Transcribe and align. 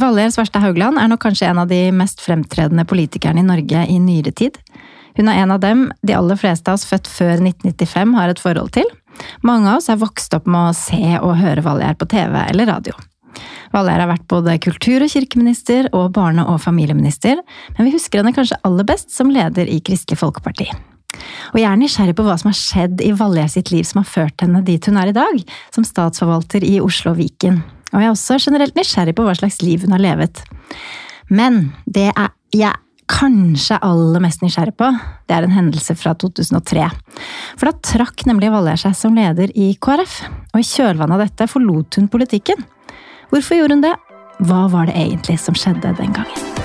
Valgerd 0.00 0.32
Svarstad 0.32 0.62
Haugland 0.64 0.96
er 0.96 1.10
nok 1.10 1.20
kanskje 1.20 1.50
en 1.50 1.58
av 1.60 1.68
de 1.68 1.78
mest 1.92 2.22
fremtredende 2.24 2.86
politikerne 2.88 3.42
i 3.42 3.44
Norge 3.44 3.82
i 3.84 3.98
nyere 4.00 4.32
tid. 4.32 4.56
Hun 5.18 5.28
er 5.28 5.42
en 5.42 5.50
av 5.52 5.60
dem 5.60 5.82
de 6.06 6.14
aller 6.16 6.38
fleste 6.40 6.70
av 6.70 6.78
oss 6.78 6.86
født 6.88 7.08
før 7.10 7.42
1995 7.42 8.14
har 8.16 8.32
et 8.32 8.40
forhold 8.40 8.72
til. 8.78 8.86
Mange 9.44 9.68
av 9.68 9.80
oss 9.80 9.90
er 9.92 9.98
vokst 10.00 10.32
opp 10.36 10.46
med 10.48 10.70
å 10.70 10.76
se 10.78 11.18
og 11.18 11.34
høre 11.36 11.64
Valgerd 11.66 11.98
på 12.00 12.08
TV 12.08 12.32
eller 12.46 12.70
radio. 12.70 12.94
Valgerd 13.74 14.04
har 14.06 14.10
vært 14.14 14.28
både 14.30 14.54
kultur- 14.64 15.04
og 15.04 15.12
kirkeminister 15.12 15.90
og 15.92 16.14
barne- 16.16 16.46
og 16.48 16.62
familieminister, 16.64 17.42
men 17.76 17.88
vi 17.88 17.92
husker 17.92 18.22
henne 18.22 18.32
kanskje 18.36 18.58
aller 18.64 18.88
best 18.88 19.12
som 19.12 19.28
leder 19.30 19.68
i 19.68 19.82
Kristelig 19.84 20.22
Folkeparti. 20.22 20.70
Og 21.52 21.58
jeg 21.60 21.68
er 21.68 21.76
nysgjerrig 21.76 22.16
på 22.16 22.24
hva 22.24 22.38
som 22.40 22.48
har 22.48 22.56
skjedd 22.56 23.04
i 23.04 23.12
Valgerd 23.18 23.52
sitt 23.52 23.74
liv 23.74 23.84
som 23.84 24.00
har 24.00 24.08
ført 24.08 24.46
henne 24.46 24.64
dit 24.64 24.88
hun 24.88 24.96
er 24.96 25.12
i 25.12 25.18
dag, 25.18 25.44
som 25.74 25.84
statsforvalter 25.84 26.64
i 26.64 26.78
Oslo 26.80 27.12
og 27.12 27.20
Viken. 27.20 27.60
Og 27.90 27.98
jeg 27.98 28.08
er 28.08 28.14
også 28.14 28.38
generelt 28.42 28.76
nysgjerrig 28.78 29.16
på 29.18 29.26
hva 29.26 29.34
slags 29.38 29.60
liv 29.64 29.82
hun 29.84 29.96
har 29.96 30.02
levet. 30.02 30.42
Men 31.30 31.72
det 31.86 32.10
er 32.12 32.30
jeg 32.54 32.76
kanskje 33.10 33.80
aller 33.82 34.22
mest 34.22 34.44
nysgjerrig 34.44 34.76
på, 34.78 34.90
det 35.26 35.34
er 35.34 35.46
en 35.46 35.56
hendelse 35.56 35.96
fra 35.98 36.14
2003. 36.14 36.86
For 37.58 37.70
da 37.70 37.74
trakk 37.86 38.24
nemlig 38.28 38.52
Valgerd 38.54 38.84
seg 38.84 38.94
som 38.98 39.18
leder 39.18 39.50
i 39.58 39.72
KrF, 39.82 40.20
og 40.54 40.62
i 40.62 40.68
kjølvannet 40.68 41.18
av 41.18 41.26
dette 41.26 41.50
forlot 41.50 41.98
hun 41.98 42.10
politikken. 42.12 42.62
Hvorfor 43.34 43.58
gjorde 43.58 43.78
hun 43.78 43.86
det? 43.88 43.96
Hva 44.46 44.64
var 44.72 44.88
det 44.88 44.98
egentlig 44.98 45.40
som 45.42 45.58
skjedde 45.58 45.94
den 45.98 46.14
gangen? 46.16 46.59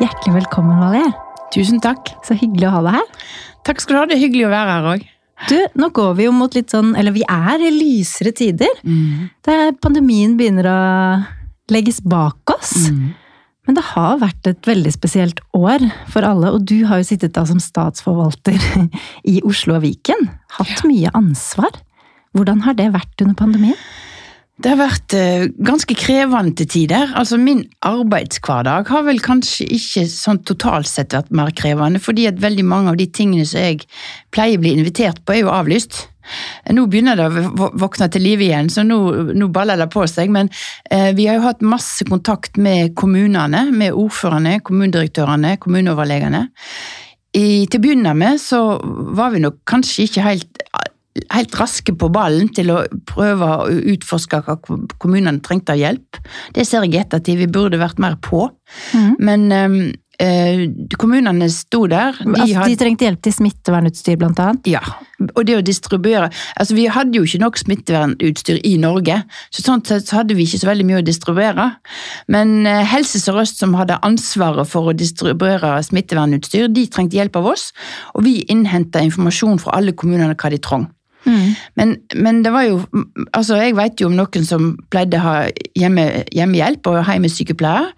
Hjertelig 0.00 0.32
velkommen, 0.32 0.78
Valé. 0.80 1.02
Tusen 1.52 1.80
takk. 1.84 2.08
Så 2.24 2.32
hyggelig 2.32 2.70
å 2.70 2.76
ha 2.78 2.78
deg 2.86 2.94
her. 2.96 3.08
Takk 3.68 3.82
skal 3.82 3.92
du 3.92 3.98
ha. 3.98 4.04
Det 4.08 4.14
er 4.16 4.22
hyggelig 4.22 4.46
å 4.46 4.52
være 4.54 4.76
her 4.76 4.86
òg. 4.94 5.02
Du, 5.50 5.56
nå 5.76 5.88
går 5.96 6.14
vi 6.16 6.24
jo 6.24 6.32
mot 6.36 6.56
litt 6.56 6.72
sånn, 6.72 6.94
eller 6.96 7.12
vi 7.12 7.20
er 7.28 7.60
i 7.60 7.72
lysere 7.74 8.32
tider. 8.36 8.80
Det 9.44 9.52
er, 9.52 9.74
pandemien 9.76 10.38
begynner 10.38 10.68
å 10.68 10.78
legges 11.72 12.00
bak 12.00 12.54
oss. 12.54 12.88
Men 13.68 13.76
det 13.76 13.84
har 13.90 14.16
vært 14.24 14.48
et 14.48 14.70
veldig 14.72 14.92
spesielt 14.96 15.44
år 15.52 15.84
for 16.08 16.24
alle, 16.24 16.54
og 16.56 16.64
du 16.64 16.78
har 16.88 17.02
jo 17.02 17.08
sittet 17.10 17.36
da 17.36 17.44
som 17.48 17.60
statsforvalter 17.60 18.56
i 19.32 19.42
Oslo 19.44 19.76
og 19.76 19.84
Viken. 19.84 20.30
Hatt 20.56 20.80
mye 20.88 21.12
ansvar. 21.12 21.76
Hvordan 22.32 22.64
har 22.64 22.80
det 22.80 22.88
vært 22.96 23.20
under 23.20 23.36
pandemien? 23.36 23.76
Det 24.60 24.68
har 24.68 24.76
vært 24.76 25.14
eh, 25.16 25.46
ganske 25.64 25.94
krevende 25.96 26.52
til 26.58 26.68
tider. 26.68 27.14
Altså 27.16 27.38
Min 27.40 27.62
arbeidshverdag 27.86 28.90
har 28.92 29.06
vel 29.06 29.20
kanskje 29.24 29.64
ikke 29.72 30.04
sånn 30.10 30.42
totalt 30.44 30.90
sett 30.90 31.16
vært 31.16 31.32
mer 31.32 31.52
krevende, 31.56 32.02
fordi 32.02 32.26
at 32.28 32.42
veldig 32.42 32.66
mange 32.68 32.92
av 32.92 32.98
de 33.00 33.06
tingene 33.08 33.46
som 33.48 33.62
jeg 33.62 33.86
pleier 34.34 34.60
å 34.60 34.64
bli 34.64 34.74
invitert 34.76 35.22
på, 35.24 35.32
er 35.32 35.46
jo 35.46 35.54
avlyst. 35.54 36.02
Nå 36.76 36.84
begynner 36.92 37.16
det 37.16 37.30
å 37.30 37.70
våkne 37.80 38.10
til 38.12 38.26
live 38.26 38.44
igjen, 38.50 38.68
så 38.70 38.84
nå, 38.84 39.00
nå 39.32 39.48
baller 39.54 39.80
det 39.80 39.88
på 39.94 40.04
seg. 40.10 40.28
Men 40.34 40.52
eh, 40.92 41.10
vi 41.16 41.30
har 41.30 41.40
jo 41.40 41.46
hatt 41.48 41.64
masse 41.64 42.04
kontakt 42.10 42.60
med 42.60 42.92
kommunene, 43.00 43.70
med 43.72 43.96
ordførerne, 43.96 44.58
kommunedirektørene, 44.66 45.56
kommuneoverlegene. 45.62 46.48
I, 47.30 47.64
til 47.70 47.78
å 47.78 47.82
begynne 47.84 48.12
med 48.18 48.40
så 48.42 48.58
var 49.14 49.30
vi 49.30 49.40
nok 49.44 49.60
kanskje 49.70 50.08
ikke 50.08 50.22
helt, 50.24 50.62
helt 51.34 51.56
raske 51.58 51.94
på 51.98 52.10
ballen 52.14 52.52
til 52.54 52.70
å 52.74 52.82
prøve 53.08 53.48
å 53.64 53.70
utforske 53.94 54.42
hva 54.46 54.58
kommunene 55.02 55.42
trengte 55.42 55.74
av 55.74 55.80
hjelp. 55.82 56.20
Det 56.54 56.66
ser 56.68 56.86
jeg 56.86 56.94
i 56.94 57.02
ettertid, 57.02 57.40
vi 57.40 57.50
burde 57.50 57.80
vært 57.82 57.98
mer 58.02 58.14
på. 58.22 58.46
Men 59.18 59.50
eh, 59.52 59.74
eh, 60.22 60.62
kommunene 61.00 61.48
sto 61.50 61.86
der. 61.90 62.14
De, 62.20 62.28
altså, 62.30 62.60
hadde- 62.60 62.70
de 62.70 62.78
trengte 62.78 63.08
hjelp 63.08 63.22
til 63.26 63.34
smittevernutstyr, 63.40 64.18
blant 64.20 64.38
annet. 64.38 64.70
ja, 64.70 64.82
og 65.34 65.42
det 65.44 65.56
å 65.58 65.60
distribuere 65.60 66.30
Altså, 66.56 66.74
vi 66.78 66.86
hadde 66.88 67.18
jo 67.18 67.26
ikke 67.26 67.40
nok 67.42 67.58
smittevernutstyr 67.60 68.60
i 68.64 68.76
Norge, 68.80 69.18
så 69.52 69.64
sånn 69.66 69.82
sett 69.84 70.06
så 70.08 70.20
hadde 70.20 70.36
vi 70.38 70.46
ikke 70.46 70.62
så 70.62 70.70
veldig 70.70 70.86
mye 70.88 71.00
å 71.02 71.04
distribuere. 71.04 71.66
Men 72.28 72.66
eh, 72.70 72.84
Helse 72.86 73.18
Sør-Øst, 73.20 73.58
som 73.58 73.74
hadde 73.74 73.98
ansvaret 74.06 74.68
for 74.70 74.92
å 74.92 74.96
distribuere 74.96 75.74
smittevernutstyr, 75.84 76.70
de 76.72 76.86
trengte 76.86 77.18
hjelp 77.18 77.36
av 77.42 77.50
oss, 77.52 77.72
og 78.14 78.24
vi 78.24 78.44
innhenta 78.48 79.02
informasjon 79.04 79.58
fra 79.60 79.76
alle 79.80 79.92
kommunene 79.92 80.38
hva 80.38 80.54
de 80.54 80.62
trong. 81.24 81.54
Men, 81.76 81.96
men 82.16 82.44
det 82.44 82.52
var 82.52 82.62
jo 82.64 82.80
Altså, 83.34 83.56
jeg 83.60 83.76
vet 83.76 84.00
jo 84.00 84.08
om 84.08 84.16
noen 84.16 84.44
som 84.46 84.70
pleide 84.90 85.18
å 85.20 85.24
ha 85.24 85.34
hjemme, 85.78 86.24
hjemmehjelp 86.34 86.86
og 86.90 86.98
hjemmesykepleier, 87.06 87.90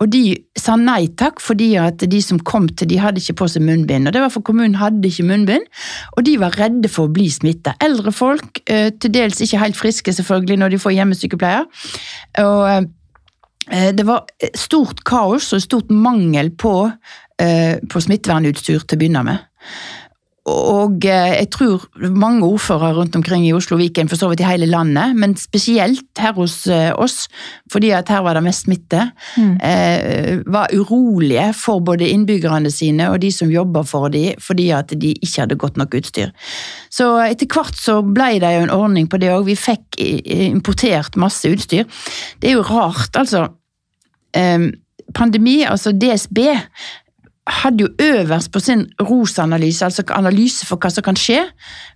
og 0.00 0.10
de 0.12 0.20
sa 0.58 0.76
nei 0.78 1.08
takk 1.18 1.40
fordi 1.42 1.70
at 1.80 2.04
de 2.10 2.20
som 2.22 2.38
kom 2.38 2.68
til, 2.68 2.88
de 2.90 3.00
hadde 3.00 3.22
ikke 3.22 3.38
på 3.40 3.48
seg 3.50 3.64
munnbind. 3.66 4.08
Og 4.08 4.14
det 4.14 4.22
var 4.22 4.32
for 4.34 4.44
kommunen 4.46 4.78
hadde 4.80 5.08
ikke 5.08 5.26
munnbind, 5.26 5.66
og 6.14 6.26
de 6.28 6.36
var 6.42 6.56
redde 6.60 6.90
for 6.92 7.08
å 7.08 7.14
bli 7.16 7.26
smitta. 7.32 7.74
Eldre 7.82 8.12
folk, 8.14 8.62
eh, 8.70 8.90
til 9.00 9.14
dels 9.14 9.40
ikke 9.42 9.62
helt 9.62 9.80
friske 9.80 10.14
selvfølgelig 10.18 10.60
når 10.62 10.74
de 10.74 10.82
får 10.84 10.96
hjemmesykepleier. 10.98 11.66
Og 12.44 12.64
eh, 13.72 13.90
det 13.96 14.06
var 14.06 14.26
stort 14.54 15.04
kaos 15.08 15.52
og 15.56 15.64
stort 15.64 15.90
mangel 15.90 16.52
på, 16.54 16.76
eh, 17.42 17.76
på 17.82 18.04
smittevernutstyr 18.04 18.84
til 18.84 18.98
å 18.98 19.00
begynne 19.00 19.26
med. 19.26 19.46
Og 20.46 21.02
eh, 21.02 21.32
jeg 21.40 21.48
tror 21.50 21.86
mange 22.14 22.46
ordførere 22.46 22.94
rundt 22.94 23.16
omkring 23.18 23.46
i 23.48 23.52
Oslo 23.56 23.74
og 23.74 23.80
Viken, 23.82 24.08
for 24.08 24.18
så 24.18 24.28
vidt 24.30 24.44
i 24.44 24.46
hele 24.46 24.68
landet, 24.70 25.16
men 25.18 25.34
spesielt 25.38 26.20
her 26.22 26.36
hos 26.38 26.60
eh, 26.70 26.92
oss, 26.94 27.26
fordi 27.72 27.90
at 27.96 28.12
her 28.12 28.22
var 28.22 28.38
det 28.38 28.44
mest 28.46 28.66
smitte, 28.66 29.08
eh, 29.36 30.38
var 30.46 30.70
urolige 30.74 31.48
for 31.58 31.82
både 31.82 32.08
innbyggerne 32.12 32.70
sine 32.70 33.10
og 33.10 33.20
de 33.24 33.32
som 33.34 33.50
jobber 33.50 33.86
for 33.90 34.12
dem, 34.14 34.38
fordi 34.42 34.70
at 34.76 34.94
de 34.94 35.16
ikke 35.16 35.42
hadde 35.42 35.58
godt 35.58 35.82
nok 35.82 35.98
utstyr. 35.98 36.30
Så 36.94 37.10
etter 37.26 37.50
hvert 37.50 37.74
så 37.80 37.98
ble 38.06 38.36
det 38.42 38.54
jo 38.54 38.64
en 38.68 38.74
ordning 38.76 39.10
på 39.10 39.18
det 39.18 39.34
òg. 39.34 39.48
Vi 39.50 39.58
fikk 39.58 39.98
importert 39.98 41.18
masse 41.18 41.50
utstyr. 41.50 41.90
Det 42.38 42.52
er 42.52 42.60
jo 42.60 42.66
rart, 42.66 43.18
altså. 43.18 43.48
Eh, 44.36 44.70
pandemi, 45.14 45.62
altså 45.62 45.92
DSB, 45.92 46.38
hadde 47.46 47.84
jo 47.84 47.88
øverst 48.02 48.52
på 48.52 48.60
sin 48.60 48.86
ROS-analyse, 49.00 49.84
altså 49.84 50.02
analyse 50.10 50.66
for 50.66 50.82
hva 50.82 50.90
som 50.90 51.04
kan 51.06 51.18
skje, 51.18 51.44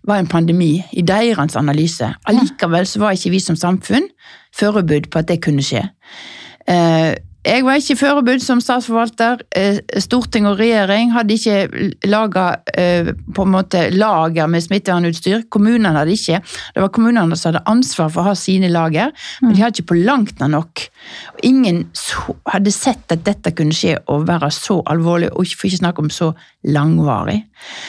var 0.07 0.21
en 0.21 0.31
pandemi 0.31 0.83
i 0.93 1.03
deres 1.03 1.57
analyse. 1.57 2.13
Allikevel 2.27 2.87
så 2.87 3.03
var 3.03 3.17
ikke 3.17 3.35
vi 3.35 3.41
som 3.43 3.57
samfunn 3.57 4.07
forberedt 4.57 5.11
på 5.11 5.19
at 5.19 5.29
det 5.29 5.43
kunne 5.43 5.63
skje. 5.63 5.89
Eh, 6.69 7.15
jeg 7.47 7.65
var 7.65 7.79
ikke 7.81 7.97
forberedt 8.01 8.45
som 8.45 8.61
statsforvalter. 8.63 9.45
Eh, 9.57 9.81
Storting 10.03 10.49
og 10.51 10.59
regjering 10.61 11.15
hadde 11.15 11.37
ikke 11.37 11.91
laget, 12.11 12.71
på 13.35 13.47
en 13.47 13.53
måte 13.55 13.87
lager 13.95 14.49
med 14.51 14.65
smittevernutstyr. 14.65 15.47
Kommunene 15.53 15.95
hadde 15.97 16.15
ikke. 16.17 16.41
Det 16.75 16.85
var 16.85 16.93
kommunene 16.95 17.39
som 17.39 17.53
hadde 17.53 17.65
ansvar 17.71 18.11
for 18.13 18.23
å 18.23 18.31
ha 18.31 18.37
sine 18.39 18.71
lager, 18.73 19.13
men 19.43 19.55
de 19.55 19.63
hadde 19.63 19.81
ikke 19.81 19.93
på 19.95 20.01
langt 20.05 20.41
nær 20.41 20.53
nok. 20.53 20.87
Ingen 21.47 21.87
hadde 22.51 22.73
sett 22.75 23.13
at 23.13 23.25
dette 23.27 23.55
kunne 23.57 23.77
skje 23.77 23.97
og 24.13 24.27
være 24.29 24.51
så 24.55 24.81
alvorlig, 24.91 25.33
og 25.33 25.49
for 25.57 25.71
ikke 25.71 25.83
snakke 25.83 26.05
om 26.05 26.13
så 26.13 26.33
langvarig. 26.69 27.41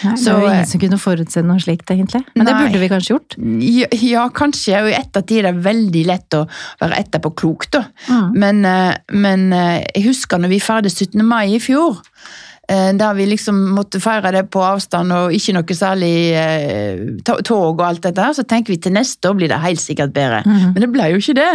Nei, 0.06 0.16
det 0.16 0.32
var 0.32 0.42
jo 0.44 0.48
eh, 0.48 0.54
ingen 0.56 0.70
som 0.70 0.82
kunne 0.82 1.00
forutse 1.02 1.44
noe 1.44 1.62
slikt, 1.64 1.92
egentlig. 1.94 2.22
Men 2.36 2.48
det 2.48 2.56
burde 2.56 2.82
vi 2.82 2.90
kanskje 2.92 3.14
gjort. 3.14 3.36
Ja, 3.68 3.88
ja, 4.00 4.26
kanskje. 4.36 4.80
Og 4.84 4.92
i 4.92 4.96
ettertid 4.98 5.42
er 5.42 5.50
det 5.50 5.66
veldig 5.66 6.04
lett 6.08 6.38
å 6.38 6.44
være 6.82 7.00
etterpåklok, 7.04 7.68
da. 7.76 7.84
Mm. 8.08 8.40
Men, 8.44 8.62
eh, 8.68 8.96
men 9.42 9.52
eh, 9.58 9.82
jeg 9.96 10.08
husker 10.12 10.38
når 10.42 10.52
vi 10.56 10.62
feiret 10.64 10.92
17. 10.94 11.22
mai 11.26 11.56
i 11.56 11.60
fjor. 11.60 12.02
eh, 12.70 12.92
Der 12.94 13.14
vi 13.18 13.26
liksom 13.26 13.58
måtte 13.76 14.00
feire 14.00 14.32
det 14.32 14.46
på 14.54 14.62
avstand 14.64 15.12
og 15.12 15.34
ikke 15.34 15.54
noe 15.58 15.76
særlig 15.76 16.12
eh, 16.38 17.02
tog 17.26 17.80
og 17.80 17.82
alt 17.88 18.04
dette 18.06 18.22
her, 18.22 18.34
så 18.38 18.44
tenker 18.48 18.72
vi 18.72 18.78
til 18.78 18.94
neste 18.96 19.28
år 19.30 19.36
blir 19.40 19.50
det 19.52 19.60
helt 19.64 19.82
sikkert 19.82 20.14
bedre. 20.14 20.44
Mhm. 20.46 20.72
Men 20.76 20.82
det 20.86 20.92
ble 20.94 21.10
jo 21.12 21.18
ikke 21.20 21.36
det. 21.42 21.50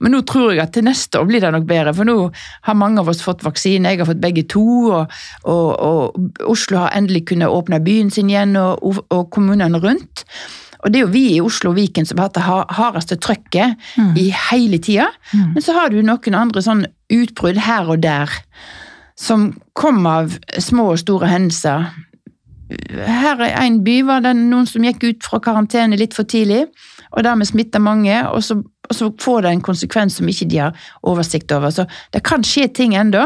Men 0.00 0.12
nå 0.16 0.22
tror 0.26 0.52
jeg 0.54 0.62
at 0.64 0.72
til 0.72 0.84
neste 0.88 1.20
år 1.20 1.26
blir 1.28 1.40
det 1.44 1.52
nok 1.52 1.66
bedre, 1.68 1.94
for 1.94 2.04
nå 2.08 2.18
har 2.66 2.74
mange 2.74 3.00
av 3.00 3.08
oss 3.12 3.22
fått 3.22 3.44
vaksine. 3.46 3.92
Jeg 3.94 3.98
har 4.02 4.06
fått 4.10 4.20
begge 4.24 4.46
to, 4.48 4.66
og, 4.90 5.16
og, 5.44 5.68
og 5.80 6.32
Oslo 6.48 6.78
har 6.78 6.96
endelig 6.96 7.26
kunnet 7.30 7.48
åpne 7.52 7.82
byen 7.84 8.10
sin 8.10 8.30
igjen, 8.30 8.56
og, 8.56 9.04
og 9.10 9.28
kommunene 9.30 9.78
rundt. 9.78 10.24
Og 10.84 10.92
det 10.92 11.00
er 11.00 11.06
jo 11.06 11.10
vi 11.14 11.22
i 11.34 11.40
Oslo 11.42 11.70
og 11.72 11.76
Viken 11.80 12.06
som 12.06 12.18
har 12.20 12.28
hatt 12.28 12.36
det 12.36 12.76
hardeste 12.76 13.16
trøkket 13.18 13.74
i 14.20 14.28
hele 14.50 14.78
tida. 14.78 15.08
Men 15.32 15.62
så 15.64 15.72
har 15.74 15.88
du 15.90 15.96
noen 16.04 16.34
andre 16.38 16.62
sånn 16.62 16.84
utbrudd 17.12 17.60
her 17.66 17.88
og 17.92 18.02
der 18.02 18.32
som 19.16 19.48
kom 19.78 20.04
av 20.08 20.34
små 20.60 20.90
og 20.92 21.00
store 21.00 21.30
hendelser. 21.30 21.88
Her 23.06 23.40
i 23.46 23.52
en 23.62 23.80
by 23.86 24.00
var 24.08 24.24
det 24.24 24.34
noen 24.36 24.66
som 24.68 24.84
gikk 24.84 25.06
ut 25.06 25.24
fra 25.24 25.40
karantene 25.40 25.96
litt 25.98 26.16
for 26.16 26.28
tidlig, 26.28 26.66
og 27.14 27.24
dermed 27.24 27.48
smitta 27.48 27.80
mange, 27.80 28.18
og 28.28 28.42
så, 28.44 28.58
og 28.60 28.94
så 28.94 29.08
får 29.22 29.46
det 29.46 29.54
en 29.54 29.64
konsekvens 29.64 30.18
som 30.18 30.28
ikke 30.28 30.48
de 30.50 30.60
har 30.66 30.88
oversikt 31.06 31.52
over. 31.54 31.72
Så 31.72 31.86
det 32.12 32.24
kan 32.26 32.44
skje 32.44 32.68
ting 32.74 32.96
ennå. 32.98 33.24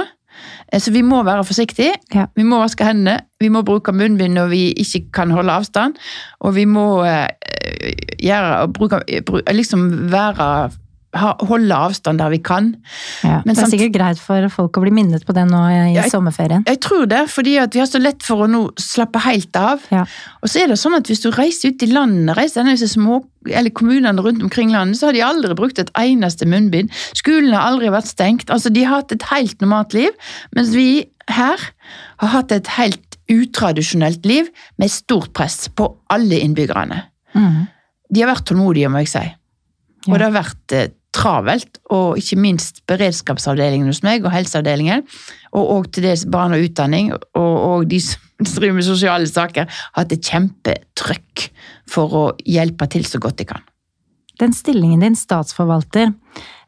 Eh, 0.72 0.78
Så 0.80 0.92
vi 0.92 1.02
må 1.02 1.22
være 1.22 1.44
forsiktige. 1.44 1.96
Ja. 2.14 2.26
Vi 2.36 2.44
må 2.46 2.60
vaske 2.60 2.84
hendene, 2.84 3.20
vi 3.40 3.48
må 3.48 3.62
bruke 3.62 3.92
munnbind 3.92 4.34
når 4.34 4.52
vi 4.52 4.62
ikke 4.72 5.10
kan 5.12 5.30
holde 5.30 5.52
avstand, 5.52 5.98
og 6.40 6.54
vi 6.54 6.64
må 6.64 7.02
eh, 7.04 7.26
gjøre, 8.20 8.68
bruke, 8.72 9.02
liksom 9.52 10.12
være 10.12 10.70
holde 11.12 11.74
avstand 11.74 12.18
der 12.22 12.30
vi 12.30 12.38
kan. 12.38 12.68
Ja. 13.24 13.40
Men 13.44 13.54
det 13.54 13.58
er 13.58 13.66
samt- 13.66 13.72
sikkert 13.74 13.92
greit 13.96 14.18
for 14.22 14.48
folk 14.48 14.76
å 14.78 14.82
bli 14.84 14.92
minnet 14.94 15.24
på 15.26 15.34
det 15.34 15.42
nå 15.50 15.62
i 15.66 15.94
Ja, 15.94 16.02
jeg- 16.02 16.10
sommerferien. 16.12 16.62
Jeg 16.66 16.80
tror 16.80 17.06
det, 17.08 17.28
fordi 17.28 17.58
at 17.58 17.72
vi 17.74 17.80
har 17.80 17.86
så 17.86 18.00
lett 18.00 18.22
for 18.22 18.46
å 18.46 18.50
nå 18.50 18.70
slappe 18.78 19.18
helt 19.20 19.56
av. 19.56 19.80
Ja. 19.90 20.04
Og 20.42 20.48
så 20.48 20.62
er 20.62 20.68
det 20.68 20.78
sånn 20.78 20.94
at 20.96 21.04
hvis 21.10 21.22
du 21.22 21.30
reiser 21.30 21.70
ut 21.72 21.82
i 21.82 21.86
landet, 21.86 22.36
reiser 22.36 22.62
denne 22.62 22.76
små, 22.78 23.24
eller 23.50 23.70
kommunene 23.70 24.22
rundt 24.22 24.42
omkring 24.42 24.70
landet, 24.70 24.98
så 24.98 25.06
har 25.06 25.12
de 25.12 25.20
aldri 25.20 25.54
brukt 25.54 25.78
et 25.78 25.90
eneste 25.94 26.46
munnbind. 26.46 26.90
Skolen 27.14 27.52
har 27.52 27.72
aldri 27.72 27.88
vært 27.90 28.06
stengt. 28.06 28.46
Altså, 28.50 28.72
de 28.72 28.84
har 28.84 29.00
hatt 29.02 29.12
et 29.12 29.22
helt 29.22 29.58
normalt 29.60 29.92
liv, 29.94 30.10
mens 30.54 30.70
vi 30.70 31.06
her 31.28 31.58
har 32.18 32.28
hatt 32.28 32.52
et 32.52 32.66
helt 32.66 33.16
utradisjonelt 33.28 34.24
liv 34.26 34.48
med 34.78 34.90
stort 34.90 35.32
press 35.32 35.68
på 35.68 35.96
alle 36.10 36.38
innbyggerne. 36.40 37.02
Mm. 37.34 37.68
De 38.12 38.20
har 38.22 38.34
vært 38.34 38.46
tålmodige, 38.46 38.88
må 38.90 38.98
jeg 39.04 39.08
si. 39.08 39.34
Og 40.08 40.18
det 40.18 40.22
har 40.32 40.42
vært 40.42 40.72
eh, 40.72 40.88
travelt, 41.16 41.80
og 41.90 42.18
ikke 42.20 42.38
minst 42.38 42.82
beredskapsavdelingen 42.90 43.90
hos 43.90 44.02
meg, 44.06 44.24
og 44.24 44.32
helseavdelingen, 44.34 45.02
og, 45.52 45.64
og 45.74 45.88
til 45.92 46.06
dels 46.06 46.26
barn 46.30 46.54
og 46.54 46.62
utdanning, 46.68 47.12
og, 47.12 47.54
og 47.70 47.88
de 47.90 47.98
som 48.04 48.20
driver 48.56 48.78
med 48.78 48.86
sosiale 48.86 49.26
saker, 49.30 49.66
har 49.66 50.04
hatt 50.04 50.14
et 50.14 50.30
kjempetrykk 50.30 51.48
for 51.90 52.14
å 52.16 52.24
hjelpe 52.46 52.86
til 52.92 53.04
så 53.08 53.20
godt 53.22 53.40
de 53.42 53.48
kan. 53.50 53.64
Den 54.40 54.54
stillingen 54.56 55.02
din, 55.04 55.18
statsforvalter, 55.18 56.14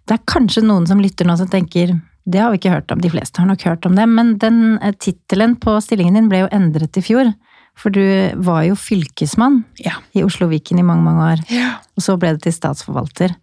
det 0.08 0.16
er 0.18 0.26
kanskje 0.28 0.64
noen 0.66 0.88
som 0.90 1.00
lytter 1.00 1.24
nå 1.28 1.38
som 1.40 1.48
tenker 1.48 1.94
det 2.22 2.38
har 2.38 2.52
vi 2.52 2.60
ikke 2.60 2.70
hørt 2.70 2.92
om, 2.94 3.00
de 3.02 3.10
fleste 3.10 3.40
har 3.42 3.48
nok 3.50 3.64
hørt 3.66 3.86
om 3.88 3.96
det, 3.98 4.04
men 4.06 4.36
den 4.38 4.76
eh, 4.78 4.92
tittelen 4.94 5.56
på 5.58 5.72
stillingen 5.82 6.14
din 6.14 6.28
ble 6.30 6.44
jo 6.44 6.50
endret 6.54 6.94
i 7.00 7.02
fjor. 7.02 7.32
For 7.74 7.90
du 7.90 8.02
var 8.44 8.66
jo 8.66 8.76
fylkesmann 8.76 9.62
Ja. 9.80 9.96
i 10.14 10.22
Oslo 10.22 10.46
Viken 10.50 10.78
i 10.78 10.84
mange, 10.86 11.02
mange 11.02 11.24
år. 11.32 11.42
ja. 11.50 11.70
Og 11.96 12.04
så 12.04 12.14
ble 12.20 12.34
det 12.36 12.44
til 12.44 12.54
statsforvalter. 12.54 13.34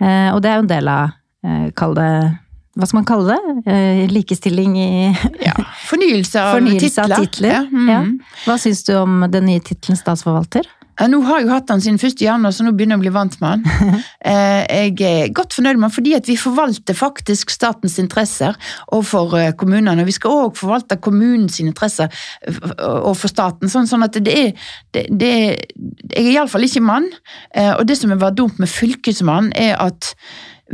Eh, 0.00 0.28
og 0.34 0.42
det 0.42 0.50
er 0.50 0.58
jo 0.60 0.66
en 0.66 0.70
del 0.74 0.88
av, 0.92 1.10
eh, 1.44 1.70
kall 1.78 1.94
det, 1.98 2.10
hva 2.78 2.86
skal 2.86 3.00
man 3.00 3.08
kalle 3.08 3.34
det? 3.34 3.54
Eh, 3.66 4.02
likestilling 4.12 4.76
i 4.78 4.88
Fornyelse 5.90 6.38
av 6.42 6.58
fornyelse 6.60 7.04
av 7.04 7.14
titler. 7.18 7.54
Ja, 7.56 7.62
Mm. 7.72 7.88
Ja. 7.88 8.02
Hva 8.46 8.58
syns 8.60 8.84
du 8.86 8.94
om 8.96 9.24
den 9.30 9.46
nye 9.46 9.60
tittelen 9.60 9.98
statsforvalter? 9.98 10.66
Ja, 10.98 11.06
nå 11.06 11.20
har 11.22 11.38
jeg 11.38 11.46
jo 11.46 11.52
hatt 11.52 11.68
han 11.70 11.82
siden 11.84 11.98
1. 12.02 12.16
januar, 12.24 12.50
så 12.54 12.64
nå 12.66 12.72
begynner 12.74 12.96
jeg 12.96 13.02
å 13.02 13.04
bli 13.04 13.12
vant 13.14 13.36
med 13.42 13.62
den. 13.64 14.00
Eh, 14.28 14.64
Jeg 14.98 14.98
er 15.06 15.30
godt 15.32 15.54
fornøyd 15.54 15.78
med 15.78 15.86
han 15.86 15.94
fordi 15.94 16.10
at 16.16 16.26
vi 16.28 16.34
forvalter 16.36 16.96
faktisk 16.98 17.52
statens 17.54 17.94
interesser 18.02 18.56
overfor 18.90 19.36
eh, 19.38 19.52
kommunene. 19.56 20.02
Og 20.02 20.08
vi 20.10 20.16
skal 20.16 20.34
òg 20.48 20.58
forvalte 20.58 20.98
kommunens 21.00 21.60
interesser 21.62 22.10
eh, 22.10 22.58
overfor 22.82 23.30
staten. 23.30 23.70
Sånn, 23.72 23.86
sånn 23.88 24.04
at 24.04 24.18
det 24.26 24.34
er, 24.34 24.68
det, 24.92 25.06
det 25.22 25.32
Jeg 25.38 26.26
er 26.26 26.32
iallfall 26.34 26.66
ikke 26.66 26.82
mann. 26.84 27.06
eh, 27.54 27.70
Og 27.78 27.86
det 27.88 27.96
som 28.00 28.12
var 28.20 28.34
dumt 28.36 28.58
med 28.58 28.68
fylkesmann, 28.68 29.52
er 29.56 29.78
at 29.86 30.12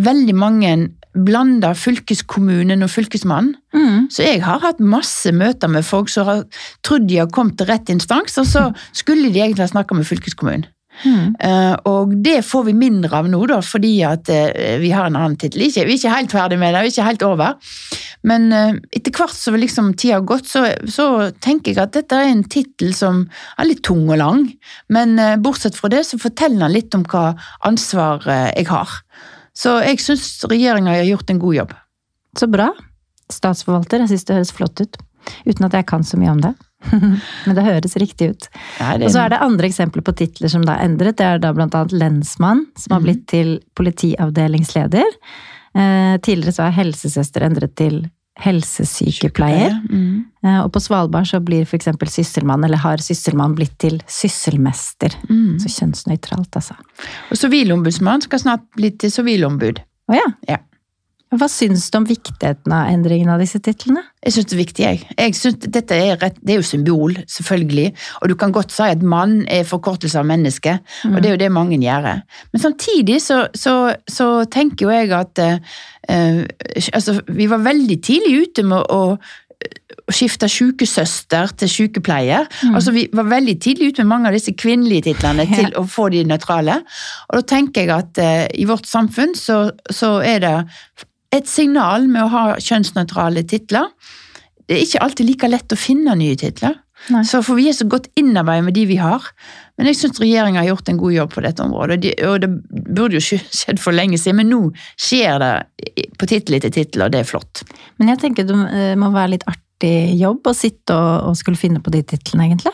veldig 0.01 0.35
mange 0.41 0.73
blander 1.15 1.77
fylkeskommunen 1.79 2.83
og 2.83 2.91
fylkesmannen. 2.91 3.55
Mm. 3.75 4.07
Så 4.11 4.27
jeg 4.27 4.43
har 4.45 4.63
hatt 4.65 4.83
masse 4.83 5.31
møter 5.35 5.71
med 5.71 5.87
folk 5.87 6.11
som 6.13 6.29
har 6.29 6.45
trodd 6.87 7.09
de 7.11 7.21
har 7.23 7.33
kommet 7.35 7.59
til 7.59 7.71
rett 7.71 7.91
instans, 7.93 8.39
og 8.41 8.49
så 8.51 8.69
skulle 8.93 9.31
de 9.31 9.43
egentlig 9.43 9.67
ha 9.67 9.73
snakka 9.75 9.99
med 9.99 10.09
fylkeskommunen. 10.09 10.69
Mm. 11.03 11.35
Uh, 11.43 11.75
og 11.91 12.15
det 12.23 12.39
får 12.47 12.69
vi 12.69 12.77
mindre 12.79 13.19
av 13.19 13.29
nå, 13.31 13.41
da, 13.51 13.59
fordi 13.65 13.97
at 14.07 14.31
uh, 14.31 14.77
vi 14.83 14.93
har 14.95 15.09
en 15.09 15.19
annen 15.19 15.37
tittel. 15.41 15.65
Vi 15.67 15.83
er 15.83 15.91
ikke 15.91 16.13
helt 16.13 16.35
ferdig 16.35 16.59
med 16.61 16.75
det, 16.75 16.85
vi 16.85 16.93
er 16.93 16.95
ikke 16.95 17.09
helt 17.09 17.27
over. 17.27 17.73
Men 18.25 18.47
uh, 18.55 18.79
etter 18.95 19.15
hvert 19.15 19.35
som 19.35 19.59
liksom 19.59 19.93
tida 19.99 20.21
har 20.21 20.29
gått, 20.29 20.49
så, 20.51 20.65
så 20.87 21.09
tenker 21.45 21.75
jeg 21.75 21.83
at 21.83 21.97
dette 21.99 22.21
er 22.21 22.31
en 22.31 22.45
tittel 22.47 22.95
som 22.97 23.25
er 23.59 23.71
litt 23.71 23.83
tung 23.87 24.07
og 24.07 24.21
lang. 24.23 24.47
Men 24.95 25.19
bortsett 25.43 25.77
fra 25.79 25.91
det, 25.93 26.05
så 26.07 26.21
forteller 26.23 26.69
den 26.69 26.77
litt 26.77 26.95
om 26.97 27.05
hva 27.11 27.33
ansvar 27.67 28.23
jeg 28.55 28.69
har. 28.71 29.01
Så 29.57 29.77
jeg 29.85 30.01
syns 30.03 30.45
regjeringa 30.51 30.97
har 30.97 31.05
gjort 31.07 31.31
en 31.31 31.39
god 31.39 31.55
jobb. 31.55 31.73
Så 32.39 32.49
bra. 32.51 32.73
Statsforvalter, 33.31 34.03
jeg 34.05 34.09
syns 34.15 34.25
det 34.29 34.35
høres 34.41 34.53
flott 34.53 34.81
ut. 34.83 34.97
Uten 35.47 35.65
at 35.69 35.73
jeg 35.79 35.87
kan 35.87 36.03
så 36.05 36.19
mye 36.21 36.33
om 36.35 36.41
det. 36.43 36.55
Men 36.93 37.55
det 37.57 37.65
høres 37.65 37.95
riktig 37.97 38.31
ut. 38.35 38.49
Ja, 38.81 38.97
det- 38.99 39.07
Og 39.07 39.15
så 39.15 39.23
er 39.25 39.31
det 39.33 39.39
andre 39.41 39.69
eksempler 39.71 40.03
på 40.05 40.13
titler 40.19 40.51
som 40.53 40.63
da 40.67 40.75
er 40.77 40.85
endret. 40.89 41.17
Det 41.17 41.25
er 41.25 41.39
da 41.39 41.53
blant 41.57 41.75
annet 41.79 41.93
lensmann, 41.97 42.67
som 42.77 42.93
har 42.97 43.01
Mhm. 43.01 43.07
blitt 43.07 43.27
til 43.31 43.61
politiavdelingsleder. 43.75 45.07
Eh, 45.75 46.17
tidligere 46.19 46.53
så 46.55 46.67
er 46.69 46.77
helsesøster 46.77 47.43
endret 47.47 47.75
til 47.77 48.11
helsesykepleier. 48.43 49.77
Mm. 49.87 50.25
Eh, 50.45 50.61
og 50.65 50.73
på 50.75 50.83
Svalbard 50.83 51.29
så 51.31 51.41
blir 51.45 51.69
eksempel 51.77 52.11
sysselmann, 52.11 52.65
eller 52.67 52.83
har 52.83 53.03
sysselmann 53.03 53.55
blitt 53.55 53.77
til 53.83 54.01
sysselmester. 54.11 55.15
Mm. 55.29 55.59
Så 55.63 55.71
kjønnsnøytralt, 55.77 56.51
altså. 56.59 56.77
Og 57.31 57.39
sivilombudsmann 57.39 58.25
skal 58.27 58.43
snart 58.43 58.67
bli 58.79 58.91
til 58.99 59.13
sivilombud. 59.15 59.83
Å 60.11 60.19
ja. 60.19 60.27
Ja. 60.51 60.61
Hva 61.35 61.49
syns 61.51 61.87
du 61.91 61.99
om 61.99 62.07
viktigheten 62.09 62.73
av 62.75 62.91
endringen 62.93 63.31
av 63.33 63.43
disse 63.43 63.59
titlene? 63.65 64.03
Jeg 64.25 64.37
syns 64.37 64.49
det 64.51 64.57
er 64.57 64.61
viktig, 64.61 64.85
jeg. 64.85 65.01
jeg 65.19 65.37
synes 65.37 65.59
dette 65.65 65.97
er, 65.99 66.17
rett, 66.21 66.37
det 66.41 66.55
er 66.55 66.61
jo 66.61 66.67
symbol, 66.67 67.17
selvfølgelig. 67.31 67.91
Og 68.23 68.31
du 68.31 68.37
kan 68.41 68.55
godt 68.55 68.73
si 68.73 68.87
at 68.87 69.05
mann 69.05 69.43
er 69.53 69.67
forkortelse 69.69 70.21
av 70.21 70.29
menneske, 70.29 70.79
og 71.11 71.19
det 71.19 71.31
er 71.31 71.37
jo 71.37 71.43
det 71.45 71.53
mange 71.53 71.81
gjør. 71.83 72.11
Men 72.53 72.63
samtidig 72.63 73.21
så, 73.25 73.45
så, 73.55 73.77
så 74.09 74.29
tenker 74.51 74.87
jo 74.87 74.95
jeg 74.95 75.13
at 75.17 75.43
eh, 75.45 75.79
eh, 76.09 76.43
altså, 76.93 77.19
vi 77.29 77.49
var 77.51 77.65
veldig 77.65 78.01
tidlig 78.05 78.49
ute 78.49 78.67
med 78.69 78.93
å 78.93 79.17
skifte 80.13 80.49
sykesøster 80.51 81.55
til 81.61 81.71
sykepleier. 81.71 82.49
Altså, 82.75 82.93
vi 82.93 83.07
var 83.15 83.29
veldig 83.31 83.55
tidlig 83.63 83.93
ute 83.93 84.05
med 84.05 84.11
mange 84.11 84.31
av 84.31 84.37
disse 84.37 84.53
kvinnelige 84.59 85.09
titlene 85.11 85.47
til 85.59 85.73
å 85.81 85.87
få 85.89 86.11
de 86.13 86.25
nøytrale. 86.29 86.81
Og 87.31 87.41
da 87.41 87.47
tenker 87.55 87.85
jeg 87.85 87.95
at 87.95 88.23
eh, 88.23 88.45
i 88.61 88.69
vårt 88.69 88.89
samfunn 88.91 89.35
så, 89.39 89.67
så 89.91 90.19
er 90.25 90.45
det 90.45 90.55
et 91.35 91.51
signal 91.51 92.09
med 92.11 92.27
å 92.27 92.31
ha 92.33 92.45
kjønnsnøytrale 92.63 93.45
titler. 93.51 93.91
Det 94.65 94.79
er 94.79 94.87
ikke 94.87 95.03
alltid 95.05 95.29
like 95.29 95.51
lett 95.51 95.75
å 95.75 95.79
finne 95.79 96.17
nye 96.19 96.39
titler. 96.41 96.79
Nei. 97.13 97.21
Så 97.29 97.43
for 97.45 97.59
vi 97.59 97.67
er 97.69 97.77
så 97.77 97.85
godt 97.91 98.07
innarbeidet 98.17 98.65
med 98.65 98.77
de 98.79 98.85
vi 98.89 98.97
har. 98.97 99.27
Men 99.77 99.91
jeg 99.91 99.99
syns 99.99 100.21
regjeringa 100.23 100.63
har 100.63 100.71
gjort 100.71 100.89
en 100.89 101.01
god 101.01 101.15
jobb 101.17 101.35
på 101.35 101.43
dette 101.45 101.65
området. 101.65 101.99
De, 102.01 102.15
og 102.29 102.39
det 102.41 102.51
burde 102.71 103.19
jo 103.19 103.25
ikke 103.25 103.43
skjedd 103.61 103.83
for 103.83 103.97
lenge 103.97 104.21
siden, 104.21 104.41
men 104.41 104.53
nå 104.53 104.63
skjer 104.95 105.43
det 105.43 105.53
på 106.21 106.31
tittel 106.31 106.59
etter 106.61 106.73
tittel, 106.73 107.05
og 107.05 107.13
det 107.13 107.21
er 107.25 107.29
flott. 107.29 107.65
Men 108.01 108.15
jeg 108.15 108.23
tenker 108.25 108.49
det 108.49 108.57
eh, 108.71 108.95
må 109.01 109.13
være 109.15 109.35
litt 109.35 109.47
artig 109.51 110.15
jobb 110.17 110.49
å 110.49 110.57
sitte 110.57 110.97
og, 110.97 111.31
og 111.31 111.39
skulle 111.39 111.61
finne 111.61 111.83
på 111.85 111.93
de 111.93 112.05
titlene, 112.15 112.49
egentlig. 112.49 112.73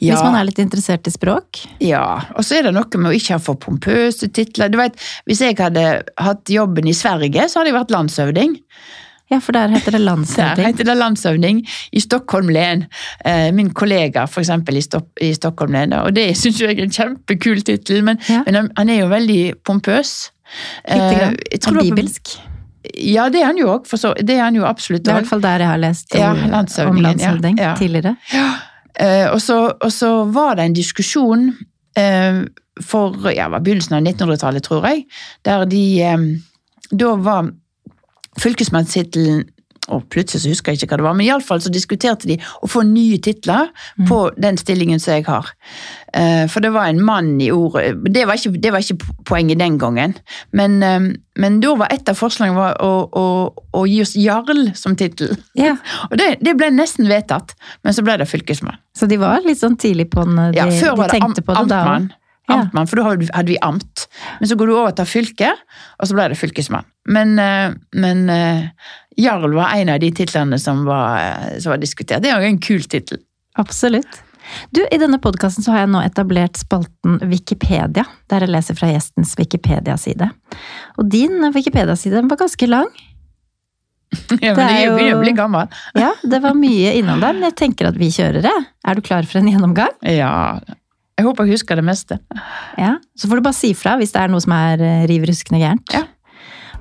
Hvis 0.00 0.22
man 0.22 0.34
er 0.38 0.44
litt 0.48 0.58
interessert 0.58 1.06
i 1.06 1.10
språk. 1.14 1.62
Ja, 1.80 2.22
og 2.36 2.44
så 2.44 2.58
er 2.58 2.62
det 2.68 2.74
noe 2.74 3.00
med 3.02 3.10
å 3.12 3.16
ikke 3.16 3.34
ha 3.36 3.38
for 3.42 3.54
pompøse 3.56 4.28
titler. 4.32 4.68
Du 4.70 4.78
vet, 4.78 4.94
Hvis 5.26 5.40
jeg 5.40 5.56
hadde 5.58 6.02
hatt 6.18 6.44
jobben 6.48 6.86
i 6.88 6.92
Sverige, 6.96 7.48
så 7.48 7.60
hadde 7.60 7.72
jeg 7.72 7.78
vært 7.80 7.90
landshøvding. 7.94 8.56
Ja, 9.28 9.40
for 9.42 9.50
der 9.56 9.66
heter 9.74 9.90
det 9.90 9.98
Der 9.98 10.04
landshøvding. 10.06 10.66
heter 10.68 10.84
det 10.86 10.94
landshøvding 10.96 11.64
i 11.92 12.00
Stockholm 12.00 12.48
len. 12.54 12.86
Eh, 13.24 13.50
min 13.50 13.70
kollega 13.74 14.26
for 14.30 14.40
eksempel 14.40 14.76
i, 14.78 15.32
Stockholm 15.34 15.72
len. 15.72 15.92
Og 15.98 16.14
det 16.14 16.28
syns 16.38 16.60
jeg 16.60 16.78
er 16.78 16.82
en 16.84 16.90
kjempekul 16.94 17.62
tittel, 17.66 18.04
men, 18.06 18.18
Ja. 18.28 18.42
men 18.46 18.54
han, 18.54 18.70
han 18.76 18.88
er 18.88 19.00
jo 19.00 19.08
veldig 19.08 19.54
pompøs. 19.64 20.30
Litt 20.86 21.00
Eh, 21.02 21.18
grann. 21.18 21.74
var- 21.74 21.82
bibelsk. 21.82 22.36
Ja, 22.94 23.28
det 23.28 23.40
er 23.42 23.46
han 23.46 23.56
jo 23.58 23.66
òg. 23.66 23.88
Det 24.24 24.30
er 24.36 24.42
han 24.44 24.54
jo 24.54 24.62
absolutt 24.62 25.02
Det 25.02 25.10
er 25.10 25.16
i 25.16 25.20
hvert 25.22 25.28
fall 25.28 25.40
der 25.40 25.58
jeg 25.58 25.66
har 25.66 25.78
lest 25.78 26.14
Ja, 26.14 26.30
om 26.30 26.36
landshøvdingen, 26.48 26.96
om 26.96 27.02
landshøvding 27.02 27.58
ja, 27.58 27.64
ja. 27.64 27.74
tidligere. 27.74 28.16
Eh, 28.32 28.54
og, 29.32 29.40
så, 29.42 29.58
og 29.80 29.92
så 29.92 30.10
var 30.32 30.56
det 30.56 30.64
en 30.66 30.76
diskusjon 30.76 31.50
eh, 31.98 32.42
for 32.84 33.28
ja, 33.32 33.48
begynnelsen 33.56 33.98
av 33.98 34.04
1900-tallet, 34.04 34.64
tror 34.66 34.86
jeg, 34.88 35.06
der 35.44 35.64
de 35.68 35.84
eh, 36.04 36.26
Da 36.92 37.16
var 37.18 37.48
fylkesmannstittelen 38.38 39.42
og 39.92 40.08
plutselig 40.10 40.42
så 40.42 40.50
husker 40.50 40.72
jeg 40.74 40.80
ikke 40.82 40.88
hva 40.94 40.98
det 41.00 41.04
var, 41.06 41.14
men 41.18 41.26
iallfall 41.28 41.60
så 41.62 41.70
diskuterte 41.70 42.26
de 42.26 42.36
å 42.62 42.68
få 42.70 42.82
nye 42.88 43.18
titler 43.22 43.68
på 44.08 44.18
den 44.36 44.58
stillingen 44.58 44.98
som 45.02 45.14
jeg 45.14 45.26
har. 45.28 45.52
Eh, 46.12 46.46
For 46.50 46.64
det 46.64 46.72
var 46.74 46.88
en 46.88 47.02
mann 47.04 47.34
i 47.42 47.50
ordet 47.52 47.92
Det 48.14 48.24
var 48.26 48.38
ikke, 48.38 48.56
det 48.62 48.72
var 48.72 48.82
ikke 48.82 49.14
poenget 49.28 49.58
den 49.60 49.76
gangen. 49.78 50.14
Men, 50.52 50.82
eh, 50.82 51.06
men 51.38 51.60
da 51.60 51.74
var 51.76 51.92
et 51.92 52.08
av 52.08 52.18
forslagene 52.18 52.56
var 52.56 52.76
å, 52.82 52.90
å, 53.12 53.24
å 53.76 53.84
gi 53.86 54.00
oss 54.02 54.16
jarl 54.18 54.72
som 54.74 54.96
tittel. 54.98 55.36
Ja, 55.54 55.76
Og 56.10 56.18
det, 56.18 56.38
det 56.42 56.56
ble 56.58 56.70
nesten 56.74 57.06
vedtatt, 57.10 57.54
men 57.84 57.94
så 57.94 58.02
ble 58.06 58.18
det 58.18 58.28
fylkesmann. 58.30 58.80
Så 58.96 59.06
de 59.10 59.18
var 59.20 59.44
litt 59.46 59.60
sånn 59.60 59.76
tidlig 59.78 60.08
på 60.10 60.24
den. 60.26 60.38
De, 60.50 60.58
Ja, 60.58 60.66
før 60.72 60.96
var 61.02 61.12
de 61.12 61.20
det 61.20 61.24
am 61.26 61.62
amtmann. 61.62 62.10
Ja. 62.48 62.60
amtmann, 62.60 62.86
For 62.90 62.98
da 62.98 63.08
hadde 63.10 63.48
vi 63.50 63.58
amt. 63.62 64.06
Men 64.40 64.48
så 64.50 64.56
går 64.58 64.70
du 64.70 64.76
over 64.78 64.94
til 64.96 65.08
fylke, 65.10 65.54
og 66.00 66.08
så 66.08 66.14
ble 66.16 66.28
det 66.32 66.38
fylkesmann. 66.38 66.86
Men, 67.06 67.38
eh, 67.38 67.74
men 67.94 68.30
eh, 68.30 68.68
jarl 69.16 69.54
var 69.54 69.74
en 69.76 69.94
av 69.94 70.00
de 70.02 70.10
titlene 70.14 70.58
som 70.58 70.84
var, 70.88 71.18
eh, 71.18 71.58
som 71.62 71.74
var 71.74 71.82
diskutert. 71.82 72.22
Det 72.22 72.32
er 72.32 72.42
jo 72.42 72.52
en 72.54 72.62
kul 72.62 72.86
tittel. 72.86 73.22
Absolutt. 73.56 74.22
Du, 74.70 74.82
I 74.92 74.98
denne 75.00 75.18
podkasten 75.22 75.64
har 75.72 75.82
jeg 75.82 75.90
nå 75.90 76.00
etablert 76.06 76.58
spalten 76.60 77.18
Wikipedia, 77.26 78.04
der 78.30 78.44
jeg 78.44 78.52
leser 78.52 78.78
fra 78.78 78.92
gjestens 78.92 79.34
Wikipedia-side. 79.40 80.28
Og 81.00 81.10
din 81.10 81.48
Wikipedia-side 81.54 82.22
var 82.30 82.42
ganske 82.46 82.70
lang. 82.70 82.90
Ja, 84.38 84.52
men 84.54 84.60
Det 84.60 84.64
er 84.70 84.84
jo 84.84 84.92
begynner 84.94 85.16
å 85.18 85.22
bli 85.24 85.34
gammel. 85.36 85.70
Ja, 86.04 86.12
det 86.22 86.38
var 86.44 86.54
mye 86.54 86.94
innom 86.94 87.22
der, 87.22 87.34
men 87.34 87.48
jeg 87.48 87.56
tenker 87.58 87.90
at 87.90 87.98
vi 87.98 88.12
kjører 88.14 88.44
det. 88.46 88.56
Er 88.86 88.98
du 88.98 89.02
klar 89.02 89.26
for 89.26 89.40
en 89.40 89.50
gjennomgang? 89.50 89.96
Ja. 90.06 90.60
Jeg 91.16 91.26
håper 91.26 91.48
jeg 91.48 91.56
husker 91.56 91.80
det 91.80 91.86
meste. 91.88 92.20
Ja. 92.78 92.96
Så 93.18 93.26
får 93.26 93.40
du 93.40 93.46
bare 93.48 93.56
si 93.56 93.72
fra 93.74 93.96
hvis 93.98 94.12
det 94.14 94.22
er 94.22 94.30
noe 94.30 94.44
som 94.44 94.54
er 94.54 94.84
riv 95.10 95.26
ruskende 95.26 95.62
gærent. 95.62 95.96
Ja. 95.96 96.04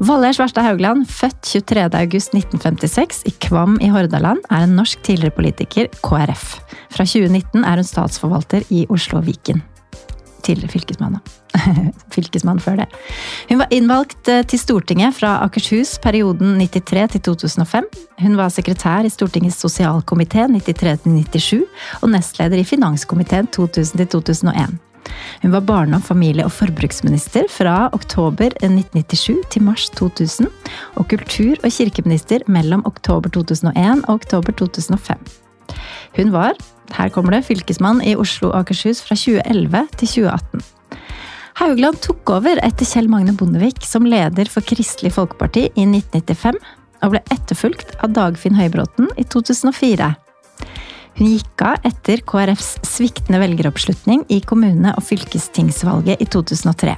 Valgerd 0.04 0.36
Svarstad 0.36 0.66
Haugland, 0.68 1.06
født 1.08 1.40
23.8.1956 1.70 3.22
i 3.30 3.32
Kvam 3.40 3.78
i 3.80 3.88
Hordaland, 3.94 4.42
er 4.52 4.66
en 4.66 4.75
norsk 4.75 5.00
tidligere 5.08 5.36
politiker, 5.38 5.88
KrF. 6.04 6.58
Fra 6.92 7.06
2019 7.08 7.64
er 7.64 7.80
hun 7.80 7.88
statsforvalter 7.88 8.66
i 8.75 8.84
Oslo 8.92 9.22
og 9.22 9.30
Viken. 9.30 9.64
Tidligere 10.44 10.74
fylkesmann, 10.75 11.16
da. 11.16 11.56
Fylkesmann 12.14 12.60
før 12.60 12.82
det. 12.84 12.90
Hun 13.48 13.62
var 13.64 13.72
innvalgt 13.74 14.28
eh, 14.30 14.44
til 14.44 14.60
Stortinget 14.60 15.16
fra 15.16 15.38
Akershus 15.46 15.96
perioden 16.04 16.60
93 16.60 17.16
til 17.16 17.24
2005. 17.32 17.88
Hun 18.20 18.36
var 18.38 18.52
sekretær 18.54 19.08
i 19.08 19.14
Stortingets 19.14 19.64
sosialkomité 19.64 20.44
93 20.52 21.06
til 21.06 21.16
97 21.24 21.64
og 22.02 22.12
nestleder 22.12 22.60
i 22.60 22.68
finanskomiteen 22.68 23.48
2000 23.48 24.04
til 24.04 24.12
2001. 24.20 24.75
Hun 25.42 25.54
var 25.54 25.66
barne-, 25.66 26.00
og 26.00 26.06
familie- 26.08 26.46
og 26.46 26.54
forbruksminister 26.56 27.50
fra 27.52 27.90
oktober 27.94 28.56
1997 28.62 29.42
til 29.54 29.66
mars 29.68 29.90
2000, 29.98 30.50
og 30.96 31.10
kultur- 31.10 31.60
og 31.64 31.72
kirkeminister 31.72 32.46
mellom 32.48 32.86
oktober 32.86 33.30
2001 33.30 34.06
og 34.08 34.14
oktober 34.20 34.52
2005. 34.52 35.18
Hun 36.16 36.32
var, 36.32 36.56
her 36.96 37.10
kommer 37.10 37.36
det, 37.36 37.46
fylkesmann 37.46 38.02
i 38.02 38.16
Oslo 38.16 38.52
og 38.52 38.64
Akershus 38.64 39.02
fra 39.04 39.18
2011 39.20 39.88
til 40.00 40.08
2018. 40.08 40.66
Haugland 41.56 42.02
tok 42.04 42.30
over 42.36 42.60
etter 42.66 42.88
Kjell 42.88 43.08
Magne 43.08 43.36
Bondevik 43.38 43.86
som 43.88 44.08
leder 44.08 44.50
for 44.52 44.66
Kristelig 44.68 45.14
Folkeparti 45.16 45.70
i 45.72 45.86
1995, 45.88 46.60
og 47.04 47.14
ble 47.14 47.22
etterfulgt 47.32 47.96
av 48.04 48.12
Dagfinn 48.16 48.58
Høybråten 48.60 49.08
i 49.16 49.24
2004. 49.24 50.16
Hun 51.16 51.30
gikk 51.32 51.62
av 51.64 51.86
etter 51.88 52.20
KrFs 52.28 52.74
sviktende 52.84 53.40
velgeroppslutning 53.40 54.26
i 54.36 54.42
kommune- 54.44 54.92
og 54.98 55.06
fylkestingsvalget 55.08 56.20
i 56.20 56.28
2003. 56.28 56.98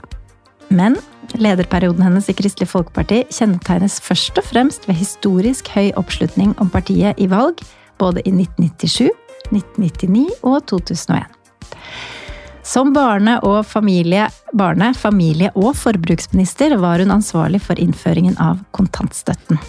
Men 0.74 0.98
lederperioden 1.38 2.02
hennes 2.02 2.30
i 2.32 2.36
Kristelig 2.38 2.72
Folkeparti 2.72 3.22
kjennetegnes 3.30 4.00
først 4.02 4.40
og 4.42 4.48
fremst 4.50 4.90
ved 4.90 4.98
historisk 4.98 5.70
høy 5.76 5.92
oppslutning 6.00 6.56
om 6.58 6.72
partiet 6.74 7.20
i 7.22 7.30
valg, 7.30 7.62
både 8.02 8.26
i 8.26 8.34
1997, 8.34 9.12
1999 9.54 10.26
og 10.42 10.66
2001. 10.66 11.30
Som 12.68 12.96
barne- 12.98 13.38
og 13.46 13.62
familie, 13.70 14.28
barne-, 14.52 14.96
familie- 14.98 15.54
og 15.56 15.76
forbruksminister 15.78 16.74
var 16.82 17.06
hun 17.06 17.14
ansvarlig 17.22 17.62
for 17.64 17.80
innføringen 17.80 18.36
av 18.42 18.66
kontantstøtten. 18.74 19.62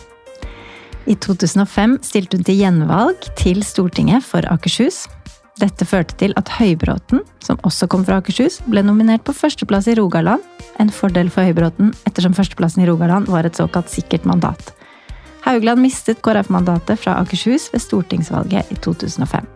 I 1.08 1.14
2005 1.16 1.98
stilte 2.04 2.36
hun 2.36 2.44
til 2.44 2.58
gjenvalg 2.60 3.30
til 3.40 3.62
Stortinget 3.64 4.26
for 4.28 4.44
Akershus. 4.52 5.06
Dette 5.58 5.86
førte 5.88 6.14
til 6.20 6.34
at 6.36 6.50
Høybråten, 6.58 7.22
som 7.42 7.58
også 7.66 7.88
kom 7.90 8.04
fra 8.06 8.20
Akershus, 8.20 8.60
ble 8.68 8.82
nominert 8.84 9.24
på 9.24 9.32
førsteplass 9.34 9.88
i 9.88 9.96
Rogaland. 9.98 10.44
En 10.78 10.92
fordel 10.92 11.32
for 11.32 11.48
Høybråten 11.48 11.94
ettersom 12.06 12.36
førsteplassen 12.36 12.84
i 12.84 12.90
Rogaland 12.90 13.30
var 13.32 13.48
et 13.48 13.56
såkalt 13.56 13.88
sikkert 13.90 14.28
mandat. 14.28 14.74
Haugland 15.46 15.80
mistet 15.80 16.20
KrF-mandatet 16.22 17.00
fra 17.00 17.16
Akershus 17.22 17.70
ved 17.72 17.82
stortingsvalget 17.82 18.68
i 18.74 18.76
2005. 18.84 19.48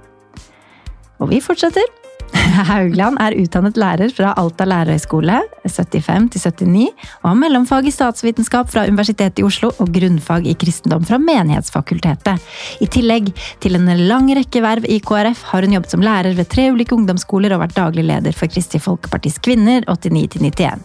Og 1.20 1.30
vi 1.30 1.42
fortsetter. 1.44 2.01
Haugland 2.70 3.18
er 3.22 3.34
utdannet 3.38 3.78
lærer 3.80 4.12
fra 4.14 4.32
Alta 4.40 4.64
lærerhøgskole 4.68 5.38
75 5.66 6.30
79 6.32 6.88
og 7.22 7.26
har 7.28 7.38
mellomfag 7.38 7.86
i 7.88 7.92
statsvitenskap 7.94 8.70
fra 8.72 8.84
Universitetet 8.88 9.42
i 9.42 9.46
Oslo 9.46 9.70
og 9.82 9.90
grunnfag 9.94 10.46
i 10.48 10.54
kristendom 10.58 11.04
fra 11.06 11.18
Menighetsfakultetet. 11.22 12.42
I 12.82 12.88
tillegg 12.92 13.30
til 13.62 13.78
en 13.78 13.90
lang 14.08 14.30
rekke 14.36 14.62
verv 14.64 14.88
i 14.88 14.98
KrF 15.04 15.44
har 15.52 15.66
hun 15.66 15.76
jobbet 15.76 15.94
som 15.94 16.04
lærer 16.04 16.36
ved 16.38 16.50
tre 16.52 16.68
ulike 16.72 16.96
ungdomsskoler 16.96 17.54
og 17.54 17.64
vært 17.64 17.76
daglig 17.78 18.06
leder 18.08 18.36
for 18.36 18.50
Kristelig 18.52 18.84
Folkepartis 18.86 19.38
Kvinner 19.42 19.84
89-91. 19.90 20.82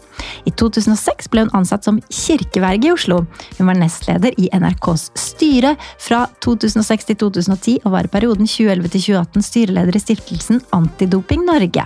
I 0.50 0.54
2006 0.58 1.30
ble 1.32 1.46
hun 1.46 1.54
ansatt 1.58 1.86
som 1.88 2.00
kirkeverge 2.10 2.90
i 2.90 2.94
Oslo. 2.94 3.24
Hun 3.58 3.70
var 3.70 3.78
nestleder 3.80 4.36
i 4.42 4.50
NRKs 4.54 5.10
styre 5.18 5.76
fra 6.02 6.26
2006 6.46 7.12
til 7.12 7.20
2010 7.28 7.78
og 7.84 7.94
var 7.94 8.08
i 8.08 8.14
perioden 8.14 8.50
2011 8.50 8.94
til 8.96 9.06
2018 9.12 9.48
styreleder 9.52 9.98
i 9.98 10.04
stiftelsen 10.04 10.64
Antidoping 10.76 11.37
Norge. 11.46 11.86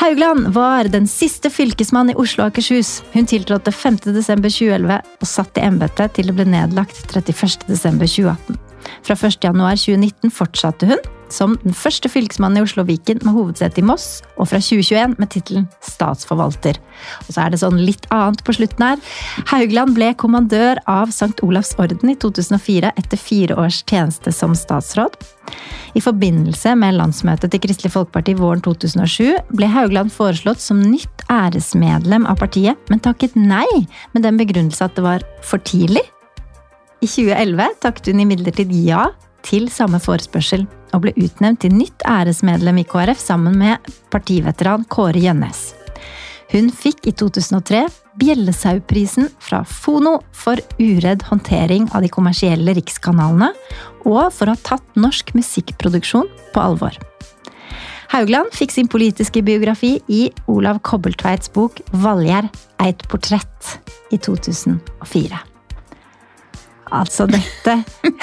Haugland 0.00 0.54
var 0.54 0.88
den 0.88 1.04
siste 1.10 1.50
fylkesmann 1.52 2.12
i 2.12 2.16
Oslo 2.16 2.46
og 2.46 2.54
Akershus. 2.54 3.02
Hun 3.12 3.28
tiltrådte 3.28 3.72
5.12.2011 3.74 4.96
og 5.20 5.28
satt 5.28 5.60
i 5.60 5.64
embetet 5.66 6.14
til 6.16 6.30
det 6.30 6.36
ble 6.38 6.46
nedlagt 6.48 7.02
31.12.2018. 7.12 8.56
Fra 9.04 9.16
1.1.2019 9.18 10.32
fortsatte 10.32 10.88
hun 10.88 11.10
som 11.34 11.56
den 11.62 11.74
første 11.76 12.10
fylkesmannen 12.10 12.60
i 12.60 12.64
Oslo 12.64 12.84
og 12.84 12.90
Viken 12.90 13.20
med 13.24 13.34
hovedsete 13.36 13.82
i 13.82 13.86
Moss, 13.86 14.20
og 14.36 14.50
fra 14.50 14.60
2021 14.62 15.16
med 15.20 15.30
tittelen 15.32 15.66
statsforvalter. 15.84 16.78
Og 17.26 17.32
så 17.32 17.44
er 17.44 17.52
det 17.52 17.60
sånn 17.62 17.80
litt 17.80 18.06
annet 18.14 18.42
på 18.46 18.54
slutten 18.56 18.86
her. 18.86 19.02
Haugland 19.50 19.96
ble 19.96 20.12
kommandør 20.20 20.80
av 20.90 21.12
St. 21.14 21.36
Olavs 21.46 21.72
orden 21.80 22.12
i 22.12 22.18
2004 22.20 22.92
etter 23.00 23.20
fire 23.20 23.58
års 23.60 23.82
tjeneste 23.88 24.34
som 24.34 24.56
statsråd. 24.58 25.16
I 25.98 26.02
forbindelse 26.02 26.76
med 26.78 26.98
landsmøtet 26.98 27.50
til 27.50 27.62
Kristelig 27.64 27.94
Folkeparti 27.94 28.36
våren 28.38 28.62
2007 28.62 29.56
ble 29.56 29.70
Haugland 29.72 30.12
foreslått 30.14 30.62
som 30.62 30.82
nytt 30.82 31.24
æresmedlem 31.30 32.28
av 32.30 32.38
partiet, 32.42 32.78
men 32.90 33.02
takket 33.02 33.34
nei 33.38 33.66
med 34.14 34.26
den 34.26 34.38
begrunnelse 34.40 34.86
at 34.86 34.96
det 34.98 35.06
var 35.06 35.26
for 35.46 35.62
tidlig. 35.66 36.04
I 37.00 37.08
2011 37.08 37.80
takket 37.80 38.10
hun 38.12 38.22
imidlertid 38.26 38.72
ja 38.84 39.08
til 39.46 39.68
samme 39.72 40.00
forespørsel, 40.02 40.66
og 40.94 41.04
ble 41.04 41.14
utnevnt 41.16 41.62
til 41.64 41.74
nytt 41.74 42.04
æresmedlem 42.08 42.80
i 42.82 42.86
KrF 42.88 43.20
sammen 43.22 43.58
med 43.60 43.92
partiveteran 44.10 44.86
Kåre 44.90 45.22
Gjønnes. 45.22 45.70
Hun 46.50 46.70
fikk 46.74 47.06
i 47.06 47.12
2003 47.14 47.84
Bjellesauprisen 48.18 49.28
fra 49.38 49.62
Fono 49.62 50.16
for 50.34 50.58
uredd 50.82 51.22
håndtering 51.28 51.86
av 51.94 52.02
de 52.02 52.10
kommersielle 52.10 52.74
rikskanalene, 52.76 53.52
og 54.02 54.32
for 54.34 54.50
å 54.50 54.56
ha 54.56 54.64
tatt 54.66 54.98
norsk 54.98 55.30
musikkproduksjon 55.38 56.26
på 56.54 56.64
alvor. 56.64 56.98
Haugland 58.10 58.50
fikk 58.56 58.74
sin 58.74 58.90
politiske 58.90 59.44
biografi 59.46 60.00
i 60.10 60.24
Olav 60.50 60.80
Kobbeltveits 60.82 61.52
bok 61.54 61.78
'Valgjerd 61.92 62.50
eit 62.82 63.06
portrett' 63.06 63.78
i 64.10 64.18
2004. 64.18 65.49
Altså, 66.90 67.26
dette 67.30 67.76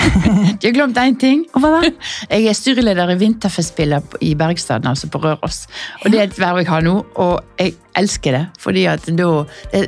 Du 0.60 0.68
har 0.68 0.76
glemt 0.76 1.00
én 1.00 1.16
ting. 1.20 1.46
Og 1.56 1.64
hva 1.64 1.72
da? 1.78 1.92
Jeg 2.34 2.50
er 2.52 2.58
styreleder 2.58 3.14
i 3.14 3.18
Vinterfestspillet 3.22 4.18
i 4.26 4.34
Bergstaden, 4.40 4.90
altså 4.92 5.10
på 5.12 5.22
Røros. 5.24 5.66
Og 6.04 6.12
Det 6.12 6.20
er 6.20 6.28
et 6.28 6.40
verv 6.40 6.62
jeg 6.62 6.70
har 6.70 6.84
nå, 6.86 6.96
og 7.16 7.60
jeg 7.60 7.76
elsker 7.98 8.36
det. 8.36 8.44
fordi 8.60 8.86
at 8.90 9.08
da, 9.18 9.30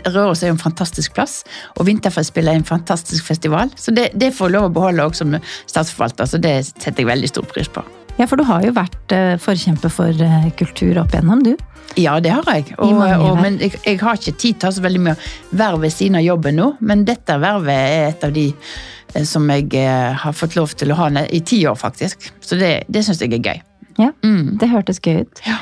Røros 0.07 0.43
er 0.43 0.51
jo 0.53 0.57
en 0.57 0.61
fantastisk 0.61 1.13
plass, 1.13 1.43
og 1.77 1.85
Vinterfestspillet 1.89 2.53
er 2.53 2.61
en 2.61 2.67
fantastisk 2.67 3.25
festival. 3.25 3.71
Så 3.75 3.91
det, 3.91 4.09
det 4.15 4.33
får 4.33 4.49
jeg 4.49 4.57
lov 4.57 4.69
å 4.69 4.75
beholde 4.79 5.05
også 5.05 5.25
som 5.25 5.39
statsforvalter, 5.67 6.25
så 6.25 6.41
det 6.41 6.57
setter 6.71 7.03
jeg 7.03 7.13
veldig 7.13 7.33
stor 7.35 7.49
pris 7.49 7.71
på. 7.71 7.85
Ja, 8.19 8.27
for 8.27 8.39
du 8.39 8.43
har 8.43 8.65
jo 8.65 8.75
vært 8.75 9.15
uh, 9.15 9.37
forkjemper 9.39 9.91
for 9.93 10.11
uh, 10.11 10.47
kultur 10.59 10.99
opp 10.99 11.13
igjennom, 11.15 11.43
du. 11.45 11.53
Ja, 11.97 12.17
det 12.21 12.33
har 12.35 12.45
jeg. 12.51 12.73
Og, 12.77 12.99
og, 12.99 13.39
men 13.39 13.57
jeg, 13.63 13.79
jeg, 13.85 13.99
har 14.03 14.19
ikke 14.19 14.35
tid 14.35 14.59
til 14.59 14.67
å 14.67 14.69
ha 14.69 14.75
så 14.75 14.83
veldig 14.83 15.01
mye 15.07 15.15
verv 15.57 15.81
ved 15.85 15.95
siden 15.95 16.19
av 16.19 16.25
jobben 16.25 16.59
nå. 16.59 16.67
Men 16.85 17.05
dette 17.07 17.39
vervet 17.41 17.73
er 17.73 18.09
et 18.11 18.25
av 18.27 18.35
de 18.35 18.45
eh, 18.51 19.25
som 19.25 19.47
jeg 19.49 19.87
har 20.21 20.35
fått 20.37 20.59
lov 20.59 20.75
til 20.77 20.93
å 20.93 20.99
ha 20.99 21.09
i 21.25 21.41
ti 21.41 21.63
år, 21.65 21.79
faktisk. 21.79 22.29
Så 22.45 22.59
det, 22.59 22.73
det 22.91 23.05
syns 23.07 23.23
jeg 23.23 23.33
er 23.39 23.41
gøy. 23.41 23.63
Ja, 23.99 24.11
mm. 24.21 24.59
det 24.61 24.69
hørtes 24.71 25.01
gøy 25.01 25.23
ut. 25.23 25.41
Ja. 25.47 25.57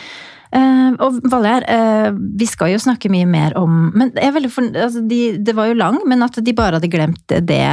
Uh, 0.47 0.93
og 1.03 1.17
Valer, 1.27 1.65
uh, 1.67 2.09
vi 2.39 2.47
skal 2.47 2.71
jo 2.71 2.79
snakke 2.79 3.09
mye 3.11 3.27
mer 3.27 3.51
om 3.59 3.89
Men 3.91 4.13
jeg 4.15 4.29
er 4.29 4.35
veldig 4.37 4.51
for, 4.53 4.69
altså, 4.79 5.01
de, 5.03 5.19
det 5.43 5.55
var 5.57 5.67
jo 5.67 5.75
lang, 5.75 5.97
men 6.07 6.23
at 6.23 6.39
de 6.39 6.53
bare 6.55 6.79
hadde 6.79 6.89
glemt 6.91 7.25
det 7.27 7.65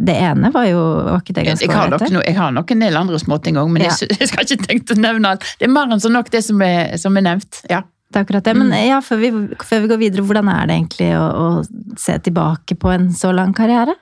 det 0.00 0.16
ene 0.16 0.48
var 0.54 0.66
jo 0.68 0.80
var 0.80 1.20
ikke 1.20 1.34
det 1.36 1.46
ganske 1.50 1.66
jeg 1.66 1.76
har, 1.76 1.90
nok, 1.92 2.04
jeg 2.24 2.36
har 2.36 2.52
nok 2.56 2.70
en 2.72 2.84
del 2.86 2.96
andre 2.96 3.18
småting 3.20 3.58
òg, 3.60 3.70
men 3.72 3.84
ja. 3.84 3.94
jeg, 4.00 4.16
jeg, 4.20 4.30
skal 4.32 4.46
ikke 4.46 4.66
tenke 4.66 4.96
å 4.96 5.00
nevne 5.00 5.34
alt. 5.34 5.46
Det 5.60 5.68
er 5.68 5.72
mer 5.72 5.92
enn 5.92 6.02
så 6.02 6.12
nok 6.12 6.30
det 6.32 6.44
som 6.46 6.62
er, 6.64 6.94
som 7.00 7.18
er 7.20 7.26
nevnt. 7.30 7.64
ja. 7.70 7.84
Det 8.10 8.18
er 8.18 8.24
akkurat 8.24 8.42
det. 8.42 8.56
Men 8.58 8.72
mm. 8.72 8.78
ja, 8.88 8.96
før 9.06 9.20
vi, 9.20 9.28
før 9.62 9.84
vi, 9.84 9.88
går 9.92 9.98
videre, 10.00 10.22
hvordan 10.26 10.48
er 10.50 10.64
det 10.66 10.76
egentlig 10.80 11.10
å, 11.14 11.26
å 11.30 11.98
se 12.00 12.16
tilbake 12.26 12.74
på 12.74 12.90
en 12.90 13.04
så 13.14 13.30
lang 13.30 13.52
karriere? 13.54 13.94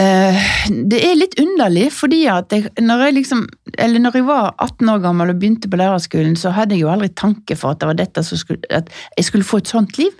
Uh, 0.00 0.46
det 0.88 1.02
er 1.04 1.18
litt 1.18 1.36
underlig, 1.40 1.90
fordi 1.92 2.22
at 2.32 2.52
jeg, 2.56 2.70
når, 2.80 3.04
jeg 3.06 3.16
liksom, 3.18 3.44
eller 3.76 4.00
når 4.00 4.16
jeg 4.18 4.26
var 4.30 4.48
18 4.54 4.92
år 4.94 5.04
gammel 5.04 5.34
og 5.34 5.42
begynte 5.42 5.68
på 5.68 5.80
lærerskolen, 5.82 6.32
så 6.40 6.54
hadde 6.56 6.78
jeg 6.78 6.86
jo 6.86 6.94
aldri 6.94 7.10
tanke 7.12 7.58
for 7.60 7.76
at, 7.76 7.82
det 7.82 7.90
var 7.92 8.00
dette 8.00 8.24
skulle, 8.24 8.64
at 8.72 8.88
jeg 9.18 9.28
skulle 9.28 9.46
få 9.46 9.60
et 9.60 9.74
sånt 9.76 10.00
liv. 10.00 10.16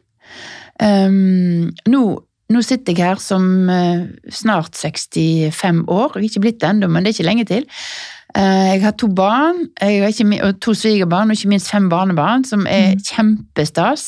Um, 0.77 1.73
nå 1.89 2.05
nå 2.53 2.63
sitter 2.63 2.95
jeg 2.95 3.03
her 3.03 3.23
som 3.23 3.47
uh, 3.71 4.05
snart 4.31 4.77
65 4.79 5.87
år, 5.91 6.13
jeg 6.15 6.21
er 6.21 6.29
ikke 6.29 6.45
blitt 6.45 6.61
det 6.63 6.71
ennå, 6.71 6.91
men 6.91 7.03
det 7.03 7.11
er 7.11 7.17
ikke 7.19 7.27
lenge 7.27 7.47
til. 7.49 7.67
Uh, 8.37 8.69
jeg 8.69 8.83
har 8.85 8.93
to 9.01 9.09
barn, 9.17 9.63
har 9.81 10.11
ikke, 10.13 10.53
to 10.63 10.75
svigerbarn 10.77 11.33
og 11.33 11.39
ikke 11.39 11.51
minst 11.51 11.71
fem 11.73 11.89
barnebarn, 11.91 12.45
som 12.47 12.67
er 12.71 12.93
mm. 12.95 13.03
kjempestas. 13.09 14.05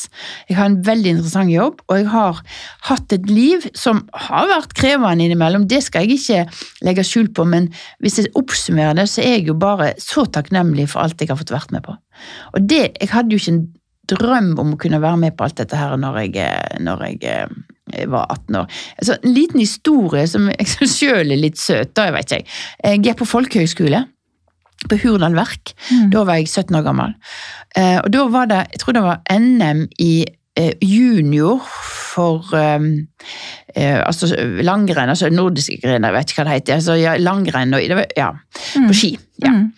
Jeg 0.50 0.58
har 0.58 0.70
en 0.70 0.78
veldig 0.86 1.16
interessant 1.16 1.50
jobb, 1.50 1.82
og 1.88 1.98
jeg 1.98 2.10
har 2.12 2.42
hatt 2.90 3.16
et 3.16 3.26
liv 3.30 3.66
som 3.78 4.04
har 4.28 4.50
vært 4.52 4.76
krevende 4.78 5.26
innimellom. 5.26 5.66
Det 5.70 5.80
skal 5.86 6.06
jeg 6.06 6.20
ikke 6.20 6.60
legge 6.86 7.06
skjul 7.08 7.32
på, 7.34 7.48
men 7.48 7.70
hvis 8.04 8.20
jeg 8.20 8.34
oppsummerer 8.38 9.00
det, 9.00 9.08
så 9.10 9.24
er 9.24 9.38
jeg 9.38 9.48
jo 9.50 9.58
bare 9.58 9.94
så 10.02 10.28
takknemlig 10.30 10.90
for 10.92 11.02
alt 11.02 11.18
jeg 11.18 11.32
har 11.32 11.40
fått 11.40 11.54
vært 11.56 11.74
med 11.74 11.86
på. 11.88 11.96
Og 12.54 12.70
det, 12.70 12.84
Jeg 13.00 13.10
hadde 13.14 13.34
jo 13.34 13.40
ikke 13.40 13.56
en 13.56 13.66
drøm 14.10 14.54
om 14.60 14.74
å 14.74 14.80
kunne 14.80 15.02
være 15.02 15.20
med 15.24 15.36
på 15.36 15.46
alt 15.46 15.58
dette 15.60 15.78
her 15.78 15.96
når 16.00 16.22
jeg, 16.24 16.36
eh, 16.44 16.78
når 16.84 17.04
jeg 17.06 17.24
eh, 17.32 18.06
var 18.10 18.28
18 18.34 18.60
år. 18.60 18.78
Altså, 18.98 19.18
en 19.22 19.34
liten 19.34 19.62
historie 19.62 20.26
som 20.30 20.48
jeg 20.52 20.88
sjøl 20.98 21.34
er 21.34 21.42
litt 21.42 21.60
søt. 21.60 21.94
da, 21.96 22.08
Jeg 22.08 22.16
vet 22.18 22.38
ikke. 22.38 22.56
Jeg 22.84 23.04
gikk 23.04 23.20
på 23.22 23.32
folkehøgskole 23.36 24.04
på 24.86 24.98
Hurdal 25.02 25.34
Verk. 25.34 25.74
Mm. 25.90 26.10
Da 26.14 26.24
var 26.26 26.38
jeg 26.38 26.48
17 26.48 26.76
år 26.78 26.86
gammel. 26.86 27.14
Eh, 27.76 27.98
og 27.98 28.10
da 28.14 28.26
var 28.30 28.50
det, 28.50 28.64
jeg 28.74 28.82
tror 28.82 28.96
det 28.96 29.06
var 29.06 29.22
NM 29.34 29.86
i 29.98 30.12
eh, 30.58 30.74
junior 30.84 31.64
for 31.66 32.54
eh, 32.56 32.78
eh, 33.74 33.98
altså 34.00 34.30
langrenn, 34.62 35.12
altså 35.12 35.30
nordiske 35.32 35.80
grener, 35.82 36.10
jeg 36.10 36.16
vet 36.16 36.30
ikke 36.32 36.42
hva 36.42 36.48
det 36.48 36.58
heter. 36.58 36.78
Altså, 36.78 36.98
ja, 36.98 37.16
langrenn 37.20 37.74
og 37.76 38.04
ja, 38.16 38.30
på 38.74 38.92
ski. 38.96 39.14
Ja. 39.44 39.54
Mm. 39.54 39.72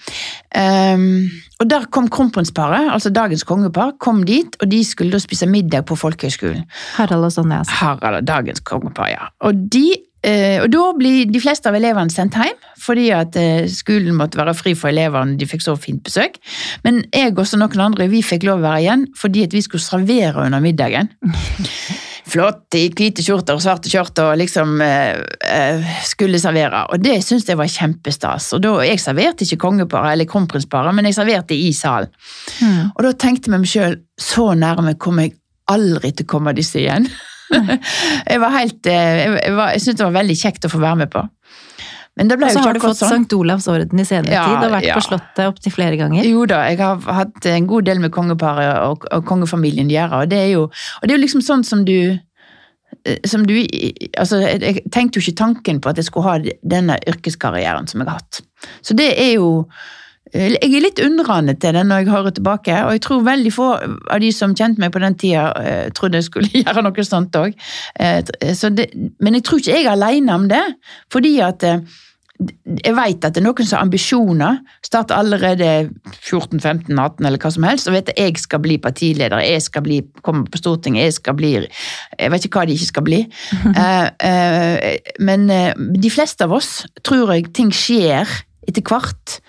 Um, 0.50 1.30
og 1.60 1.68
der 1.68 1.84
kom 1.92 2.08
kronprinsparet, 2.08 2.88
altså 2.92 3.10
dagens 3.12 3.44
kongepar, 3.44 3.92
kom 4.00 4.22
dit, 4.26 4.56
og 4.60 4.70
de 4.70 4.80
skulle 4.84 5.12
da 5.12 5.20
spise 5.20 5.48
middag 5.48 5.84
på 5.88 5.98
folkehøgskolen. 6.00 6.64
Harald 6.96 7.28
og 7.28 7.34
Sonja. 7.34 7.58
Altså. 7.58 7.74
Harald, 7.82 8.26
dagens 8.26 8.64
kongepar, 8.64 9.12
ja. 9.12 9.34
Og, 9.40 9.66
de, 9.72 9.90
Uh, 10.20 10.60
og 10.60 10.66
da 10.68 10.80
blir 10.98 11.30
de 11.32 11.40
fleste 11.40 11.64
av 11.70 11.78
elevene 11.78 12.12
sendt 12.12 12.34
hjem, 12.36 12.58
fordi 12.76 13.06
at 13.16 13.38
uh, 13.40 13.62
skolen 13.72 14.12
måtte 14.18 14.36
være 14.36 14.52
fri 14.52 14.74
for 14.76 14.92
elevene, 14.92 15.38
de 15.40 15.48
fikk 15.48 15.64
så 15.64 15.78
fint 15.80 16.02
besøk. 16.04 16.36
Men 16.84 17.00
jeg 17.08 17.32
og 17.32 17.54
noen 17.56 17.86
andre, 17.86 18.10
vi 18.12 18.20
fikk 18.20 18.44
lov 18.44 18.60
å 18.60 18.66
være 18.66 18.82
igjen, 18.84 19.06
fordi 19.16 19.46
at 19.48 19.56
vi 19.56 19.64
skulle 19.64 19.80
servere 19.80 20.44
under 20.44 20.60
middagen. 20.60 21.08
Flott 22.30 22.76
i 22.78 22.84
hvite 22.94 23.24
skjorter 23.24 23.56
og 23.56 23.62
svarte 23.64 23.90
skjorter 23.90 24.28
og 24.30 24.38
liksom 24.38 24.76
eh, 24.84 25.18
eh, 25.46 25.88
skulle 26.06 26.38
servere. 26.42 26.84
Og 26.92 27.02
det 27.02 27.16
syntes 27.26 27.48
jeg 27.50 27.58
var 27.58 27.70
kjempestas. 27.70 28.52
Og 28.56 28.62
da, 28.64 28.76
Jeg 28.86 29.02
serverte 29.02 29.46
ikke 29.46 29.64
kongeparet 29.64 30.14
eller 30.14 30.28
kronprinsparet, 30.30 30.94
men 30.94 31.08
jeg 31.08 31.18
serverte 31.18 31.58
i 31.58 31.72
salen. 31.76 32.12
Mm. 32.60 32.92
Og 32.94 33.02
da 33.06 33.12
tenkte 33.18 33.50
jeg 33.50 33.56
meg 33.56 33.72
selv, 33.72 34.04
så 34.20 34.52
nærme 34.54 34.94
kommer 35.00 35.26
jeg 35.26 35.38
aldri 35.70 36.12
til 36.12 36.28
å 36.28 36.32
komme 36.36 36.54
disse 36.56 36.78
igjen. 36.82 37.08
jeg 38.30 38.40
var 38.42 38.54
helt, 38.54 38.80
eh, 38.86 39.24
jeg, 39.24 39.34
jeg, 39.40 39.58
jeg 39.58 39.84
syntes 39.84 39.98
det 39.98 40.06
var 40.06 40.18
veldig 40.20 40.38
kjekt 40.44 40.68
å 40.68 40.72
få 40.72 40.82
være 40.82 41.02
med 41.02 41.12
på. 41.12 41.26
Men 42.20 42.28
det 42.28 42.36
ble 42.36 42.50
Og 42.50 42.52
så 42.52 42.62
har 42.66 42.76
du 42.76 42.82
fått 42.82 42.98
sånn. 42.98 43.14
Sankt 43.14 43.32
Olavs 43.32 43.66
orden 43.72 44.00
i 44.02 44.04
senere 44.04 44.34
Ja, 44.34 44.44
tid 44.44 44.66
og 44.66 44.74
vært 44.74 44.88
ja. 44.90 44.96
på 44.98 45.04
Slottet 45.06 45.46
opptil 45.48 45.72
flere 45.72 45.96
ganger. 45.96 46.26
Jo 46.28 46.44
da, 46.48 46.62
jeg 46.68 46.76
har 46.82 47.06
hatt 47.16 47.46
en 47.48 47.68
god 47.70 47.86
del 47.88 48.02
med 48.02 48.12
kongeparet 48.12 48.74
og, 48.84 49.06
og 49.08 49.28
kongefamilien 49.28 49.88
de 49.88 49.96
gjør, 49.96 50.18
og 50.18 50.32
det 50.32 50.40
er 50.42 50.50
jo, 50.52 50.66
og 50.68 51.08
det 51.08 51.16
er 51.16 51.22
liksom 51.22 51.40
sånn 51.44 51.64
som 51.64 51.86
du 51.88 51.96
eh, 52.12 53.16
som 53.24 53.46
du, 53.48 53.54
altså 54.20 54.42
jeg 54.42 54.82
tenkte 54.92 55.16
jo 55.16 55.24
ikke 55.24 55.40
tanken 55.40 55.80
på 55.80 55.94
at 55.94 56.00
jeg 56.02 56.10
skulle 56.10 56.28
ha 56.28 56.58
denne 56.74 56.98
yrkeskarrieren 57.08 57.88
som 57.88 58.04
jeg 58.04 58.10
har 58.10 58.20
hatt. 58.20 58.42
Så 58.84 58.96
det 58.98 59.08
er 59.14 59.32
jo 59.38 59.48
eh, 60.34 60.58
Jeg 60.58 60.74
er 60.74 60.84
litt 60.84 61.00
undrende 61.00 61.56
til 61.56 61.72
det 61.78 61.86
når 61.88 62.02
jeg 62.02 62.12
hører 62.12 62.36
tilbake, 62.36 62.76
og 62.84 62.92
jeg 62.98 63.04
tror 63.06 63.24
veldig 63.30 63.54
få 63.56 63.70
av 63.80 64.20
de 64.20 64.30
som 64.36 64.52
kjente 64.52 64.84
meg 64.84 64.92
på 64.92 65.00
den 65.00 65.16
tida, 65.16 65.48
eh, 65.56 65.88
trodde 65.96 66.20
jeg 66.20 66.28
skulle 66.28 66.52
gjøre 66.66 66.84
noe 66.84 67.08
sånt 67.08 67.40
òg. 67.40 67.56
Men 67.96 69.40
jeg 69.40 69.48
tror 69.48 69.64
ikke 69.64 69.80
jeg 69.80 69.88
er 69.88 69.96
alene 69.96 70.36
om 70.36 70.46
det, 70.52 70.62
fordi 71.16 71.38
at 71.48 71.64
jeg 72.40 72.94
vet 72.96 73.24
at 73.26 73.34
det 73.36 73.42
er 73.42 73.44
noen 73.44 73.66
som 73.66 73.76
har 73.76 73.86
ambisjoner, 73.86 74.60
Start 74.84 75.12
allerede 75.12 75.90
14-15-18 76.24 77.26
eller 77.26 77.40
hva 77.42 77.50
som 77.52 77.66
helst, 77.68 77.88
og 77.88 77.96
vet 77.96 78.12
at 78.12 78.20
jeg 78.20 78.40
skal 78.40 78.62
bli 78.64 78.78
partileder, 78.80 79.42
jeg 79.44 79.64
skal 79.66 79.84
bli, 79.84 80.00
komme 80.24 80.46
på 80.48 80.60
Stortinget, 80.60 81.10
jeg 81.10 81.18
skal 81.18 81.36
bli 81.36 81.52
Jeg 81.60 82.32
vet 82.32 82.46
ikke 82.46 82.62
hva 82.62 82.66
de 82.68 82.76
ikke 82.76 82.88
skal 82.88 83.06
bli. 83.06 83.20
uh, 83.66 84.08
uh, 84.30 84.78
men 85.20 85.48
uh, 85.52 85.72
de 85.76 86.12
fleste 86.12 86.46
av 86.46 86.56
oss 86.56 86.86
tror 87.04 87.34
jeg 87.34 87.50
ting 87.56 87.72
skjer 87.74 88.28
etter 88.68 88.84
hvert. 88.84 89.40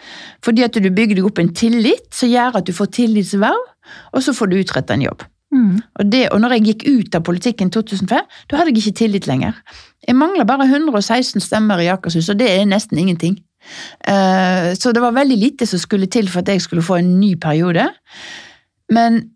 Fordi 0.44 0.66
at 0.66 0.76
du 0.76 0.90
bygger 0.90 1.20
deg 1.20 1.28
opp 1.28 1.40
en 1.42 1.54
tillit 1.56 2.10
som 2.16 2.32
gjør 2.32 2.60
at 2.60 2.68
du 2.68 2.74
får 2.76 2.92
tillitsverv, 2.98 3.70
og 4.16 4.24
så 4.24 4.34
får 4.36 4.52
du 4.52 4.60
utrettet 4.62 4.98
en 4.98 5.08
jobb. 5.10 5.24
Mm. 5.52 5.80
Og, 6.00 6.04
det, 6.08 6.22
og 6.32 6.40
når 6.42 6.56
jeg 6.56 6.68
gikk 6.70 6.84
ut 6.88 7.16
av 7.18 7.26
politikken 7.28 7.72
i 7.72 7.76
2005, 7.76 8.30
da 8.50 8.60
hadde 8.60 8.72
jeg 8.72 8.84
ikke 8.84 9.00
tillit 9.02 9.28
lenger. 9.28 9.58
Jeg 10.08 10.18
mangla 10.18 10.46
bare 10.50 10.66
116 10.66 11.42
stemmer 11.44 11.82
i 11.84 11.90
Akershus, 11.94 12.30
og 12.34 12.40
det 12.40 12.50
er 12.50 12.66
nesten 12.66 12.98
ingenting. 12.98 13.38
Eh, 14.08 14.74
Så 14.76 14.92
det 14.94 15.02
var 15.02 15.12
veldig 15.12 15.38
lite 15.38 15.66
som 15.66 15.80
skulle 15.80 16.08
til 16.08 16.30
for 16.30 16.42
at 16.42 16.48
jeg 16.50 16.62
skulle 16.62 16.84
få 16.84 16.96
en 16.96 17.20
ny 17.20 17.36
periode. 17.36 17.90
Men 18.90 19.32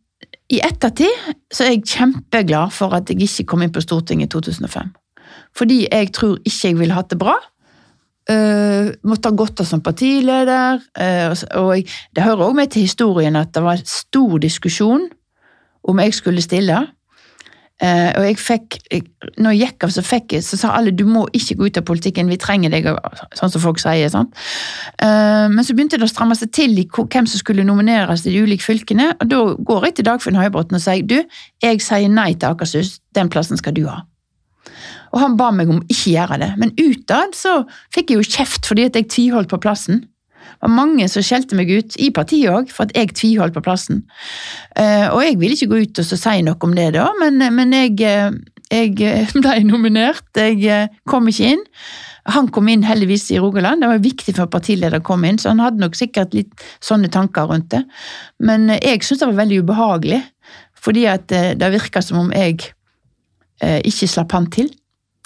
i 0.50 0.60
ettertid 0.62 1.34
så 1.54 1.66
er 1.66 1.76
jeg 1.76 1.88
kjempeglad 1.90 2.72
for 2.72 2.94
at 2.94 3.10
jeg 3.10 3.22
ikke 3.22 3.46
kom 3.50 3.62
inn 3.62 3.74
på 3.74 3.82
Stortinget 3.82 4.30
i 4.30 4.34
2005. 4.34 4.94
Fordi 5.56 5.88
jeg 5.92 6.14
tror 6.14 6.38
ikke 6.44 6.68
jeg 6.68 6.80
ville 6.80 6.94
hatt 6.94 7.10
det 7.10 7.20
bra. 7.20 7.36
Uh, 8.26 8.90
måtte 9.06 9.30
ha 9.30 9.38
gått 9.38 9.62
av 9.62 9.68
som 9.70 9.84
partileder. 9.86 10.82
Uh, 10.98 11.34
og 11.62 11.76
jeg, 11.78 11.86
det 12.16 12.24
hører 12.26 12.48
også 12.48 12.58
med 12.58 12.72
til 12.74 12.82
historien 12.82 13.36
at 13.36 13.54
det 13.54 13.64
var 13.64 13.82
stor 13.86 14.38
diskusjon 14.42 15.06
om 15.86 16.00
jeg 16.02 16.14
skulle 16.14 16.42
stille. 16.42 16.80
Eh, 17.84 18.12
og 18.16 18.24
jeg 18.24 18.38
fikk, 18.40 18.78
jeg, 18.88 19.04
når 19.36 19.52
jeg 19.52 19.68
gikk 19.68 19.84
av, 19.84 19.92
så, 19.92 20.04
fikk 20.06 20.36
jeg, 20.38 20.46
så 20.48 20.60
sa 20.60 20.72
alle 20.78 20.94
du 20.96 21.04
må 21.10 21.26
ikke 21.36 21.58
gå 21.60 21.68
ut 21.68 21.80
av 21.82 21.84
politikken, 21.88 22.32
vi 22.32 22.38
trenger 22.40 22.72
deg, 22.72 22.88
sånn 23.36 23.52
som 23.52 23.64
folk 23.64 23.82
sier. 23.84 24.08
Sånn. 24.14 24.30
Uh, 25.02 25.52
men 25.52 25.64
så 25.66 25.76
begynte 25.76 26.00
det 26.00 26.08
å 26.08 26.12
stramme 26.12 26.38
seg 26.40 26.54
til 26.56 26.76
i 26.80 26.88
hvem 26.88 27.28
som 27.28 27.42
skulle 27.42 27.66
nomineres 27.68 28.24
i 28.24 28.32
de 28.32 28.44
ulike 28.46 28.64
fylkene. 28.64 29.12
Og 29.20 29.32
da 29.32 29.44
går 29.72 29.90
jeg 29.90 30.00
til 30.00 30.08
Dagfinn 30.08 30.40
Høybråten 30.40 30.80
og 30.80 30.86
sier 30.86 31.04
du, 31.04 31.18
jeg 31.64 31.84
sier 31.84 32.12
nei 32.12 32.32
til 32.36 32.54
Akershus, 32.54 33.00
den 33.18 33.32
plassen 33.34 33.60
skal 33.60 33.76
du 33.76 33.86
ha. 33.90 34.04
Og 35.16 35.22
han 35.22 35.38
ba 35.40 35.52
meg 35.56 35.70
om 35.72 35.84
ikke 35.84 36.16
gjøre 36.16 36.40
det. 36.42 36.52
Men 36.60 36.74
utad 36.80 37.36
så 37.36 37.62
fikk 37.96 38.12
jeg 38.12 38.22
jo 38.22 38.36
kjeft 38.38 38.68
fordi 38.68 38.88
at 38.88 39.00
jeg 39.00 39.12
tviholdt 39.12 39.52
på 39.52 39.62
plassen. 39.64 40.06
Det 40.56 40.68
var 40.68 40.74
mange 40.76 41.08
som 41.12 41.24
skjelte 41.26 41.58
meg 41.58 41.72
ut, 41.72 41.96
i 42.02 42.12
partiet 42.16 42.52
òg, 42.52 42.72
for 42.74 42.88
at 42.88 42.96
jeg 42.98 43.14
tviholdt 43.18 43.56
på 43.56 43.64
plassen. 43.66 44.04
Eh, 44.80 45.08
og 45.12 45.22
jeg 45.26 45.40
ville 45.42 45.58
ikke 45.58 45.72
gå 45.74 45.82
ut 45.84 46.02
og 46.02 46.10
si 46.10 46.36
noe 46.46 46.68
om 46.68 46.76
det 46.78 46.92
da, 46.96 47.10
men, 47.20 47.44
men 47.56 47.76
jeg, 47.76 47.98
eh, 48.06 48.38
jeg 48.72 48.96
eh, 49.04 49.36
ble 49.44 49.60
nominert. 49.68 50.26
Jeg 50.38 50.90
kom 51.10 51.28
ikke 51.32 51.56
inn. 51.56 51.66
Han 52.34 52.50
kom 52.50 52.72
inn 52.72 52.86
heldigvis 52.88 53.28
i 53.36 53.42
Rogaland. 53.42 53.84
Det 53.84 53.92
var 53.92 54.02
viktig 54.02 54.34
for 54.38 54.50
partileder 54.50 54.98
å 54.98 55.06
komme 55.06 55.30
inn, 55.30 55.42
så 55.42 55.52
han 55.52 55.62
hadde 55.62 55.84
nok 55.84 55.98
sikkert 55.98 56.34
litt 56.34 56.66
sånne 56.84 57.12
tanker 57.14 57.52
rundt 57.52 57.70
det. 57.76 57.84
Men 58.42 58.72
jeg 58.80 59.04
syntes 59.04 59.22
det 59.22 59.30
var 59.30 59.44
veldig 59.44 59.62
ubehagelig, 59.62 60.24
fordi 60.82 61.06
at 61.10 61.30
det 61.30 61.70
virka 61.74 62.02
som 62.02 62.24
om 62.24 62.34
jeg 62.34 62.72
ikke 63.62 64.10
slapp 64.10 64.34
han 64.34 64.50
til. 64.54 64.74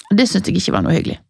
Og 0.09 0.19
det 0.19 0.27
syntes 0.27 0.51
jeg 0.51 0.59
ikke 0.59 0.75
var 0.75 0.83
noe 0.83 0.95
hyggelig. 0.95 1.21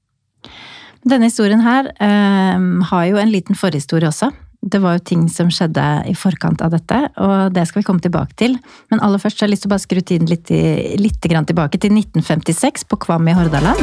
Denne 1.07 1.29
historien 1.29 1.61
her 1.63 1.87
eh, 2.03 2.59
har 2.91 3.03
jo 3.07 3.19
en 3.21 3.31
liten 3.31 3.55
forhistorie 3.55 4.09
også. 4.09 4.31
Det 4.59 4.81
var 4.83 4.97
jo 4.97 5.03
ting 5.07 5.21
som 5.31 5.47
skjedde 5.53 5.83
i 6.11 6.13
forkant 6.19 6.59
av 6.65 6.73
dette, 6.73 6.97
og 7.23 7.53
det 7.55 7.63
skal 7.69 7.79
vi 7.79 7.85
komme 7.87 8.03
tilbake 8.03 8.35
til. 8.41 8.57
Men 8.91 8.99
aller 9.05 9.21
først 9.21 9.39
så 9.39 9.45
har 9.45 9.47
jeg 9.47 9.53
lyst 9.55 9.63
til 9.63 9.71
å 9.71 9.75
bare 9.77 9.85
skru 9.85 10.01
tiden 10.03 10.27
litt, 10.27 10.51
i, 10.51 10.97
litt 10.99 11.23
grann 11.31 11.47
tilbake 11.47 11.79
til 11.79 11.95
1956 11.95 12.83
på 12.91 12.99
Kvam 13.05 13.29
i 13.31 13.35
Hordaland. 13.37 13.79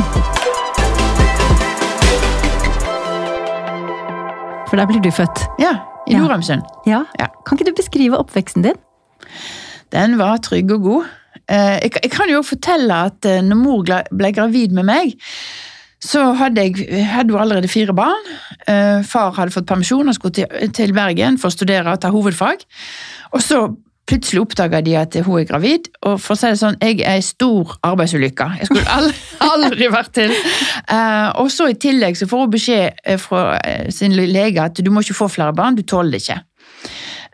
For 4.66 4.76
der 4.76 4.88
blir 4.90 5.00
du 5.00 5.08
født. 5.14 5.46
Ja, 5.62 5.78
i 6.06 6.12
Ja. 6.18 6.26
Ja. 6.86 7.00
Ja. 7.18 7.28
Kan 7.46 7.56
ikke 7.56 7.70
du 7.70 7.78
beskrive 7.78 8.18
oppveksten 8.20 8.62
din? 8.66 8.76
Den 9.94 10.18
var 10.20 10.36
trygg 10.44 10.70
og 10.76 10.82
god. 10.82 11.08
Eh, 11.48 11.78
Jeg, 11.86 11.92
jeg 12.02 12.10
kan 12.12 12.28
jo 12.28 12.42
fortelle 12.42 12.92
at 13.08 13.24
eh, 13.24 13.40
når 13.40 13.56
mor 13.56 13.82
ble 13.86 14.32
gravid 14.34 14.72
med 14.76 14.84
meg, 14.84 15.16
så 16.02 16.22
hadde 16.36 16.62
jeg 16.62 17.06
hadde 17.08 17.32
jo 17.32 17.40
allerede 17.40 17.70
fire 17.72 17.94
barn. 17.96 18.30
Eh, 18.68 19.02
Far 19.06 19.32
hadde 19.38 19.54
fått 19.54 19.68
permisjon 19.68 20.08
og 20.08 20.14
skulle 20.14 20.42
til, 20.42 20.70
til 20.76 20.92
Bergen 20.96 21.38
for 21.40 21.48
å 21.48 21.56
studere 21.56 21.94
og 21.94 22.02
ta 22.02 22.12
hovedfag. 22.12 22.64
Og 23.32 23.42
så 23.42 23.62
plutselig 24.06 24.44
oppdaga 24.44 24.80
de 24.86 24.94
at 25.00 25.16
hun 25.26 25.40
er 25.40 25.46
gravid, 25.48 25.88
og 26.06 26.20
for 26.22 26.36
å 26.36 26.38
si 26.38 26.50
det 26.52 26.60
sånn, 26.60 26.76
jeg 26.78 27.00
er 27.00 27.16
ei 27.16 27.24
stor 27.26 27.74
arbeidsulykke. 27.86 28.46
Jeg 28.60 28.68
skulle 28.70 28.98
aldri, 28.98 29.16
aldri 29.52 29.88
vært 29.90 30.12
til. 30.14 30.34
Eh, 30.34 31.30
og 31.42 31.50
så 31.50 31.70
i 31.72 31.78
tillegg 31.80 32.18
så 32.18 32.28
får 32.30 32.44
hun 32.44 32.52
beskjed 32.54 33.02
eh, 33.02 33.18
fra 33.18 33.58
sin 33.94 34.14
lege 34.14 34.62
at 34.62 34.78
du 34.78 34.92
må 34.94 35.02
ikke 35.02 35.20
få 35.24 35.30
flere 35.38 35.56
barn, 35.56 35.78
du 35.78 35.82
tåler 35.82 36.14
det 36.16 36.22
ikke. 36.22 36.38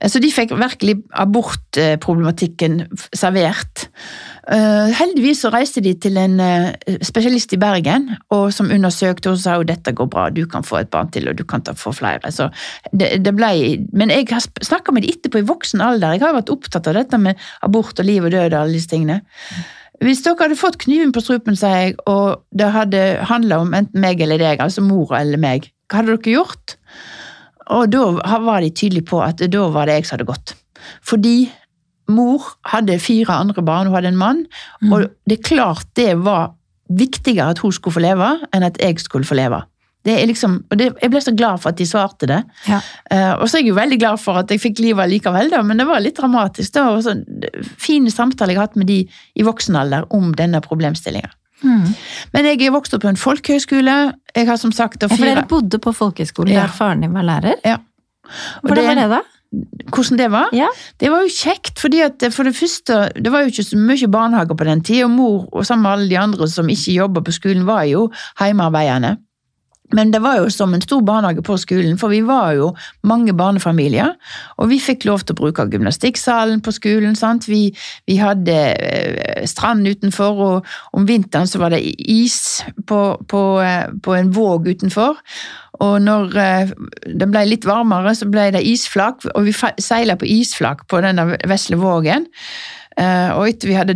Så 0.08 0.20
de 0.22 0.30
fikk 0.32 0.54
virkelig 0.56 0.96
abortproblematikken 1.20 2.82
servert. 3.14 3.86
Eh, 4.50 4.92
Heldigvis 4.98 5.44
så 5.44 5.52
reiste 5.54 5.82
de 5.84 5.92
til 6.02 6.16
en 6.18 6.38
eh, 6.42 6.96
spesialist 7.04 7.52
i 7.54 7.60
Bergen 7.62 8.08
og 8.34 8.48
som 8.54 8.72
undersøkte 8.74 9.30
og 9.30 9.38
sa 9.42 9.58
at 9.60 9.68
dette 9.70 9.94
går 9.94 10.08
bra, 10.10 10.28
du 10.34 10.42
kan 10.50 10.66
få 10.66 10.80
et 10.80 10.90
barn 10.90 11.12
til 11.14 11.28
og 11.30 11.38
du 11.38 11.44
kan 11.48 11.62
få 11.62 11.92
flere. 11.94 12.32
Så 12.34 12.48
det, 12.90 13.14
det 13.22 13.34
ble, 13.38 13.52
men 13.92 14.10
jeg 14.10 14.26
har 14.32 14.42
snakka 14.42 14.94
med 14.94 15.06
de 15.06 15.12
etterpå 15.14 15.42
i 15.42 15.46
voksen 15.48 15.84
alder. 15.84 16.16
Jeg 16.16 16.26
har 16.26 16.34
vært 16.40 16.52
opptatt 16.54 16.90
av 16.90 16.98
dette 16.98 17.20
med 17.22 17.38
abort 17.62 17.98
og 17.98 18.08
liv 18.08 18.26
og 18.26 18.34
død 18.34 18.50
og 18.50 18.60
alle 18.64 18.78
disse 18.78 18.90
tingene. 18.90 19.20
Hvis 20.02 20.24
dere 20.24 20.40
hadde 20.40 20.58
fått 20.58 20.80
kniven 20.82 21.12
på 21.14 21.22
strupen, 21.22 21.54
sa 21.58 21.70
jeg, 21.76 21.94
og 22.10 22.42
det 22.50 22.72
hadde 22.74 23.02
handla 23.30 23.60
om 23.62 23.74
enten 23.76 24.02
meg 24.02 24.22
eller 24.24 24.40
deg, 24.40 24.62
altså 24.64 24.82
mor 24.82 25.14
eller 25.14 25.38
meg, 25.38 25.70
hva 25.86 26.00
hadde 26.00 26.16
dere 26.16 26.34
gjort? 26.40 26.74
Og 27.72 27.90
da 27.92 28.38
var 28.44 28.62
de 28.62 28.70
tydelige 28.70 29.08
på 29.08 29.22
at 29.24 29.42
da 29.52 29.66
var 29.72 29.88
det 29.88 30.00
jeg 30.00 30.08
som 30.08 30.18
hadde 30.18 30.30
gått. 30.30 30.54
Fordi 31.06 31.36
mor 32.12 32.44
hadde 32.68 32.98
fire 33.00 33.38
andre 33.44 33.64
barn, 33.64 33.88
hun 33.88 33.96
hadde 33.96 34.12
en 34.12 34.20
mann, 34.20 34.40
og 34.90 35.06
det 35.28 35.38
er 35.38 35.46
klart 35.46 35.86
det 35.96 36.10
var 36.26 36.52
viktigere 36.92 37.54
at 37.54 37.62
hun 37.62 37.72
skulle 37.72 37.94
få 37.94 38.02
leve, 38.04 38.34
enn 38.52 38.66
at 38.66 38.80
jeg 38.82 38.98
skulle 39.00 39.28
få 39.28 39.38
leve. 39.38 39.62
Det 40.02 40.16
er 40.18 40.26
liksom, 40.26 40.56
og 40.66 40.78
det, 40.78 40.88
Jeg 40.98 41.10
ble 41.12 41.20
så 41.22 41.30
glad 41.30 41.60
for 41.62 41.70
at 41.70 41.78
de 41.78 41.86
svarte 41.86 42.26
det. 42.26 42.40
Ja. 42.66 42.80
Uh, 43.06 43.34
og 43.42 43.44
så 43.46 43.56
er 43.56 43.62
jeg 43.62 43.70
jo 43.70 43.76
veldig 43.78 43.98
glad 44.02 44.18
for 44.18 44.40
at 44.40 44.50
jeg 44.50 44.60
fikk 44.62 44.82
livet 44.82 45.12
likevel, 45.12 45.52
da, 45.52 45.60
men 45.62 45.78
det 45.78 45.86
var 45.86 46.02
litt 46.02 46.18
dramatisk. 46.18 46.72
da, 46.74 46.88
og 46.90 47.04
så, 47.06 47.14
Fine 47.78 48.10
samtaler 48.10 48.56
jeg 48.56 48.60
har 48.60 48.66
hatt 48.66 48.80
med 48.80 48.90
de 48.90 49.04
i 49.06 49.46
voksen 49.46 49.78
alder 49.78 50.08
om 50.10 50.32
denne 50.38 50.60
problemstillinga. 50.64 51.30
Mm. 51.62 51.94
Men 52.34 52.48
jeg 52.50 52.62
er 52.66 52.74
vokst 52.74 52.94
opp 52.94 53.04
på 53.04 53.10
en 53.12 53.20
folkehøyskole. 53.20 53.96
Jeg 54.34 54.48
har 54.48 54.58
som 54.60 54.72
sagt 54.74 55.02
Ja, 55.02 55.08
for 55.08 55.22
dere 55.22 55.46
bodde 55.48 55.78
på 55.82 55.92
folkehøyskole 55.94 56.50
Ja. 56.50 56.62
der 56.66 56.74
faren 56.74 57.00
din 57.00 57.14
var 57.14 57.22
lærer? 57.22 57.54
Ja. 57.64 57.76
Hvordan 58.62 58.86
var 58.86 58.94
det, 58.94 59.08
da? 59.10 59.20
Hvordan 59.92 60.18
det 60.18 60.30
var? 60.32 60.48
Ja. 60.56 60.68
Det 61.00 61.10
var 61.12 61.26
jo 61.26 61.28
kjekt, 61.28 61.78
fordi 61.78 62.00
at 62.00 62.24
for 62.32 62.48
det 62.48 62.54
første, 62.56 63.10
det 63.14 63.32
var 63.32 63.44
jo 63.44 63.52
ikke 63.52 63.66
så 63.66 63.76
mye 63.76 64.08
barnehager 64.08 64.56
på 64.56 64.64
den 64.64 64.80
tida, 64.80 65.04
og 65.04 65.10
mor 65.10 65.48
og 65.52 65.66
sammen 65.66 65.82
med 65.82 65.90
alle 65.92 66.08
de 66.08 66.18
andre 66.18 66.48
som 66.48 66.68
ikke 66.72 66.94
jobba 66.94 67.20
på 67.20 67.34
skolen, 67.36 67.66
var 67.66 67.82
jo 67.84 68.06
heimearbeidende. 68.40 69.16
Men 69.92 70.12
det 70.12 70.22
var 70.24 70.40
jo 70.40 70.50
som 70.52 70.74
en 70.74 70.82
stor 70.82 71.02
barnehage 71.04 71.44
på 71.44 71.56
skolen, 71.60 71.98
for 72.00 72.12
vi 72.12 72.22
var 72.24 72.54
jo 72.56 72.70
mange 73.08 73.34
barnefamilier. 73.36 74.14
Og 74.62 74.70
vi 74.72 74.80
fikk 74.80 75.06
lov 75.08 75.24
til 75.24 75.36
å 75.36 75.40
bruke 75.42 75.68
gymnastikksalen 75.72 76.62
på 76.64 76.74
skolen. 76.74 77.16
Vi, 77.46 77.62
vi 78.08 78.18
hadde 78.20 78.58
eh, 78.72 79.46
strand 79.48 79.88
utenfor, 79.88 80.42
og 80.46 80.70
om 80.96 81.08
vinteren 81.08 81.48
så 81.48 81.60
var 81.62 81.74
det 81.74 81.82
is 82.08 82.62
på, 82.88 83.02
på, 83.28 83.42
eh, 83.64 83.90
på 84.02 84.16
en 84.16 84.32
våg 84.32 84.72
utenfor. 84.72 85.20
Og 85.82 85.96
når 86.04 86.36
eh, 86.40 86.76
det 87.12 87.28
ble 87.28 87.46
litt 87.50 87.68
varmere, 87.68 88.14
så 88.16 88.28
ble 88.30 88.50
det 88.56 88.64
isflak, 88.68 89.26
og 89.34 89.48
vi 89.48 89.56
seila 89.82 90.16
på 90.16 90.28
isflak 90.28 90.86
på 90.88 91.02
denne 91.04 91.34
vesle 91.48 91.80
vågen. 91.80 92.28
Og 92.92 93.46
etter 93.48 93.70
vi 93.70 93.76
hadde 93.78 93.94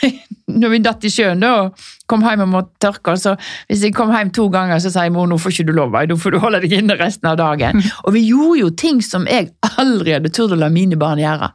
Når 0.48 0.72
vi 0.72 0.80
datt 0.84 1.04
i 1.04 1.12
sjøen 1.12 1.42
da, 1.44 1.52
og 1.66 1.88
kom 2.10 2.24
hjem 2.24 2.46
og 2.46 2.52
måtte 2.54 2.80
tørke 2.86 3.14
oss, 3.14 3.26
hvis 3.68 3.84
jeg 3.84 3.94
kom 3.96 4.12
hjem 4.14 4.32
to 4.34 4.48
ganger, 4.52 4.80
så 4.82 4.92
sier 4.94 5.12
mor 5.14 5.28
nå 5.28 5.38
får 5.40 5.56
ikke 5.56 5.68
du 5.68 5.74
lov, 5.76 5.96
nå 6.08 6.18
får 6.18 6.34
du 6.34 6.40
holde 6.42 6.62
deg 6.64 6.78
inne 6.80 6.96
resten 7.00 7.30
av 7.30 7.38
dagen. 7.40 7.82
Og 8.06 8.14
vi 8.16 8.26
gjorde 8.30 8.60
jo 8.62 8.74
ting 8.84 9.02
som 9.04 9.28
jeg 9.28 9.50
aldri 9.76 10.16
hadde 10.16 10.32
turt 10.32 10.54
å 10.56 10.60
la 10.60 10.70
mine 10.72 10.98
barn 11.00 11.20
gjøre. 11.20 11.52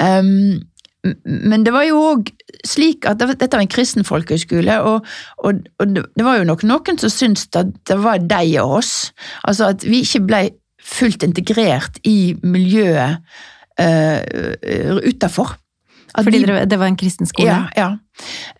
Um, 0.00 0.62
men 1.26 1.64
det 1.66 1.72
var 1.74 1.84
jo 1.88 1.98
òg 2.12 2.28
slik 2.68 3.08
at 3.10 3.18
dette 3.18 3.50
var 3.50 3.64
en 3.64 3.70
kristen 3.70 4.06
folkehøyskole, 4.06 4.76
og, 4.86 5.08
og, 5.42 5.64
og 5.82 5.94
det 5.96 6.04
det 6.14 6.26
var 6.26 6.38
jo 6.38 6.46
nok 6.46 6.62
noen 6.68 7.00
som 7.02 7.10
syntes 7.10 7.48
at 7.58 7.72
det 7.90 7.98
var 7.98 8.22
de 8.22 8.42
og 8.62 8.76
oss. 8.78 8.92
Altså 9.42 9.72
at 9.74 9.86
vi 9.86 10.04
ikke 10.06 10.22
ble 10.28 10.42
fullt 10.82 11.26
integrert 11.26 11.98
i 12.06 12.34
miljøet 12.42 13.18
uh, 13.82 15.02
utafor. 15.02 15.56
Fordi 16.16 16.42
de- 16.44 16.64
det 16.68 16.78
var 16.78 16.86
en 16.86 16.96
kristen 16.96 17.26
skole? 17.26 17.46
ja, 17.48 17.66
ja. 17.76 17.90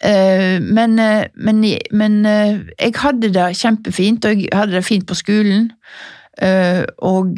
Eh, 0.01 0.61
men, 0.61 0.99
eh, 0.99 1.27
men, 1.37 1.61
men 1.93 2.27
eh, 2.27 2.61
jeg 2.81 2.95
hadde 2.97 3.33
det 3.35 3.57
kjempefint, 3.59 4.25
og 4.25 4.41
jeg 4.41 4.49
hadde 4.53 4.73
det 4.73 4.85
fint 4.85 5.07
på 5.07 5.15
skolen. 5.15 5.71
Og 7.03 7.37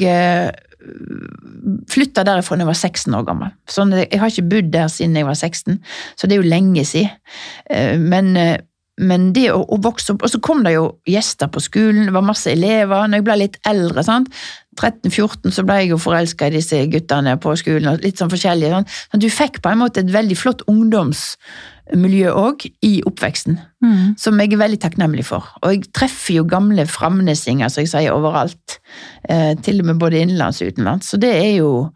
flytta 1.90 2.22
derifra 2.28 2.56
da 2.56 2.62
jeg 2.62 2.68
var 2.68 2.78
16 2.78 3.14
år 3.18 3.24
gammel. 3.26 3.50
Sånn, 3.70 3.92
jeg 3.96 4.20
har 4.20 4.30
ikke 4.30 4.48
bodd 4.52 4.70
der 4.72 4.88
siden 4.92 5.16
jeg 5.16 5.26
var 5.26 5.34
16, 5.34 5.78
så 6.16 6.28
det 6.28 6.36
er 6.36 6.42
jo 6.42 6.48
lenge 6.52 6.84
siden. 6.84 7.10
Men, 8.04 8.36
men 8.98 9.32
det 9.34 9.48
å, 9.50 9.58
å 9.74 9.76
vokse 9.82 10.12
opp 10.14 10.22
Og 10.22 10.30
så 10.30 10.38
kom 10.38 10.60
det 10.62 10.76
jo 10.76 10.84
gjester 11.10 11.48
på 11.50 11.58
skolen, 11.60 12.04
det 12.06 12.12
var 12.14 12.22
masse 12.22 12.46
elever. 12.52 13.08
Når 13.08 13.18
jeg 13.18 13.24
ble 13.26 13.36
litt 13.40 13.56
eldre, 13.66 14.04
sant? 14.06 14.28
13-14, 14.78 15.50
så 15.54 15.62
ble 15.66 15.80
jeg 15.80 15.88
jo 15.92 15.98
forelska 16.02 16.46
i 16.46 16.54
disse 16.56 16.78
guttene 16.90 17.36
på 17.42 17.52
skolen. 17.58 17.98
litt 18.02 18.18
sånn 18.18 18.30
forskjellige. 18.30 18.70
Sant? 18.70 18.88
Så 19.12 19.20
du 19.22 19.26
fikk 19.30 19.60
på 19.62 19.70
en 19.70 19.78
måte 19.82 20.02
et 20.02 20.10
veldig 20.14 20.36
flott 20.38 20.62
ungdomsmiljø 20.70 22.32
òg 22.34 22.66
i 22.82 22.92
oppveksten, 23.06 23.58
Mm. 23.84 24.14
som 24.18 24.38
jeg 24.40 24.52
er 24.52 24.56
veldig 24.62 24.80
takknemlig 24.80 25.24
for. 25.28 25.44
Og 25.62 25.72
jeg 25.74 25.92
treffer 25.92 26.34
jo 26.38 26.44
gamle 26.48 26.86
framnessinger, 26.86 27.68
som 27.70 27.82
jeg 27.82 27.90
sier, 27.92 28.14
overalt. 28.14 28.78
Eh, 29.28 29.54
til 29.62 29.80
og 29.80 29.86
med 29.86 29.98
både 30.00 30.22
innenlands 30.22 30.62
og 30.62 30.68
utenlands. 30.72 31.10
Så 31.10 31.18
det 31.20 31.34
er 31.34 31.56
jo 31.58 31.90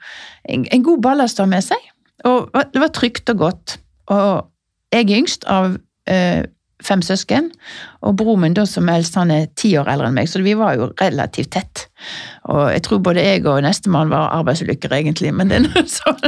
en, 0.48 0.66
en 0.70 0.82
god 0.82 1.02
ballast 1.02 1.38
å 1.40 1.46
ha 1.46 1.50
med 1.50 1.64
seg. 1.64 1.78
Og 2.24 2.50
det 2.52 2.80
var 2.82 2.88
trygt 2.92 3.30
og 3.30 3.38
godt. 3.38 3.78
Og 4.10 4.46
jeg 4.92 5.04
er 5.10 5.16
yngst 5.22 5.44
av 5.46 5.78
eh, 6.06 6.44
fem 6.84 7.02
søsken, 7.02 7.50
og 8.06 8.16
broren 8.20 8.44
min 8.44 8.54
da 8.54 8.64
som 8.68 8.88
eldst 8.90 9.16
han 9.18 9.32
er 9.34 9.48
ti 9.58 9.72
år 9.80 9.88
eldre 9.90 10.10
enn 10.10 10.18
meg, 10.18 10.28
så 10.30 10.42
vi 10.44 10.54
var 10.58 10.76
jo 10.78 10.90
relativt 11.00 11.50
tett. 11.56 11.88
Og 12.48 12.68
jeg 12.70 12.84
tror 12.86 13.00
både 13.04 13.24
jeg 13.24 13.42
og 13.50 13.58
nestemann 13.66 14.12
var 14.12 14.30
arbeidsulykker, 14.38 14.94
egentlig, 14.94 15.32
men 15.34 15.50
det 15.50 15.58
er 15.58 15.64
noe 15.66 15.84
sånn. 15.90 16.20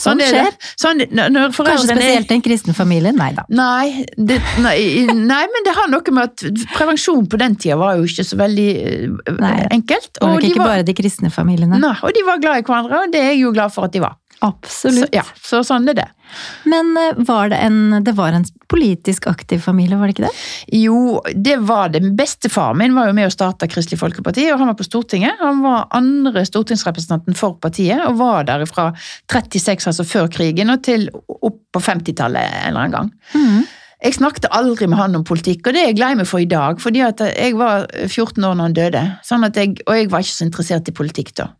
Sånn 0.00 0.22
det. 0.22 0.28
skjer. 0.30 0.54
Sånn, 0.80 1.02
når 1.12 1.50
Kanskje 1.52 1.90
spesielt 1.90 2.30
i 2.30 2.36
en 2.38 2.44
kristen 2.44 2.76
familie? 2.76 3.12
Nei 3.12 3.28
da. 3.36 3.44
Nei, 3.52 4.06
det, 4.16 4.38
nei, 4.64 4.78
nei, 5.10 5.42
men 5.52 5.66
det 5.66 5.74
har 5.76 5.90
noe 5.92 6.14
med 6.16 6.30
at 6.30 6.64
prevensjon 6.76 7.26
på 7.28 7.40
den 7.42 7.58
tida 7.60 7.76
var 7.80 7.98
jo 7.98 8.06
ikke 8.08 8.24
så 8.24 8.38
veldig 8.40 8.70
eh, 8.80 9.34
Nei. 9.36 9.52
enkelt. 9.76 10.14
Det 10.14 10.24
var 10.24 10.32
nok 10.36 10.46
de 10.46 10.52
ikke 10.54 10.62
var, 10.62 10.72
bare 10.76 10.86
de 10.88 10.96
kristne 10.96 11.32
familiene. 11.34 11.82
nei, 11.82 11.92
og 12.00 12.16
de 12.16 12.24
var 12.24 12.40
glad 12.40 12.62
i 12.62 12.66
hverandre, 12.70 13.04
og 13.04 13.12
det 13.12 13.20
er 13.20 13.32
jeg 13.34 13.44
jo 13.44 13.52
glad 13.58 13.74
for 13.74 13.90
at 13.90 13.96
de 13.96 14.04
var. 14.06 14.16
Så, 14.40 14.46
Absolutt. 14.48 15.12
ja, 15.12 15.24
så 15.36 15.60
sånn 15.66 15.88
er 15.92 15.98
det. 15.98 16.06
Men 16.70 16.94
eh, 16.96 17.18
var 17.26 17.50
det 17.50 17.58
en 17.60 18.04
Det 18.04 18.14
var 18.16 18.32
en 18.32 18.44
politisk 18.70 19.26
aktiv 19.26 19.58
familie, 19.60 19.98
var 19.98 20.08
det 20.08 20.14
ikke 20.14 20.28
det? 20.28 20.44
Jo, 20.78 21.20
det 21.34 21.56
var 21.66 21.90
det. 21.90 22.00
Bestefaren 22.16 22.78
min 22.78 22.94
var 22.94 23.10
jo 23.10 23.16
med 23.18 23.28
å 23.28 23.34
starte 23.34 23.68
Kristelig 23.68 23.98
Folkeparti, 24.00 24.46
og 24.52 24.62
han 24.62 24.70
var 24.70 24.78
på 24.78 24.86
Stortinget. 24.86 25.42
Han 25.42 25.60
var 25.64 25.88
andre 25.96 26.44
stortingsrepresentanten 26.46 27.36
for 27.36 27.58
partiet, 27.60 28.00
og 28.06 28.20
var 28.22 28.46
der 28.48 28.64
fra 28.70 28.92
36, 29.32 29.90
altså 29.90 30.06
før 30.06 30.30
krigen, 30.32 30.70
og 30.70 30.84
til 30.86 31.08
opp 31.12 31.60
på 31.74 31.82
50-tallet 31.82 32.46
en 32.62 32.70
eller 32.70 32.86
annen 32.86 32.96
gang. 32.96 33.12
Mhm. 33.34 33.68
Jeg 34.00 34.16
snakket 34.16 34.46
aldri 34.56 34.86
med 34.88 34.96
han 34.96 35.16
om 35.18 35.24
politikk, 35.28 35.66
og 35.66 35.76
det 35.76 35.80
er 35.82 35.90
jeg 35.90 35.98
lei 36.00 36.14
meg 36.16 36.28
for 36.28 36.40
i 36.40 36.48
dag. 36.48 36.80
fordi 36.80 37.02
jeg 37.02 37.56
var 37.58 37.84
14 38.06 38.44
år 38.44 38.54
når 38.54 38.64
han 38.64 38.76
døde, 38.76 39.02
sånn 39.28 39.44
at 39.44 39.56
jeg, 39.56 39.76
og 39.86 39.96
jeg 39.96 40.10
var 40.10 40.24
ikke 40.24 40.36
så 40.36 40.46
interessert 40.46 40.88
i 40.88 40.94
politikk 40.96 41.34
da. 41.36 41.50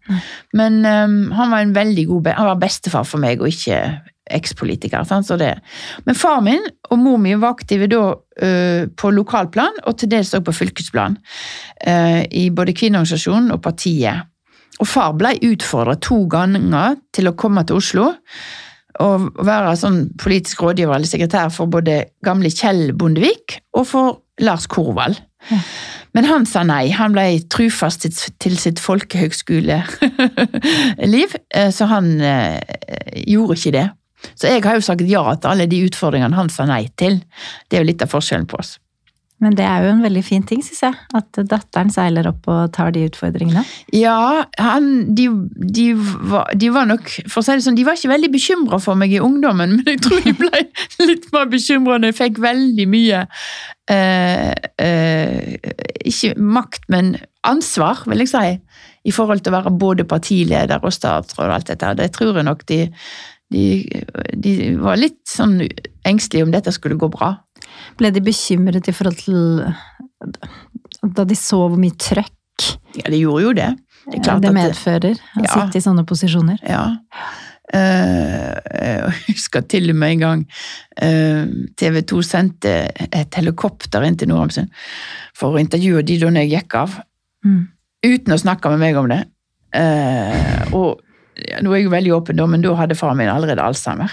Men 0.56 0.80
um, 0.86 1.18
han 1.36 1.52
var 1.52 1.60
en 1.60 1.74
veldig 1.74 2.06
god 2.06 2.32
Han 2.38 2.46
var 2.46 2.62
bestefar 2.62 3.04
for 3.04 3.20
meg, 3.20 3.40
og 3.40 3.48
ikke 3.48 4.00
ekspolitiker. 4.30 5.04
Sånn, 5.04 5.26
så. 5.26 5.36
Men 6.06 6.16
far 6.16 6.40
min 6.40 6.64
og 6.90 6.98
mor 7.02 7.18
mi 7.18 7.34
var 7.34 7.56
aktive 7.58 7.90
da 7.90 8.02
uh, 8.14 8.88
på 8.88 9.12
lokalplan, 9.12 9.82
og 9.84 9.98
til 9.98 10.08
dels 10.08 10.32
også 10.32 10.46
på 10.46 10.56
fylkesplan. 10.62 11.18
Uh, 11.86 12.24
I 12.24 12.48
både 12.50 12.72
kvinneorganisasjonen 12.72 13.52
og 13.52 13.60
partiet. 13.62 14.30
Og 14.80 14.88
far 14.88 15.12
ble 15.12 15.34
utfordra 15.44 15.98
to 16.00 16.22
ganger 16.30 16.96
til 17.12 17.28
å 17.28 17.36
komme 17.36 17.66
til 17.68 17.82
Oslo 17.82 18.14
og 19.00 19.30
være 19.46 19.76
sånn 19.80 20.00
politisk 20.20 20.62
rådgiver 20.64 20.96
eller 20.96 21.08
sekretær 21.08 21.48
for 21.54 21.66
både 21.72 22.02
gamle 22.26 22.50
Kjell 22.52 22.92
Bondevik 22.96 23.60
og 23.76 23.86
for 23.88 24.20
Lars 24.44 24.66
Korvald. 24.70 25.16
Ja. 25.50 25.58
Men 26.16 26.24
han 26.26 26.46
sa 26.48 26.62
nei. 26.66 26.90
Han 26.96 27.12
ble 27.14 27.24
trufast 27.52 28.00
til, 28.04 28.12
til 28.42 28.58
sitt 28.60 28.78
folkehøgskoleliv, 28.82 31.36
eh, 31.54 31.70
så 31.72 31.84
han 31.90 32.20
eh, 32.20 32.60
gjorde 33.30 33.56
ikke 33.56 33.76
det. 33.78 33.88
Så 34.36 34.50
jeg 34.50 34.64
har 34.66 34.74
jo 34.76 34.84
sagt 34.84 35.08
ja 35.08 35.22
til 35.36 35.50
alle 35.52 35.66
de 35.70 35.84
utfordringene 35.86 36.36
han 36.36 36.50
sa 36.52 36.66
nei 36.68 36.84
til. 37.00 37.14
Det 37.68 37.78
er 37.78 37.84
jo 37.84 37.90
litt 37.92 38.04
av 38.04 38.12
forskjellen 38.12 38.48
på 38.50 38.58
oss. 38.60 38.70
Men 39.40 39.54
det 39.56 39.64
er 39.64 39.84
jo 39.84 39.92
en 39.94 40.02
veldig 40.04 40.22
fin 40.24 40.42
ting, 40.44 40.60
syns 40.64 40.82
jeg. 40.84 40.96
At 41.16 41.40
datteren 41.48 41.90
seiler 41.92 42.28
opp 42.28 42.48
og 42.52 42.74
tar 42.76 42.92
de 42.92 43.06
utfordringene. 43.08 43.62
Ja, 43.96 44.44
han, 44.60 44.90
de, 45.16 45.28
de, 45.56 45.86
var, 45.96 46.50
de 46.60 46.68
var 46.74 46.88
nok 46.90 47.08
For 47.24 47.40
å 47.40 47.46
si 47.46 47.56
det 47.56 47.64
sånn, 47.64 47.78
de 47.78 47.86
var 47.88 47.96
ikke 47.96 48.12
veldig 48.12 48.30
bekymra 48.34 48.80
for 48.82 49.00
meg 49.00 49.14
i 49.16 49.22
ungdommen, 49.24 49.74
men 49.78 49.88
jeg 49.94 50.02
tror 50.04 50.20
de 50.26 50.36
ble 50.36 50.62
litt 51.08 51.30
mer 51.32 51.48
bekymra 51.52 51.98
når 51.98 52.12
jeg 52.12 52.20
fikk 52.20 52.42
veldig 52.44 52.88
mye 52.92 53.24
eh, 53.90 54.52
eh, 54.84 55.72
Ikke 56.12 56.34
makt, 56.36 56.86
men 56.92 57.14
ansvar, 57.48 58.04
vil 58.10 58.26
jeg 58.26 58.34
si. 58.34 58.46
I 59.08 59.16
forhold 59.16 59.40
til 59.40 59.54
å 59.54 59.60
være 59.62 59.76
både 59.80 60.04
partileder 60.04 60.84
og 60.84 60.92
statsråd 60.92 61.48
og 61.48 61.56
alt 61.56 61.70
dette. 61.72 61.96
Det 61.96 62.10
tror 62.12 62.36
jeg 62.36 62.44
nok 62.44 62.66
de, 62.68 62.82
de, 63.50 64.52
var 64.78 65.00
litt 65.00 65.22
sånn 65.28 65.62
engstelige 66.06 66.46
om 66.46 66.52
dette 66.52 66.74
skulle 66.76 66.98
gå 67.00 67.08
bra. 67.12 67.32
Ble 67.98 68.10
de 68.14 68.20
bekymret 68.24 68.88
i 68.88 68.92
forhold 68.96 69.16
til 69.22 69.60
Da 71.16 71.24
de 71.24 71.36
så 71.38 71.62
hvor 71.68 71.78
mye 71.80 71.96
trøkk 71.96 72.66
Ja, 73.00 73.06
de 73.10 73.20
gjorde 73.22 73.42
jo 73.46 73.52
det. 73.56 73.70
Det 74.10 74.22
det 74.42 74.50
medfører 74.52 75.14
å 75.16 75.44
Ja. 75.44 75.52
sitte 75.54 75.78
i 75.78 75.84
sånne 75.84 76.04
posisjoner? 76.08 76.58
Ja. 76.66 76.96
Eh, 77.72 78.56
jeg 78.82 79.12
husker 79.28 79.62
til 79.70 79.90
og 79.92 79.96
med 79.96 80.10
en 80.16 80.22
gang 80.24 80.40
TV 81.78 82.00
2 82.02 82.22
sendte 82.26 82.72
et 83.12 83.30
helikopter 83.38 84.02
inn 84.04 84.16
til 84.18 84.28
Nordhamsund 84.32 84.68
for 85.38 85.54
å 85.54 85.60
intervjue 85.62 86.02
de 86.04 86.18
da 86.18 86.30
jeg 86.40 86.50
gikk 86.50 86.74
av, 86.74 86.98
Mm. 87.46 87.68
uten 88.04 88.34
å 88.34 88.40
snakke 88.40 88.68
med 88.70 88.78
meg 88.80 88.96
om 88.96 89.08
det. 89.08 89.24
Eh, 89.72 90.64
og 90.74 91.00
Nå 91.62 91.70
er 91.72 91.76
jeg 91.78 91.84
jo 91.84 91.90
veldig 91.90 92.12
åpen, 92.12 92.36
da, 92.36 92.44
men 92.46 92.60
da 92.60 92.74
hadde 92.76 92.96
faren 92.98 93.16
min 93.16 93.28
allerede 93.28 93.62
alzheimer. 93.64 94.10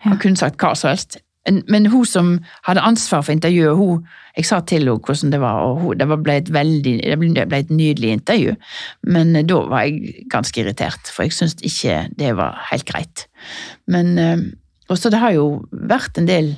Han 0.00 0.18
kunne 0.18 0.36
sagt 0.36 0.56
hva 0.58 0.72
som 0.76 0.88
helst. 0.90 1.18
Men, 1.44 1.86
hun 1.92 2.06
som 2.08 2.28
hadde 2.64 2.80
ansvar 2.80 3.20
for 3.24 3.34
intervjuet, 3.34 3.76
hun, 3.76 4.04
jeg 4.36 4.46
sa 4.48 4.60
til 4.64 4.80
henne 4.80 4.96
hvordan 4.96 5.32
det 5.34 5.40
var, 5.42 5.60
og 5.66 5.80
hun, 5.82 5.98
det 6.00 6.06
ble 6.24 6.36
et 6.40 6.52
veldig, 6.52 6.94
det 7.04 7.18
ble- 7.20 7.58
et 7.58 7.72
nydelig 7.72 8.12
intervju. 8.18 8.54
Men 9.02 9.36
eh, 9.36 9.44
da 9.44 9.58
var 9.68 9.84
jeg 9.84 10.24
ganske 10.32 10.62
irritert, 10.62 11.10
for 11.12 11.26
jeg 11.26 11.36
syntes 11.36 11.60
ikke 11.68 11.98
det 12.16 12.32
var 12.38 12.62
helt 12.70 12.86
greit. 12.88 13.26
Men 13.86 14.16
eh, 14.18 14.46
også 14.88 15.12
det 15.12 15.20
har 15.20 15.36
jo 15.36 15.64
vært 15.72 16.18
en 16.20 16.28
del 16.28 16.54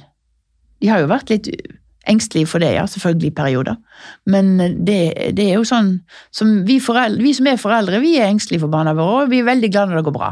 De 0.83 0.91
har 0.93 1.01
jo 1.01 1.09
vært 1.09 1.31
litt 1.33 1.47
engstelige 2.07 2.47
for 2.51 2.63
det, 2.63 2.75
ja, 2.77 2.85
selvfølgelig 2.87 3.31
i 3.31 3.35
perioder. 3.35 3.77
Men 4.31 4.59
det, 4.87 4.99
det 5.35 5.47
er 5.49 5.57
jo 5.57 5.65
sånn 5.67 5.95
som 6.31 6.51
vi, 6.69 6.77
foreldre, 6.85 7.23
vi 7.25 7.33
som 7.35 7.49
er 7.51 7.59
foreldre, 7.59 7.99
vi 8.05 8.19
er 8.21 8.29
engstelige 8.29 8.63
for 8.63 8.71
barna 8.71 8.93
våre, 8.95 9.25
og 9.25 9.33
vi 9.33 9.41
er 9.41 9.49
veldig 9.49 9.71
glad 9.73 9.91
når 9.91 10.03
det 10.03 10.07
går 10.11 10.17
bra. 10.19 10.29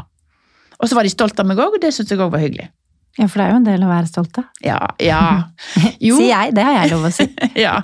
Og 0.79 0.87
så 0.87 0.95
var 0.95 1.07
de 1.07 1.11
stolte 1.11 1.41
av 1.41 1.49
meg 1.49 1.59
òg, 1.59 1.75
og 1.75 1.83
det 1.83 1.91
syntes 1.95 2.13
jeg 2.13 2.21
òg 2.21 2.31
var 2.35 2.43
hyggelig. 2.45 2.69
Ja, 3.15 3.29
for 3.31 3.39
det 3.39 3.45
er 3.45 3.53
jo 3.53 3.59
en 3.61 3.67
del 3.67 3.83
å 3.85 3.89
være 3.89 4.09
stolt 4.09 4.39
av. 4.41 4.47
Ja, 4.63 4.79
ja. 4.99 5.21
Jo. 6.03 6.17
Sier 6.19 6.33
jeg, 6.33 6.55
det 6.57 6.65
har 6.67 6.75
jeg 6.81 6.91
lov 6.91 7.07
å 7.07 7.11
si. 7.15 7.27
ja. 7.65 7.77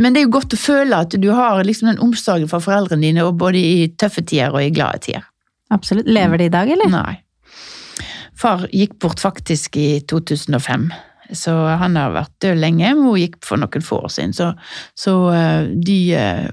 Men 0.00 0.14
det 0.14 0.22
er 0.22 0.24
jo 0.24 0.32
godt 0.38 0.56
å 0.56 0.60
føle 0.60 1.02
at 1.04 1.16
du 1.20 1.28
har 1.36 1.60
liksom 1.66 1.90
den 1.92 2.00
omsorgen 2.04 2.48
for 2.50 2.64
foreldrene 2.64 3.04
dine, 3.04 3.26
både 3.36 3.60
i 3.60 3.90
tøffe 4.00 4.24
tider 4.24 4.56
og 4.56 4.64
i 4.64 4.72
glade 4.74 5.04
tider. 5.04 5.26
Absolutt. 5.74 6.08
Lever 6.08 6.40
de 6.40 6.48
i 6.48 6.54
dag, 6.54 6.70
eller? 6.70 6.92
Nei. 6.92 7.18
Far 8.40 8.64
gikk 8.72 8.96
bort 9.02 9.20
faktisk 9.22 9.76
i 9.80 9.88
2005. 10.10 10.88
Så 11.34 11.52
han 11.80 11.96
har 11.96 12.12
vært 12.14 12.34
død 12.44 12.58
lenge. 12.60 12.90
Mor 12.98 13.16
gikk 13.18 13.38
for 13.44 13.60
noen 13.60 13.84
få 13.84 14.00
år 14.04 14.12
siden. 14.12 14.34
Så, 14.36 14.50
så 14.98 15.14
eh, 15.32 15.70
de 15.72 15.98
eh, 16.18 16.48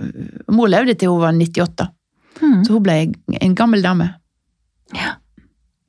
Mor 0.51 0.71
levde 0.71 0.95
til 0.99 1.11
hun 1.11 1.23
var 1.23 1.35
98. 1.35 1.89
Mm. 2.41 2.61
Så 2.65 2.77
hun 2.77 2.85
ble 2.85 2.99
en 3.39 3.57
gammel 3.57 3.83
dame. 3.83 4.07
Ja. 4.95 5.15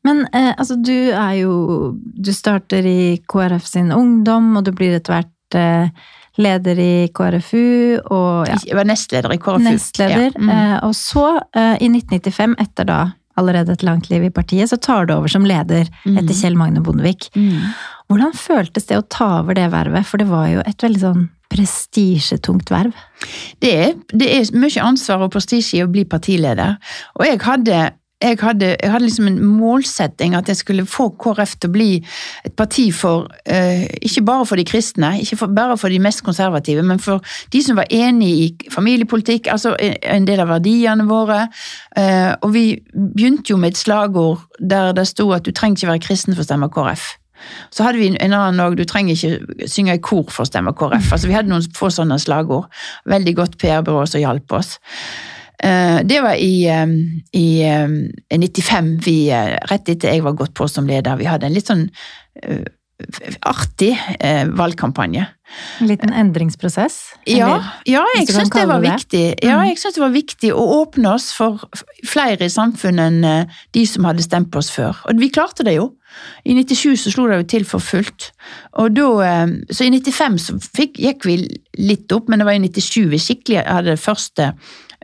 Men 0.05 0.25
eh, 0.35 0.53
altså, 0.59 0.75
du 0.83 1.11
er 1.15 1.35
jo 1.43 1.53
Du 2.03 2.33
starter 2.35 2.85
i 2.87 3.21
KrF 3.29 3.67
sin 3.67 3.93
ungdom, 3.95 4.57
og 4.59 4.65
du 4.67 4.73
blir 4.73 4.97
etter 4.99 5.21
hvert 5.21 5.55
eh, 5.59 5.88
leder 6.43 6.79
i 6.81 7.09
KrFU, 7.15 8.01
og 8.11 8.49
ja, 8.49 8.57
Jeg 8.67 8.75
var 8.79 8.85
nestleder 8.88 9.35
i 9.35 9.38
KrFU. 9.38 9.62
nestleder. 9.67 10.31
Ja. 10.33 10.41
Mm. 10.41 10.49
Eh, 10.51 10.79
og 10.88 10.95
så, 10.97 11.27
eh, 11.55 11.77
i 11.85 11.88
1995, 11.93 12.55
etter 12.59 12.88
da 12.88 13.01
allerede 13.37 13.73
et 13.73 13.83
langt 13.85 14.11
liv 14.11 14.25
i 14.25 14.31
partiet, 14.31 14.69
så 14.69 14.77
tar 14.81 15.07
du 15.07 15.15
over 15.15 15.29
som 15.29 15.45
leder 15.45 15.87
Mm. 16.07 16.19
etter 16.19 16.35
Kjell 16.35 16.57
Magne 16.57 16.83
Bondevik. 16.85 17.29
Mm. 17.37 17.71
Hvordan 18.11 18.33
føltes 18.37 18.87
det 18.88 18.97
å 18.99 19.07
ta 19.09 19.38
over 19.41 19.55
det 19.55 19.71
vervet? 19.73 20.05
For 20.05 20.19
det 20.19 20.27
var 20.29 20.49
jo 20.49 20.61
et 20.67 20.77
veldig 20.85 21.01
sånn 21.01 21.29
prestisjetungt 21.53 22.71
verv. 22.73 22.93
Det 23.61 23.73
er, 23.87 23.95
det 24.12 24.29
er 24.37 24.51
mye 24.59 24.83
ansvar 24.85 25.25
og 25.27 25.33
prestisje 25.35 25.79
i 25.81 25.85
å 25.85 25.91
bli 25.93 26.05
partileder. 26.09 26.77
Og 27.19 27.27
jeg 27.29 27.41
hadde, 27.45 27.81
jeg 28.23 28.39
hadde, 28.41 28.77
jeg 28.83 28.91
hadde 28.91 29.05
liksom 29.05 29.27
en 29.27 29.39
målsetting 29.45 30.37
at 30.39 30.49
jeg 30.49 30.57
skulle 30.57 30.87
få 30.87 31.09
KrF 31.21 31.57
til 31.59 31.71
å 31.71 31.75
bli 31.75 31.89
et 32.47 32.55
parti 32.57 32.89
for 32.95 33.29
eh, 33.45 33.87
Ikke 34.03 34.25
bare 34.27 34.47
for 34.47 34.61
de 34.61 34.67
kristne, 34.69 35.15
ikke 35.21 35.41
for, 35.43 35.55
bare 35.55 35.77
for 35.79 35.93
de 35.93 35.99
mest 36.03 36.23
konservative, 36.25 36.83
men 36.83 36.99
for 37.03 37.23
de 37.53 37.63
som 37.63 37.77
var 37.77 37.91
enig 37.91 38.31
i 38.33 38.71
familiepolitikk, 38.73 39.51
altså 39.53 39.75
en 39.79 40.27
del 40.29 40.43
av 40.43 40.53
verdiene 40.53 41.07
våre. 41.09 41.47
Eh, 41.97 42.33
og 42.41 42.53
vi 42.55 42.67
begynte 42.93 43.53
jo 43.53 43.59
med 43.61 43.75
et 43.75 43.83
slagord 43.83 44.47
der 44.59 44.93
det 44.97 45.09
sto 45.11 45.31
at 45.33 45.47
du 45.47 45.53
trenger 45.53 45.81
ikke 45.83 45.93
være 45.93 46.07
kristen 46.07 46.37
for 46.37 46.45
å 46.45 46.49
stemme 46.49 46.71
KrF. 46.73 47.11
Så 47.75 47.83
hadde 47.87 47.99
vi 47.99 48.11
en 48.13 48.35
annen 48.37 48.63
òg, 48.63 48.77
du 48.79 48.85
trenger 48.89 49.17
ikke 49.17 49.69
synge 49.71 49.97
i 49.99 50.03
kor 50.03 50.29
for 50.31 50.45
å 50.45 50.49
stemme 50.49 50.75
KrF. 50.79 51.13
Altså, 51.15 51.31
vi 51.31 51.37
hadde 51.37 51.51
noen 51.51 51.67
få 51.77 51.91
sånne 51.93 52.21
slagord. 52.23 52.71
Veldig 53.11 53.37
godt 53.39 53.59
PR-byrå 53.63 54.05
som 54.07 54.23
hjalp 54.23 54.59
oss. 54.61 54.77
Eh, 55.62 56.01
Det 56.05 56.20
var 56.22 56.35
i, 56.35 56.66
i 57.33 57.46
eh, 57.62 57.88
95, 58.38 58.96
vi, 59.07 59.16
eh, 59.31 59.57
rett 59.70 59.88
etter 59.88 60.12
jeg 60.12 60.22
var 60.25 60.33
gått 60.38 60.55
på 60.55 60.68
som 60.68 60.87
leder. 60.87 61.16
Vi 61.20 61.29
hadde 61.31 61.46
en 61.46 61.55
litt 61.55 61.70
sånn 61.70 61.88
eh, 62.42 62.64
artig 63.46 63.92
eh, 64.20 64.44
valgkampanje. 64.46 65.25
En 65.81 65.87
liten 65.90 66.12
endringsprosess. 66.16 66.98
Ja, 67.29 67.57
ja 67.88 68.03
jeg 68.16 68.29
syns 68.31 68.51
det 68.55 68.66
var 68.70 68.81
det 68.83 68.92
viktig. 68.94 69.25
Ja, 69.42 69.59
Mm. 69.59 69.68
jeg 69.68 69.79
synes 69.79 69.94
det 69.98 70.03
var 70.03 70.14
viktig 70.14 70.53
å 70.55 70.62
åpne 70.83 71.14
oss 71.14 71.33
for 71.37 71.61
flere 72.09 72.46
i 72.46 72.53
samfunnet 72.53 73.11
enn 73.25 73.48
de 73.75 73.83
som 73.87 74.05
hadde 74.09 74.22
stemt 74.25 74.51
på 74.51 74.62
oss 74.62 74.70
før. 74.70 74.96
Og 75.11 75.18
vi 75.20 75.29
klarte 75.35 75.64
det 75.66 75.75
jo. 75.77 75.90
I 76.44 76.55
97 76.55 76.96
så 77.05 77.11
slo 77.12 77.27
det 77.29 77.37
jo 77.42 77.48
til 77.55 77.64
for 77.64 77.81
fullt. 77.81 78.31
Og 78.81 78.94
da, 78.96 79.46
så 79.72 79.85
i 79.87 79.90
95 79.92 80.38
så 80.38 80.57
fikk, 80.77 80.98
gikk 81.01 81.25
vi 81.29 81.37
litt 81.79 82.12
opp, 82.12 82.29
men 82.29 82.38
det 82.40 82.46
var 82.48 82.57
i 82.57 82.62
97 82.64 83.09
vi 83.12 83.20
skikkelig 83.20 83.64
hadde 83.66 83.94
det 83.96 84.01
første 84.01 84.53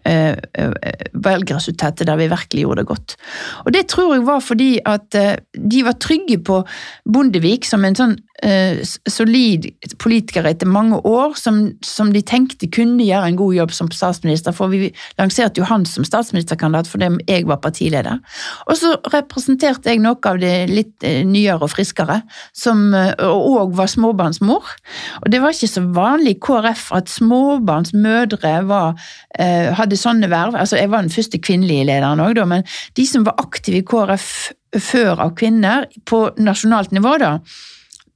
eh, 0.07 0.37
eh, 0.55 1.09
valgresultatet 1.15 2.07
der 2.07 2.21
vi 2.21 2.31
virkelig 2.31 2.65
gjorde 2.65 2.83
det 2.83 2.91
godt. 2.91 3.17
Og 3.65 3.73
det 3.75 3.87
tror 3.89 4.15
jeg 4.15 4.27
var 4.27 4.41
fordi 4.45 4.71
at 4.87 5.19
eh, 5.19 5.37
de 5.55 5.85
var 5.87 5.99
trygge 5.99 6.39
på 6.45 6.63
Bondevik 7.09 7.69
som 7.69 7.85
en 7.85 7.99
sånn 7.99 8.17
eh, 8.43 8.81
solid 9.09 9.67
politiker 10.03 10.47
etter 10.49 10.69
mange 10.71 11.01
år, 11.07 11.35
som, 11.39 11.61
som 11.85 12.13
de 12.15 12.23
tenkte 12.27 12.69
kunne 12.73 13.05
gjøre 13.05 13.31
en 13.31 13.39
god 13.39 13.55
jobb 13.57 13.75
som 13.75 13.91
statsminister, 13.95 14.55
for 14.57 14.73
vi 14.73 14.91
lanserte 15.19 15.63
jo 15.63 15.69
han 15.69 15.87
som 15.89 16.07
statsministerkandidat 16.07 16.91
fordi 16.91 17.11
jeg 17.29 17.47
var 17.49 17.61
partileder. 17.65 18.21
Og 18.69 18.79
så 18.79 18.95
representerte 19.13 19.93
jeg 19.93 20.03
noe 20.05 20.19
av 20.29 20.41
det 20.43 20.55
litt 20.71 21.07
eh, 21.07 21.23
nyere 21.27 21.67
og 21.67 21.73
friskere, 21.73 22.21
som 22.57 22.89
eh, 22.97 23.15
òg 23.25 23.75
var 23.79 23.91
småbarnsmor. 23.91 24.75
Og 25.23 25.33
det 25.33 25.43
var 25.43 25.57
ikke 25.57 25.71
så 25.71 25.85
vanlig 25.97 26.37
i 26.37 26.43
KrF 26.45 26.89
at 26.99 27.11
småbarnsmødre 27.13 28.55
var, 28.69 28.95
eh, 29.39 29.73
hadde 29.79 29.99
sånne 29.99 30.31
verv. 30.31 30.59
Altså, 30.59 30.79
jeg 30.81 30.93
var 30.93 31.05
den 31.05 31.15
første 31.15 31.41
kvinnelige 31.43 31.89
lederen 31.91 32.23
òg, 32.23 32.39
men 32.49 32.65
de 32.97 33.07
som 33.09 33.27
var 33.27 33.39
aktive 33.43 33.83
i 33.83 33.87
KrF 33.87 34.29
før 34.77 35.25
av 35.25 35.35
kvinner, 35.39 35.87
på 36.07 36.27
nasjonalt 36.45 36.93
nivå, 36.93 37.15
da, 37.23 37.39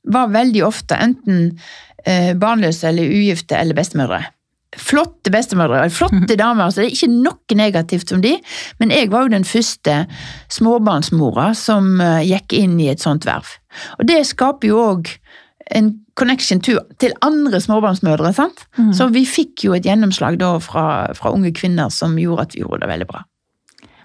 var 0.05 0.33
veldig 0.35 0.65
ofte 0.67 0.99
enten 0.99 1.59
eh, 2.07 2.33
barnløse 2.39 2.89
eller 2.91 3.11
ugifte 3.11 3.59
eller 3.59 3.77
bestemødre. 3.79 4.23
Flotte 4.81 5.29
bestemødre, 5.31 5.91
flotte 5.93 6.37
damer. 6.39 6.65
altså 6.65 6.81
Det 6.81 6.87
er 6.87 6.95
ikke 6.97 7.13
noe 7.13 7.57
negativt 7.59 8.13
om 8.17 8.23
de, 8.25 8.39
men 8.81 8.91
jeg 8.91 9.11
var 9.13 9.27
jo 9.27 9.35
den 9.35 9.45
første 9.45 10.07
småbarnsmora 10.51 11.53
som 11.59 12.01
eh, 12.01 12.23
gikk 12.31 12.57
inn 12.57 12.79
i 12.81 12.89
et 12.93 13.05
sånt 13.05 13.29
verv. 13.29 13.59
Og 14.01 14.09
det 14.09 14.23
skaper 14.29 14.73
jo 14.73 14.81
òg 14.81 15.13
en 15.73 15.93
connection 16.19 16.61
to, 16.61 16.79
til 17.01 17.15
andre 17.25 17.61
småbarnsmødre. 17.61 18.33
sant? 18.37 18.67
Mm. 18.79 18.93
Så 18.97 19.09
vi 19.13 19.27
fikk 19.29 19.67
jo 19.67 19.77
et 19.77 19.87
gjennomslag 19.87 20.39
da 20.41 20.57
fra, 20.61 21.13
fra 21.17 21.33
unge 21.33 21.53
kvinner 21.57 21.93
som 21.93 22.19
gjorde 22.21 22.49
at 22.49 22.57
vi 22.57 22.65
gjorde 22.65 22.83
det 22.83 22.91
veldig 22.91 23.09
bra. 23.13 23.23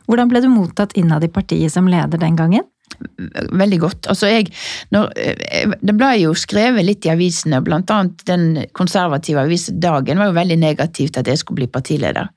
Hvordan 0.07 0.29
ble 0.31 0.41
du 0.43 0.47
mottatt 0.51 0.95
innad 0.95 1.25
i 1.27 1.31
partiet 1.31 1.73
som 1.73 1.87
leder 1.91 2.19
den 2.19 2.37
gangen? 2.39 2.67
Veldig 3.51 3.79
godt. 3.81 4.09
Altså 4.11 4.31
jeg, 4.31 4.49
når, 4.93 5.11
eh, 5.17 5.75
det 5.81 5.95
ble 5.97 6.11
jo 6.21 6.33
skrevet 6.37 6.85
litt 6.85 7.05
i 7.05 7.13
avisene, 7.13 7.61
annet 7.61 8.25
den 8.29 8.65
konservative 8.77 9.43
avisen 9.43 9.79
Dagen 9.81 10.19
var 10.19 10.31
jo 10.31 10.37
veldig 10.37 10.57
negativ 10.59 11.11
til 11.11 11.21
at 11.21 11.31
jeg 11.31 11.41
skulle 11.41 11.61
bli 11.61 11.71
partileder. 11.71 12.29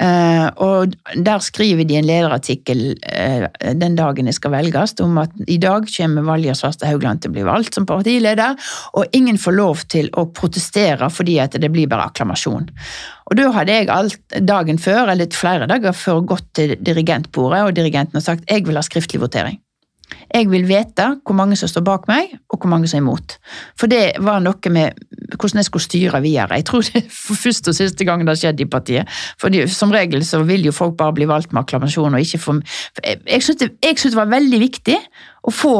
Eh, 0.00 0.46
og 0.64 0.94
der 1.12 1.42
skriver 1.44 1.84
de 1.84 1.98
en 1.98 2.06
lederartikkel 2.08 2.82
eh, 3.04 3.44
den 3.76 3.98
dagen 3.98 4.30
jeg 4.30 4.38
skal 4.38 4.54
velges, 4.54 4.94
om 5.04 5.18
at 5.20 5.34
i 5.44 5.58
dag 5.60 5.88
kommer 5.92 6.24
Valja 6.24 6.54
Svarstad 6.56 6.88
Haugland 6.88 7.20
til 7.20 7.32
å 7.32 7.36
bli 7.36 7.44
valgt 7.44 7.76
som 7.76 7.88
partileder, 7.88 8.56
og 8.96 9.16
ingen 9.16 9.40
får 9.40 9.56
lov 9.58 9.84
til 9.92 10.08
å 10.16 10.30
protestere 10.32 11.10
fordi 11.12 11.36
at 11.44 11.58
det 11.60 11.72
blir 11.72 11.90
bare 11.90 12.08
akklamasjon. 12.08 12.70
Og 13.30 13.38
da 13.38 13.50
hadde 13.54 13.76
jeg 13.76 13.90
alt 13.92 14.38
dagen 14.48 14.80
før, 14.80 15.12
eller 15.12 15.28
flere 15.36 15.68
dager 15.70 15.92
før, 15.96 16.24
gått 16.32 16.48
til 16.56 16.78
dirigentbordet, 16.80 17.66
og 17.66 17.76
dirigenten 17.76 18.18
har 18.18 18.24
sagt 18.24 18.48
jeg 18.48 18.64
vil 18.66 18.80
ha 18.80 18.86
skriftlig 18.86 19.20
votering. 19.22 19.60
Jeg 20.30 20.46
vil 20.50 20.66
vite 20.68 21.06
hvor 21.26 21.36
mange 21.38 21.56
som 21.58 21.70
står 21.70 21.84
bak 21.86 22.06
meg, 22.10 22.32
og 22.50 22.60
hvor 22.60 22.70
mange 22.70 22.88
som 22.90 23.00
er 23.00 23.04
imot. 23.04 23.36
For 23.78 23.90
det 23.90 24.20
var 24.22 24.42
noe 24.44 24.72
med 24.72 24.98
hvordan 25.36 25.60
jeg 25.60 25.68
skulle 25.68 25.86
styre 25.86 26.20
videre. 26.22 26.58
Jeg 26.60 26.66
tror 26.68 26.84
det 26.86 27.02
er 27.02 27.08
for 27.14 27.38
første 27.38 27.72
og 27.72 27.78
siste 27.78 28.06
gang 28.06 28.24
det 28.24 28.34
har 28.34 28.40
skjedd 28.42 28.62
i 28.62 28.68
partiet. 28.70 29.20
For 29.40 29.54
som 29.70 29.94
regel 29.94 30.24
så 30.26 30.42
vil 30.48 30.66
jo 30.68 30.74
folk 30.76 30.96
bare 31.00 31.16
bli 31.16 31.28
valgt 31.30 31.54
med 31.54 31.64
akklamasjon 31.64 32.14
og 32.14 32.26
ikke 32.26 32.42
få 32.42 32.58
Jeg, 33.04 33.42
syns 33.42 33.62
det, 33.62 34.14
var 34.16 34.30
veldig 34.30 34.60
viktig 34.60 34.98
å 35.46 35.54
få 35.54 35.74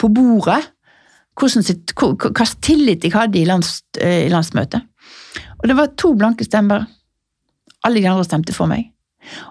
på 0.00 0.08
bordet 0.12 0.60
hvordan 1.38 1.64
hva 1.96 2.46
tillit 2.60 3.04
jeg 3.06 3.14
hadde 3.14 3.40
i, 3.40 3.46
lands, 3.48 3.78
eh, 3.96 4.26
i 4.26 4.32
landsmøtet. 4.32 4.82
Og 5.62 5.68
det 5.68 5.76
var 5.78 5.94
to 5.96 6.12
blanke 6.18 6.44
stemmer. 6.44 6.84
Alle 7.86 8.02
de 8.02 8.08
andre 8.10 8.26
stemte 8.26 8.54
for 8.54 8.68
meg. 8.70 8.90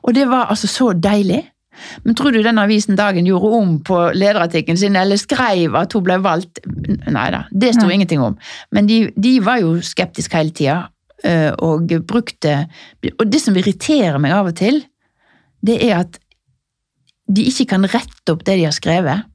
Og 0.04 0.14
det 0.16 0.28
var 0.30 0.52
altså 0.52 0.68
så 0.68 0.92
deilig. 0.94 1.42
Men 2.04 2.16
tror 2.18 2.34
du 2.36 2.42
den 2.44 2.60
avisen 2.62 2.98
Dagen 3.00 3.28
gjorde 3.28 3.52
om 3.58 3.76
på 3.86 4.00
lederartikkelen 4.18 4.80
sin, 4.80 4.98
eller 5.00 5.20
skrev 5.20 5.76
at 5.80 5.94
hun 5.96 6.06
ble 6.06 6.18
valgt? 6.24 6.62
Nei 7.08 7.28
da, 7.34 7.46
det 7.52 7.74
sto 7.78 7.88
ja. 7.88 7.96
ingenting 7.96 8.24
om. 8.24 8.38
Men 8.76 8.90
de, 8.90 9.04
de 9.16 9.38
var 9.44 9.62
jo 9.64 9.78
skeptiske 9.86 10.38
hele 10.38 10.56
tida, 10.56 10.78
eh, 11.24 11.50
og 11.64 11.94
brukte 12.08 12.66
Og 13.18 13.26
det 13.30 13.42
som 13.42 13.58
irriterer 13.58 14.20
meg 14.22 14.36
av 14.36 14.52
og 14.52 14.58
til, 14.60 14.84
det 15.62 15.80
er 15.88 16.02
at 16.02 16.20
de 17.32 17.48
ikke 17.48 17.70
kan 17.76 17.88
rette 17.88 18.34
opp 18.34 18.44
det 18.46 18.58
de 18.60 18.68
har 18.68 18.76
skrevet. 18.76 19.28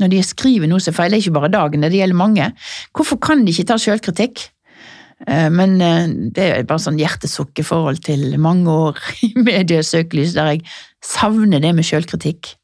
Når 0.00 0.12
de 0.12 0.20
skriver 0.26 0.68
noe 0.68 0.82
som 0.82 0.94
feiler, 0.96 1.16
er 1.16 1.24
ikke 1.24 1.36
bare 1.38 1.52
Dagen, 1.52 1.84
det 1.86 1.94
gjelder 1.94 2.18
mange. 2.18 2.50
Hvorfor 2.96 3.20
kan 3.22 3.44
de 3.46 3.54
ikke 3.54 3.68
ta 3.70 3.78
selvkritikk? 3.80 4.48
Eh, 5.24 5.48
Men 5.50 5.80
eh, 5.80 6.06
det 6.36 6.44
er 6.44 6.68
bare 6.68 6.82
sånn 6.82 7.00
hjertesukk 7.00 7.62
i 7.62 7.66
forhold 7.66 8.02
til 8.04 8.36
mange 8.42 8.68
år 8.68 9.00
i 9.26 9.32
mediesøkelys 9.40 10.36
der 10.36 10.54
jeg 10.54 10.64
savner 11.04 11.62
det 11.62 11.72
med 11.76 11.86
sjølkritikk 11.86 12.56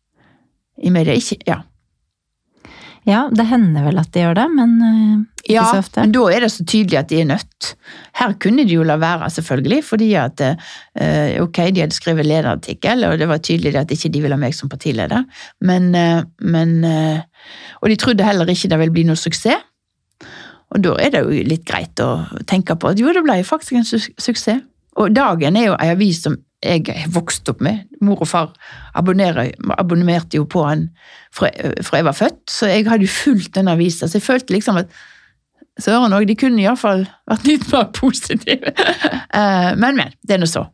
I 0.83 0.93
media, 0.93 1.17
ikke, 1.17 1.41
ja. 1.49 1.63
Ja, 3.09 3.25
det 3.35 3.49
hender 3.51 3.89
vel 3.89 3.99
at 3.99 4.13
de 4.15 4.21
gjør 4.23 4.37
det, 4.39 4.45
men 4.55 4.75
eh, 4.87 5.15
ikke 5.43 5.57
ja, 5.57 5.65
så 5.73 5.81
ofte. 5.81 5.99
Ja, 5.99 6.07
men 6.07 6.13
da 6.15 6.27
er 6.31 6.45
det 6.45 6.51
så 6.55 6.67
tydelig 6.69 6.99
at 7.01 7.09
de 7.11 7.19
er 7.19 7.27
nødt. 7.33 7.73
Her 8.21 8.37
kunne 8.39 8.67
de 8.69 8.77
jo 8.77 8.85
la 8.87 8.95
være, 9.03 9.31
selvfølgelig, 9.35 9.81
fordi 9.89 10.11
at 10.21 10.43
ok, 11.43 11.59
de 11.75 11.83
hadde 11.83 11.97
skrevet 11.97 12.29
lederartikkel, 12.29 13.03
og 13.09 13.17
det 13.19 13.27
var 13.27 13.43
tydelig 13.43 13.75
at 13.81 13.91
ikke 13.91 14.13
de 14.15 14.23
ville 14.23 14.39
ha 14.39 14.43
meg 14.45 14.55
som 14.55 14.71
partileder, 14.71 15.27
men, 15.67 15.91
men 16.39 16.73
Og 16.87 17.91
de 17.91 17.99
trodde 17.99 18.23
heller 18.23 18.55
ikke 18.55 18.71
det 18.71 18.79
ville 18.85 18.95
bli 18.95 19.07
noe 19.09 19.19
suksess. 19.19 19.67
Og 20.73 20.81
da 20.85 20.95
er 21.05 21.13
det 21.13 21.23
jo 21.25 21.43
litt 21.47 21.67
greit 21.69 22.01
å 22.01 22.25
tenke 22.49 22.77
på 22.81 22.93
at 22.93 23.01
jo, 23.01 23.13
det 23.13 23.25
ble 23.25 23.43
faktisk 23.45 23.77
en 23.77 23.89
su 23.89 23.99
suksess. 24.01 24.65
Og 25.01 25.13
Dagen 25.17 25.57
er 25.57 25.71
jo 25.71 25.77
en 25.77 25.95
avis 25.95 26.21
som 26.25 26.37
jeg 26.63 26.85
har 26.87 27.09
vokst 27.13 27.49
opp 27.51 27.63
med. 27.65 27.87
Mor 28.05 28.21
og 28.23 28.29
far 28.29 28.53
abonnerte 28.95 30.39
jo 30.39 30.45
på 30.47 30.63
den 30.69 30.85
fra, 31.35 31.51
fra, 31.83 31.99
jeg 31.99 32.07
var 32.07 32.17
født, 32.17 32.43
så 32.51 32.69
jeg 32.71 32.87
hadde 32.87 33.09
jo 33.09 33.13
fulgt 33.13 33.57
den 33.57 33.71
avisa. 33.73 34.07
Så 34.07 34.21
jeg 34.21 34.27
følte 34.27 34.55
liksom 34.55 34.79
at 34.83 34.93
søren 35.81 36.15
òg, 36.15 36.27
de 36.29 36.37
kunne 36.39 36.63
iallfall 36.63 37.07
vært 37.31 37.49
litt 37.49 37.67
mer 37.73 37.91
positive. 37.97 38.73
Eh, 39.33 39.71
men, 39.81 39.97
men. 39.97 40.11
Det 40.21 40.35
er 40.35 40.41
nå 40.43 40.47
så. 40.51 40.67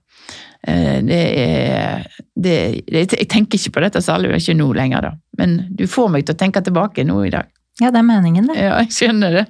Eh, 0.66 0.96
det 1.06 1.18
er, 1.38 2.08
det, 2.34 2.54
jeg 2.90 3.28
tenker 3.30 3.54
ikke 3.54 3.76
på 3.76 3.84
dette 3.84 4.02
særlig 4.02 4.32
ikke 4.34 4.56
nå 4.58 4.66
lenger, 4.74 5.04
da. 5.06 5.12
Men 5.38 5.60
du 5.78 5.84
får 5.86 6.10
meg 6.10 6.26
til 6.26 6.34
å 6.34 6.40
tenke 6.40 6.62
tilbake 6.66 7.04
nå 7.06 7.20
i 7.28 7.30
dag. 7.30 7.46
Ja, 7.78 7.92
det 7.94 8.00
er 8.00 8.06
meningen, 8.06 8.48
det. 8.50 8.58
Ja, 8.58 8.78
jeg 8.82 8.94
skjønner 8.94 9.40
det. 9.40 9.46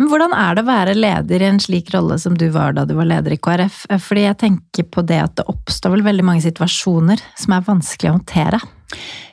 Men 0.00 0.08
hvordan 0.08 0.32
er 0.32 0.56
det 0.56 0.62
å 0.64 0.70
være 0.70 0.96
leder 0.96 1.42
i 1.42 1.48
en 1.50 1.58
slik 1.60 1.90
rolle 1.92 2.16
som 2.22 2.32
du 2.40 2.46
var 2.54 2.72
da 2.72 2.86
du 2.88 2.94
var 2.96 3.08
leder 3.10 3.34
i 3.36 3.40
KrF? 3.40 3.82
Fordi 4.00 4.22
jeg 4.24 4.38
tenker 4.40 4.86
på 4.88 5.04
det 5.04 5.18
at 5.20 5.34
det 5.36 5.44
oppstår 5.52 5.92
vel 5.98 6.06
veldig 6.06 6.24
mange 6.24 6.44
situasjoner 6.46 7.20
som 7.36 7.52
er 7.52 7.66
vanskelig 7.66 8.08
å 8.08 8.14
håndtere. 8.16 8.62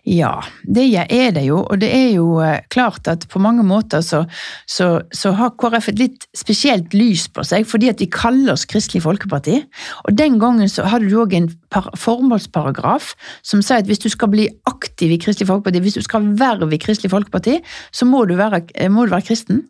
Ja, 0.08 0.44
det 0.64 0.86
er 0.94 1.32
det 1.36 1.44
jo. 1.48 1.62
Og 1.66 1.80
det 1.82 1.88
er 1.92 2.10
jo 2.16 2.38
eh, 2.44 2.60
klart 2.72 3.08
at 3.12 3.26
på 3.32 3.40
mange 3.44 3.64
måter 3.68 4.04
så, 4.06 4.22
så, 4.70 5.02
så 5.12 5.32
har 5.36 5.56
KrF 5.60 5.90
et 5.92 6.00
litt 6.00 6.28
spesielt 6.38 6.94
lys 6.96 7.26
på 7.32 7.44
seg, 7.48 7.66
fordi 7.68 7.90
at 7.92 8.00
de 8.00 8.08
kaller 8.12 8.54
oss 8.54 8.68
Kristelig 8.70 9.04
Folkeparti. 9.04 9.62
Og 10.08 10.20
den 10.20 10.38
gangen 10.40 10.72
så 10.72 10.88
hadde 10.88 11.10
du 11.10 11.18
òg 11.20 11.36
en 11.36 11.50
formålsparagraf 12.00 13.14
som 13.40 13.64
sier 13.64 13.84
at 13.84 13.90
hvis 13.90 14.04
du 14.04 14.08
skal 14.14 14.32
bli 14.36 14.48
aktiv 14.70 15.16
i 15.16 15.20
Kristelig 15.24 15.50
Folkeparti, 15.50 15.84
hvis 15.84 16.00
du 16.00 16.06
skal 16.06 16.28
verve 16.40 16.76
i 16.76 16.82
Kristelig 16.84 17.12
Folkeparti, 17.16 17.60
så 17.92 18.08
må 18.08 18.24
du 18.28 18.38
være, 18.40 18.64
må 18.92 19.08
du 19.08 19.16
være 19.16 19.32
kristen. 19.32 19.66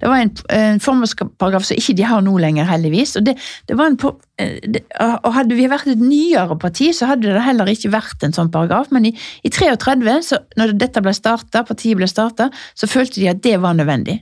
Det 0.00 0.10
var 0.10 0.20
en, 0.20 0.32
en 0.52 0.80
formålsparagraf 0.82 1.66
som 1.68 1.78
ikke 1.80 1.96
de 1.98 2.06
har 2.08 2.22
nå 2.24 2.34
lenger, 2.42 2.68
heldigvis. 2.68 3.16
Og, 3.20 3.26
det, 3.26 3.36
det 3.68 3.78
en, 3.78 3.98
eh, 4.42 5.16
og 5.16 5.30
Hadde 5.36 5.58
vi 5.58 5.68
vært 5.70 5.90
et 5.92 6.02
nyere 6.02 6.58
parti, 6.60 6.90
så 6.96 7.08
hadde 7.10 7.32
det 7.34 7.44
heller 7.44 7.70
ikke 7.70 7.92
vært 7.94 8.26
en 8.26 8.36
sånn 8.36 8.52
paragraf. 8.54 8.92
Men 8.94 9.10
i, 9.10 9.14
i 9.42 9.52
33, 9.52 10.18
så, 10.26 10.40
når 10.60 10.76
dette 10.80 11.02
ble 11.04 11.14
startet, 11.16 11.64
partiet 11.68 11.98
ble 11.98 12.08
starta, 12.10 12.50
så 12.74 12.90
følte 12.90 13.22
de 13.22 13.30
at 13.32 13.42
det 13.44 13.58
var 13.62 13.76
nødvendig. 13.78 14.20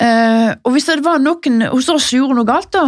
Uh, 0.00 0.56
og 0.64 0.72
hvis 0.72 0.86
det 0.88 1.02
var 1.04 1.20
noen 1.20 1.66
hos 1.68 1.90
oss 1.92 2.06
som 2.08 2.22
gjorde 2.22 2.38
noe 2.38 2.48
galt, 2.48 2.70
da, 2.72 2.86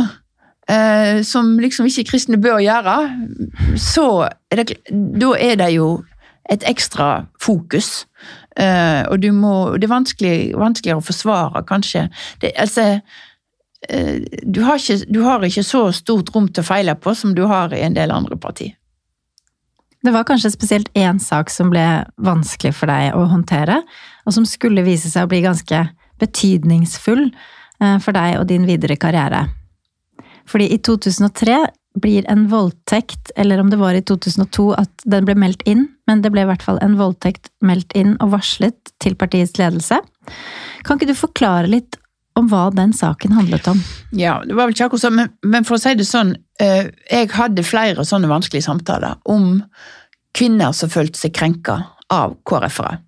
uh, 0.72 1.18
som 1.26 1.58
liksom 1.60 1.90
ikke 1.90 2.06
kristne 2.08 2.38
bør 2.40 2.62
gjøre, 2.64 2.94
så 3.76 4.06
er 4.48 4.62
det, 4.62 4.78
da 5.20 5.34
er 5.36 5.58
det 5.60 5.74
jo 5.74 5.90
et 6.50 6.64
ekstra 6.68 7.26
fokus. 7.40 8.06
Uh, 8.52 9.08
og 9.08 9.24
må, 9.32 9.54
det 9.80 9.86
er 9.86 9.94
vanskelig, 9.94 10.36
vanskeligere 10.60 11.00
å 11.00 11.06
forsvare, 11.06 11.62
kanskje. 11.68 12.04
Det, 12.42 12.50
altså, 12.60 12.84
uh, 13.88 14.18
du, 14.44 14.60
har 14.66 14.76
ikke, 14.76 14.98
du, 15.08 15.22
har 15.24 15.46
ikke, 15.46 15.64
så 15.64 15.86
stort 15.96 16.34
rom 16.34 16.50
til 16.50 16.60
å 16.60 16.68
feile 16.68 16.96
på 17.00 17.14
som 17.16 17.32
du 17.38 17.46
har 17.48 17.72
i 17.72 17.80
en 17.86 17.96
del 17.96 18.12
andre 18.12 18.36
partier. 18.36 18.76
Det 20.02 20.10
var 20.10 20.26
kanskje 20.26 20.50
spesielt 20.50 20.90
én 20.98 21.20
sak 21.22 21.50
som 21.54 21.70
ble 21.70 21.86
vanskelig 22.20 22.74
for 22.74 22.90
deg 22.90 23.14
å 23.14 23.24
håndtere, 23.30 23.80
og 24.26 24.34
som 24.34 24.46
skulle 24.48 24.84
vise 24.84 25.08
seg 25.08 25.24
å 25.24 25.30
bli 25.30 25.44
ganske 25.46 25.84
betydningsfull 26.20 27.28
uh, 27.30 27.98
for 28.02 28.12
deg 28.12 28.40
og 28.40 28.48
din 28.50 28.68
videre 28.68 28.98
karriere. 29.00 29.46
Fordi 30.50 30.68
i 30.74 30.80
2003 30.82 31.62
blir 31.94 32.24
en 32.31 32.46
voldtekt, 32.48 33.31
eller 33.37 33.61
om 33.61 33.70
det 33.70 33.78
var 33.81 33.94
i 33.94 34.02
2002 34.02 34.68
at 34.81 35.05
den 35.05 35.26
ble 35.28 35.37
meldt 35.38 35.62
inn, 35.68 35.87
men 36.09 36.22
det 36.24 36.33
ble 36.33 36.44
i 36.44 36.48
hvert 36.48 36.64
fall 36.64 36.81
en 36.83 36.96
voldtekt 37.00 37.50
meldt 37.64 37.92
inn 37.98 38.14
og 38.20 38.33
varslet 38.37 38.94
til 39.02 39.16
partiets 39.18 39.59
ledelse. 39.61 39.98
Kan 40.87 40.98
ikke 40.98 41.12
du 41.12 41.18
forklare 41.18 41.70
litt 41.70 41.98
om 42.38 42.48
hva 42.48 42.70
den 42.72 42.94
saken 42.96 43.35
handlet 43.37 43.68
om? 43.68 43.81
Ja, 44.16 44.38
det 44.46 44.57
var 44.57 44.66
vel 44.66 44.76
ikke 44.76 44.88
akkurat 44.88 45.05
sånn, 45.05 45.18
men, 45.20 45.33
men 45.44 45.68
for 45.68 45.76
å 45.76 45.83
si 45.83 45.92
det 45.98 46.09
sånn, 46.09 46.35
eh, 46.62 46.88
jeg 47.11 47.33
hadde 47.37 47.66
flere 47.66 48.07
sånne 48.09 48.31
vanskelige 48.31 48.66
samtaler 48.66 49.18
om 49.28 49.59
kvinner 50.37 50.72
som 50.76 50.92
følte 50.92 51.20
seg 51.20 51.35
krenka 51.37 51.83
av 52.12 52.38
KrF-ere. 52.48 53.00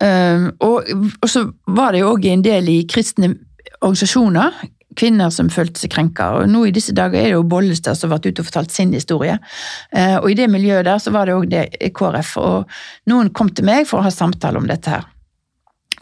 Um, 0.00 0.46
og, 0.64 0.86
og, 1.20 1.26
så 1.28 1.42
var 1.76 1.92
det 1.92 2.00
jo 2.00 2.14
òg 2.14 2.24
en 2.30 2.44
del 2.44 2.68
i 2.72 2.78
kristne 2.88 3.34
organisasjoner, 3.82 4.54
kvinner 4.98 5.30
som 5.34 5.50
følte 5.52 5.82
seg 5.82 5.92
krenka. 5.94 6.30
Og 6.40 6.50
nå 6.50 6.64
i 6.66 6.74
disse 6.74 6.94
dager 6.96 7.20
er 7.20 7.30
det 7.30 7.36
jo 7.36 7.46
Bollestad 7.48 7.98
som 7.98 8.10
har 8.10 8.18
vært 8.18 8.30
ute 8.30 8.42
og 8.42 8.48
fortalt 8.48 8.74
sin 8.74 8.94
historie. 8.96 9.36
Eh, 9.92 10.16
og 10.18 10.30
i 10.30 10.36
det 10.38 10.50
miljøet 10.50 10.88
der 10.88 11.00
så 11.02 11.12
var 11.14 11.28
det 11.28 11.36
òg 11.36 11.48
det 11.52 11.92
KrF. 11.96 12.34
Og 12.42 13.10
noen 13.10 13.32
kom 13.36 13.52
til 13.54 13.68
meg 13.68 13.86
for 13.90 14.00
å 14.00 14.06
ha 14.08 14.14
samtale 14.14 14.60
om 14.60 14.68
dette 14.70 14.92
her. 14.92 15.06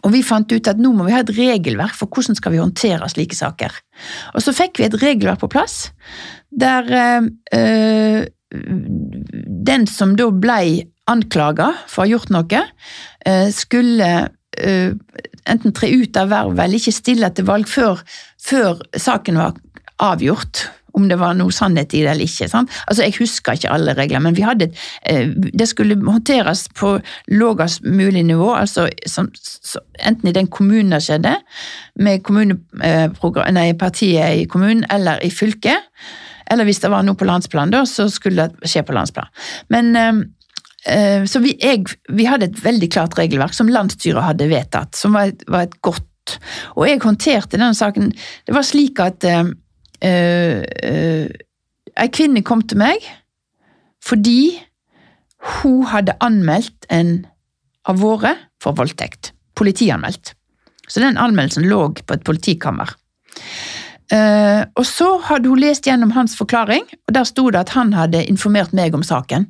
Og 0.07 0.13
vi 0.13 0.23
fant 0.23 0.47
ut 0.47 0.67
at 0.71 0.79
nå 0.79 0.93
må 0.95 1.05
vi 1.09 1.13
ha 1.13 1.21
et 1.25 1.35
regelverk 1.35 1.95
for 1.97 2.07
hvordan 2.07 2.37
skal 2.37 2.53
vi 2.53 2.61
håndtere 2.61 3.09
slike 3.11 3.35
saker. 3.35 3.73
Og 4.33 4.43
så 4.45 4.55
fikk 4.55 4.79
vi 4.79 4.87
et 4.87 4.99
regelverk 5.01 5.41
på 5.43 5.51
plass 5.51 5.89
der 6.49 6.87
øh, 6.95 8.23
den 9.69 9.85
som 9.91 10.15
da 10.17 10.29
blei 10.31 10.87
anklaga 11.09 11.73
for 11.89 12.01
å 12.01 12.05
ha 12.05 12.09
gjort 12.13 12.31
noe, 12.33 12.61
skulle 13.53 14.07
uh, 14.57 14.91
enten 15.49 15.75
tre 15.75 15.91
ut 15.93 16.17
av 16.19 16.31
vervet 16.31 16.65
eller 16.65 16.81
ikke 16.81 16.95
stille 16.95 17.29
til 17.35 17.47
valg 17.49 17.69
før, 17.69 18.03
før, 18.41 18.83
saken 18.97 19.39
var 19.41 19.57
avgjort. 19.99 20.67
Om 20.97 21.03
det 21.05 21.19
var 21.21 21.35
noe 21.37 21.53
sannhet 21.53 21.93
i 21.93 21.99
det 22.01 22.09
eller 22.09 22.25
ikke. 22.25 22.47
Sant? 22.49 22.71
Altså, 22.89 23.03
Jeg 23.05 23.13
husker 23.19 23.53
ikke 23.53 23.69
alle 23.71 23.93
regler, 23.93 24.23
men 24.25 24.35
vi 24.35 24.41
hadde, 24.43 24.71
uh, 25.05 25.35
det 25.53 25.67
skulle 25.69 25.99
håndteres 26.01 26.65
på 26.75 26.95
lavest 27.29 27.85
mulig 27.85 28.23
nivå. 28.25 28.49
altså 28.55 28.89
som, 29.05 29.29
som, 29.35 29.85
Enten 29.99 30.29
i 30.29 30.33
den 30.33 30.47
kommunen 30.47 30.95
det 30.97 31.03
skjedde, 31.05 31.35
med 31.95 32.25
uh, 32.25 33.43
nei, 33.53 33.73
partiet 33.73 34.41
i 34.41 34.49
kommunen 34.49 34.85
eller 34.89 35.21
i 35.23 35.29
fylket. 35.29 35.85
Eller 36.49 36.65
hvis 36.65 36.81
det 36.81 36.89
var 36.89 37.05
noe 37.05 37.15
på 37.15 37.27
landsplan, 37.29 37.69
da, 37.69 37.83
så 37.85 38.09
skulle 38.09 38.49
det 38.49 38.69
skje 38.69 38.81
på 38.83 38.95
landsplan. 38.97 39.29
Men 39.69 39.95
Eh, 39.95 40.13
så 40.79 41.41
vi, 41.43 41.57
jeg, 41.59 41.83
vi, 42.07 42.23
hadde 42.23 42.47
et 42.47 42.61
veldig 42.63 42.87
klart 42.93 43.17
regelverk 43.19 43.51
som 43.55 43.67
landsstyret 43.67 44.23
hadde 44.23 44.47
vedtatt, 44.47 44.95
som 44.95 45.17
var 45.17 45.33
et, 45.33 45.41
var 45.51 45.65
et 45.67 45.75
godt 45.83 46.37
Og 46.77 46.85
jeg 46.87 47.01
håndterte 47.03 47.57
denne 47.57 47.75
saken 47.75 48.13
Det 48.47 48.55
var 48.55 48.63
slik 48.63 49.01
at 49.03 49.25
uh, 49.27 49.49
uh, 50.05 51.25
ei 51.99 52.11
kvinne 52.15 52.45
kom 52.47 52.63
til 52.63 52.79
meg 52.79 53.03
fordi 54.05 54.55
hun 55.59 55.83
hadde 55.91 56.15
anmeldt 56.23 56.87
en 56.91 57.25
av 57.87 57.99
våre 57.99 58.31
for 58.63 58.75
voldtekt. 58.77 59.33
Politianmeldt. 59.59 60.33
Så 60.87 61.03
den 61.03 61.19
anmeldelsen 61.19 61.67
lå 61.69 61.81
på 61.99 62.15
et 62.15 62.25
politikammer. 62.27 62.95
Uh, 64.09 64.65
og 64.73 64.85
så 64.89 65.11
hadde 65.27 65.51
hun 65.51 65.61
lest 65.61 65.85
gjennom 65.85 66.15
hans 66.15 66.33
forklaring, 66.39 66.87
og 67.07 67.13
der 67.13 67.27
sto 67.29 67.45
det 67.53 67.61
at 67.61 67.75
han 67.75 67.93
hadde 67.93 68.23
informert 68.25 68.73
meg 68.73 68.95
om 68.97 69.05
saken. 69.05 69.45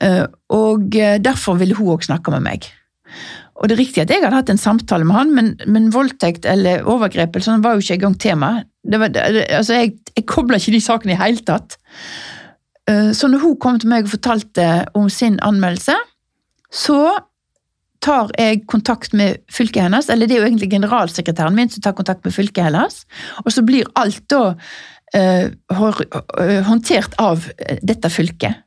Eh, 0.00 0.26
og 0.56 0.96
eh, 0.96 1.18
derfor 1.20 1.58
ville 1.60 1.76
hun 1.76 1.94
òg 1.94 2.06
snakke 2.06 2.32
med 2.34 2.44
meg. 2.46 2.68
Og 3.60 3.68
det 3.68 3.76
er 3.76 3.82
riktig 3.82 4.02
at 4.02 4.12
jeg 4.12 4.22
hadde 4.24 4.38
hatt 4.38 4.52
en 4.52 4.60
samtale 4.60 5.04
med 5.04 5.16
han, 5.18 5.32
men, 5.36 5.48
men 5.68 5.90
voldtekt 5.92 6.46
eller 6.48 6.86
overgrep 6.88 7.34
eller 7.34 7.44
sånn 7.44 7.64
var 7.64 7.76
jo 7.76 7.84
ikke 7.84 7.98
engang 7.98 8.16
tema. 8.22 8.50
Det 8.80 9.00
var, 9.02 9.12
det, 9.12 9.24
altså 9.52 9.76
jeg, 9.76 9.96
jeg 10.16 10.28
kobla 10.30 10.60
ikke 10.60 10.76
de 10.76 10.84
sakene 10.84 11.16
i 11.16 11.20
hele 11.20 11.44
tatt. 11.44 11.76
Eh, 12.88 13.10
så 13.16 13.28
når 13.28 13.44
hun 13.44 13.58
kom 13.60 13.80
til 13.80 13.92
meg 13.92 14.08
og 14.08 14.14
fortalte 14.14 14.70
om 14.96 15.10
sin 15.12 15.36
anmeldelse, 15.44 15.98
så 16.72 17.00
tar 18.00 18.30
jeg 18.40 18.62
kontakt 18.70 19.12
med 19.12 19.42
fylket 19.52 19.84
hennes, 19.84 20.08
eller 20.08 20.24
det 20.24 20.38
er 20.38 20.40
jo 20.40 20.48
egentlig 20.48 20.70
generalsekretæren 20.72 21.52
min 21.52 21.68
som 21.68 21.84
tar 21.84 21.92
kontakt 21.98 22.24
med 22.24 22.32
fylket 22.32 22.70
hennes, 22.70 23.02
og 23.44 23.52
så 23.52 23.64
blir 23.66 23.90
alt 24.00 24.22
da 24.32 24.54
eh, 25.12 25.50
håndtert 26.64 27.18
av 27.20 27.44
dette 27.84 28.08
fylket. 28.08 28.64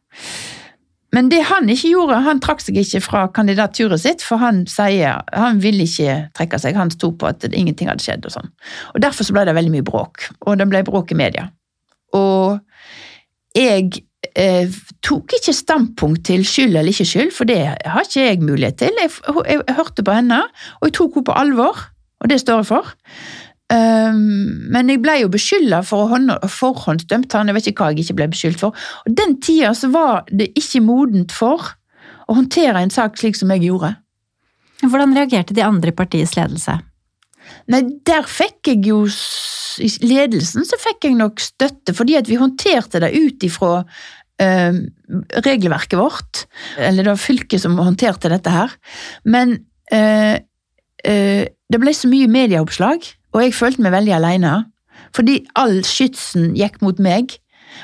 Men 1.13 1.29
det 1.29 1.43
han 1.45 1.69
ikke 1.69 1.91
gjorde, 1.91 2.21
han 2.25 2.41
trakk 2.41 2.63
seg 2.63 2.79
ikke 2.81 3.01
fra 3.05 3.25
kandidaturet 3.33 4.01
sitt, 4.01 4.23
for 4.25 4.41
han 4.41 4.63
sier 4.69 5.21
han 5.29 5.61
ville 5.61 5.85
ikke 5.85 6.15
trekke 6.37 6.59
seg. 6.61 6.79
Han 6.79 6.93
sto 6.93 7.11
på 7.13 7.29
at 7.29 7.45
ingenting 7.51 7.91
hadde 7.91 8.03
skjedd. 8.03 8.25
Og 8.25 8.33
sånn. 8.33 8.49
Og 8.95 9.03
Derfor 9.03 9.27
så 9.27 9.35
ble 9.35 9.45
det 9.47 9.55
veldig 9.57 9.75
mye 9.75 9.85
bråk, 9.85 10.25
og 10.47 10.57
det 10.57 10.67
ble 10.71 10.81
bråk 10.87 11.13
i 11.13 11.19
media. 11.19 11.45
Og 12.17 12.57
jeg 13.57 14.03
eh, 14.39 14.73
tok 15.05 15.37
ikke 15.37 15.53
standpunkt 15.53 16.25
til 16.29 16.45
skyld 16.47 16.73
eller 16.73 16.93
ikke 16.93 17.09
skyld, 17.09 17.33
for 17.37 17.49
det 17.49 17.61
har 17.61 18.07
ikke 18.07 18.27
jeg 18.27 18.41
mulighet 18.41 18.81
til. 18.81 19.01
Jeg, 19.01 19.13
jeg, 19.45 19.61
jeg 19.61 19.77
hørte 19.77 20.05
på 20.05 20.17
henne, 20.17 20.41
og 20.79 20.89
jeg 20.89 20.97
tok 20.97 21.19
henne 21.19 21.29
på 21.29 21.39
alvor, 21.43 21.87
og 22.23 22.31
det 22.31 22.41
står 22.41 22.63
jeg 22.63 22.71
for. 22.71 22.93
Um, 23.73 24.69
men 24.69 24.91
jeg 24.91 25.01
ble 25.01 25.15
jo 25.23 25.31
beskylda 25.33 25.79
for 25.87 26.11
å 26.13 26.49
forhåndsdømt 26.51 27.33
han, 27.33 27.49
jeg 27.49 27.57
vet 27.57 27.69
ikke 27.71 27.85
hva 27.85 27.93
jeg 27.93 28.03
ikke 28.03 28.17
ble 28.19 28.27
beskyldt 28.35 28.61
for. 28.61 28.85
Og 29.07 29.15
Den 29.17 29.39
tida 29.41 29.71
så 29.77 29.89
var 29.93 30.27
det 30.29 30.51
ikke 30.59 30.83
modent 30.85 31.33
for 31.33 31.71
å 32.29 32.37
håndtere 32.37 32.83
en 32.83 32.93
sak 32.93 33.17
slik 33.19 33.39
som 33.39 33.51
jeg 33.55 33.65
gjorde. 33.65 33.95
Hvordan 34.83 35.15
reagerte 35.15 35.55
de 35.55 35.63
andre 35.65 35.93
i 35.93 35.95
partiets 35.95 36.35
ledelse? 36.37 36.75
Nei, 37.71 37.81
der 38.07 38.27
fikk 38.27 38.69
jeg 38.71 38.83
jo 38.87 39.01
I 39.83 39.89
ledelsen 40.03 40.67
så 40.67 40.79
fikk 40.79 41.07
jeg 41.07 41.17
nok 41.17 41.41
støtte, 41.43 41.95
fordi 41.95 42.17
at 42.19 42.29
vi 42.29 42.37
håndterte 42.39 43.01
det 43.03 43.09
ut 43.15 43.43
ifra 43.47 43.71
eh, 44.43 44.79
regelverket 45.43 45.97
vårt. 45.97 46.43
Eller 46.77 47.01
det 47.01 47.15
var 47.15 47.23
fylket 47.23 47.63
som 47.63 47.79
håndterte 47.81 48.31
dette 48.31 48.53
her. 48.53 48.75
Men 49.25 49.57
eh, 49.89 50.37
eh, 51.01 51.43
det 51.49 51.81
ble 51.81 51.95
så 51.97 52.11
mye 52.11 52.29
medieoppslag, 52.29 53.07
og 53.33 53.41
jeg 53.41 53.55
følte 53.57 53.85
meg 53.85 53.95
veldig 53.95 54.17
alene. 54.19 54.57
Fordi 55.13 55.39
all 55.59 55.81
skytsen 55.85 56.53
gikk 56.57 56.81
mot 56.85 56.99
meg. 57.01 57.37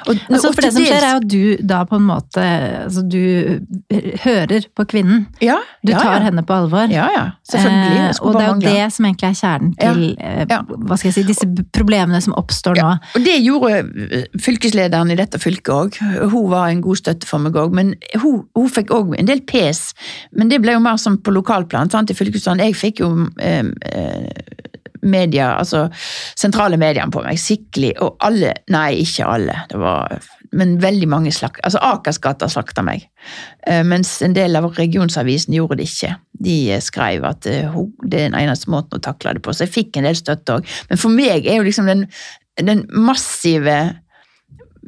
Og, 0.07 0.15
altså, 0.29 0.51
for 0.53 0.63
det 0.63 0.69
som 0.73 0.83
skjer, 0.85 1.03
er 1.03 1.17
at 1.17 1.25
du 1.27 1.65
da 1.65 1.81
på 1.87 1.97
en 1.99 2.05
måte 2.07 2.43
altså, 2.85 3.01
Du 3.09 3.97
hører 4.23 4.67
på 4.77 4.85
kvinnen. 4.89 5.25
Ja, 5.43 5.57
du 5.83 5.91
ja, 5.91 5.99
tar 5.99 6.19
ja. 6.19 6.21
henne 6.27 6.43
på 6.45 6.55
alvor. 6.55 6.91
Ja, 6.93 7.07
ja. 7.13 7.25
Selvfølgelig. 7.49 8.03
Eh, 8.05 8.21
og 8.21 8.37
det 8.37 8.43
er 8.43 8.49
jo 8.49 8.75
det 8.77 8.93
som 8.95 9.07
egentlig 9.09 9.29
er 9.29 9.37
kjernen 9.39 9.73
til 9.79 10.03
eh, 10.15 10.53
hva 10.69 10.99
skal 10.99 11.09
jeg 11.09 11.17
si, 11.17 11.25
disse 11.27 11.49
problemene 11.75 12.21
som 12.23 12.37
oppstår 12.39 12.79
nå. 12.79 12.93
Og 13.17 13.25
det 13.25 13.35
gjorde 13.41 13.81
eh, 13.81 14.29
fylkeslederen 14.45 15.13
i 15.13 15.19
dette 15.19 15.41
fylket 15.41 15.73
òg. 15.75 15.99
Hun 16.31 16.49
var 16.53 16.69
en 16.69 16.85
god 16.85 17.01
støtte 17.01 17.29
for 17.29 17.43
meg 17.43 17.57
òg. 17.59 17.75
Men 17.75 17.93
hun, 18.21 18.45
hun 18.57 18.71
fikk 18.71 18.93
òg 18.95 19.17
en 19.19 19.29
del 19.29 19.43
pes. 19.49 19.89
Men 20.37 20.53
det 20.53 20.61
ble 20.63 20.77
jo 20.77 20.85
mer 20.85 21.01
som 21.01 21.19
på 21.19 21.33
lokalplan. 21.35 21.91
Sant? 21.91 22.13
I 22.13 22.17
fylkesplanen. 22.17 22.69
Jeg 22.69 22.79
fikk 22.79 23.03
jo 23.03 23.11
eh, 23.43 23.73
media, 25.01 25.53
altså 25.59 25.87
sentrale 26.37 26.79
mediene 26.79 27.11
på 27.13 27.23
meg, 27.25 27.39
skikkelig. 27.39 27.93
Og 28.03 28.17
alle, 28.25 28.53
nei 28.73 29.01
ikke 29.03 29.27
alle, 29.29 29.55
det 29.71 29.79
var, 29.81 30.17
men 30.55 30.77
veldig 30.81 31.09
mange 31.11 31.33
slakt, 31.35 31.61
altså 31.67 31.81
Akersgata 31.91 32.49
slakta 32.51 32.83
meg. 32.85 33.05
Eh, 33.67 33.83
mens 33.87 34.17
en 34.25 34.35
del 34.37 34.57
av 34.59 34.69
regionsavisen 34.77 35.55
gjorde 35.57 35.79
det 35.79 35.89
ikke. 35.89 36.13
De 36.45 36.57
eh, 36.73 36.83
skrev 36.83 37.27
at 37.29 37.49
eh, 37.49 37.79
det 38.05 38.25
er 38.25 38.29
den 38.31 38.39
eneste 38.41 38.71
måten 38.73 38.99
å 38.99 39.03
takle 39.03 39.37
det 39.37 39.45
på, 39.45 39.53
så 39.53 39.67
jeg 39.67 39.75
fikk 39.77 39.99
en 39.99 40.09
del 40.09 40.19
støtte 40.19 40.59
òg. 40.59 40.75
Men 40.91 41.01
for 41.01 41.13
meg 41.13 41.47
er 41.47 41.59
jo 41.59 41.67
liksom 41.67 41.89
den, 41.89 42.07
den 42.59 42.85
massive 42.91 43.77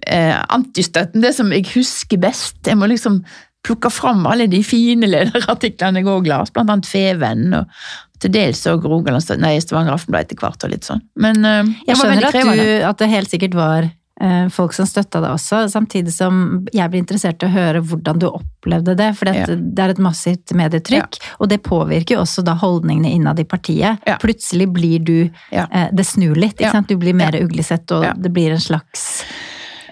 eh, 0.08 0.36
antistøtten 0.50 1.24
det 1.24 1.34
som 1.38 1.52
jeg 1.54 1.70
husker 1.76 2.22
best. 2.22 2.60
Jeg 2.68 2.80
må 2.80 2.90
liksom 2.92 3.22
plukke 3.66 3.92
fram 3.94 4.26
alle 4.26 4.48
de 4.50 4.64
fine 4.66 5.10
lederartiklene 5.10 6.02
jeg 6.02 6.10
òg 6.10 6.30
las, 6.30 6.54
blant 6.54 6.72
annet 6.74 6.90
Feven 6.90 7.52
og 7.60 7.84
til 8.22 8.32
dels 8.34 8.62
òg 8.70 8.84
Rogaland, 8.86 9.34
nei, 9.42 9.56
Stavanger 9.64 9.96
Aftenblad 9.98 10.28
etter 10.28 10.38
hvert 10.42 10.64
og 10.68 10.70
litt 10.74 10.86
sånn. 10.88 11.02
Men 11.18 11.42
uh, 11.46 11.64
Jeg 11.88 11.98
skjønner 11.98 12.30
at, 12.30 12.38
du, 12.38 12.70
at 12.92 13.02
det 13.02 13.10
helt 13.10 13.32
sikkert 13.34 13.56
var 13.58 13.88
uh, 14.22 14.48
folk 14.54 14.76
som 14.78 14.86
støtta 14.86 15.22
deg 15.24 15.34
også, 15.34 15.64
samtidig 15.74 16.14
som 16.14 16.66
jeg 16.76 16.92
blir 16.94 17.02
interessert 17.02 17.42
i 17.42 17.50
å 17.50 17.54
høre 17.56 17.82
hvordan 17.82 18.22
du 18.22 18.28
opplevde 18.30 18.94
det. 19.00 19.12
For 19.18 19.32
Ja. 19.34 19.46
det 19.50 19.80
er 19.86 19.96
et 19.96 20.02
massivt 20.04 20.54
medietrykk, 20.54 21.18
og 21.42 21.50
det 21.50 21.62
påvirker 21.66 22.18
jo 22.20 22.22
også 22.26 22.44
da 22.46 22.54
holdningene 22.62 23.10
innad 23.18 23.40
i 23.42 23.48
partiet. 23.50 23.98
Ja. 24.06 24.18
Plutselig 24.22 24.70
blir 24.76 25.00
du 25.00 25.16
Ja. 25.52 25.66
eh, 25.72 25.90
Det 25.92 26.06
snur 26.06 26.36
litt, 26.38 26.58
ikke 26.60 26.70
Ja. 26.70 26.72
sant? 26.78 26.88
Du 26.88 26.98
blir 26.98 27.14
mer 27.18 27.32
uglesett, 27.42 27.90
og 27.92 28.04
Ja. 28.06 28.14
det 28.14 28.32
blir 28.34 28.52
en 28.52 28.60
slags 28.62 29.24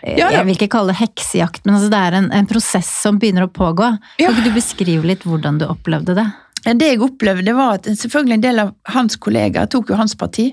Ja, 0.01 0.13
ja. 0.15 0.29
Jeg 0.37 0.45
vil 0.45 0.55
ikke 0.55 0.69
kalle 0.71 0.93
det 0.93 1.01
heksejakt, 1.01 1.65
men 1.65 1.75
altså 1.75 1.89
det 1.91 1.97
er 1.99 2.13
en, 2.15 2.31
en 2.31 2.45
prosess 2.47 2.87
som 3.01 3.17
begynner 3.19 3.43
å 3.43 3.51
pågå. 3.51 3.97
Ja. 4.17 4.29
Kan 4.29 4.35
ikke 4.37 4.45
du 4.53 4.55
beskrive 4.55 5.03
litt 5.03 5.23
hvordan 5.27 5.57
du 5.59 5.65
opplevde 5.67 6.15
det? 6.15 6.23
Det 6.65 6.89
jeg 6.91 7.01
opplevde, 7.01 7.53
var 7.55 7.77
at 7.77 7.87
selvfølgelig 7.87 8.35
en 8.37 8.43
del 8.43 8.61
av 8.63 8.73
hans 8.93 9.15
kollegaer 9.21 9.69
tok 9.71 9.91
jo 9.91 9.97
hans 9.99 10.15
parti. 10.19 10.49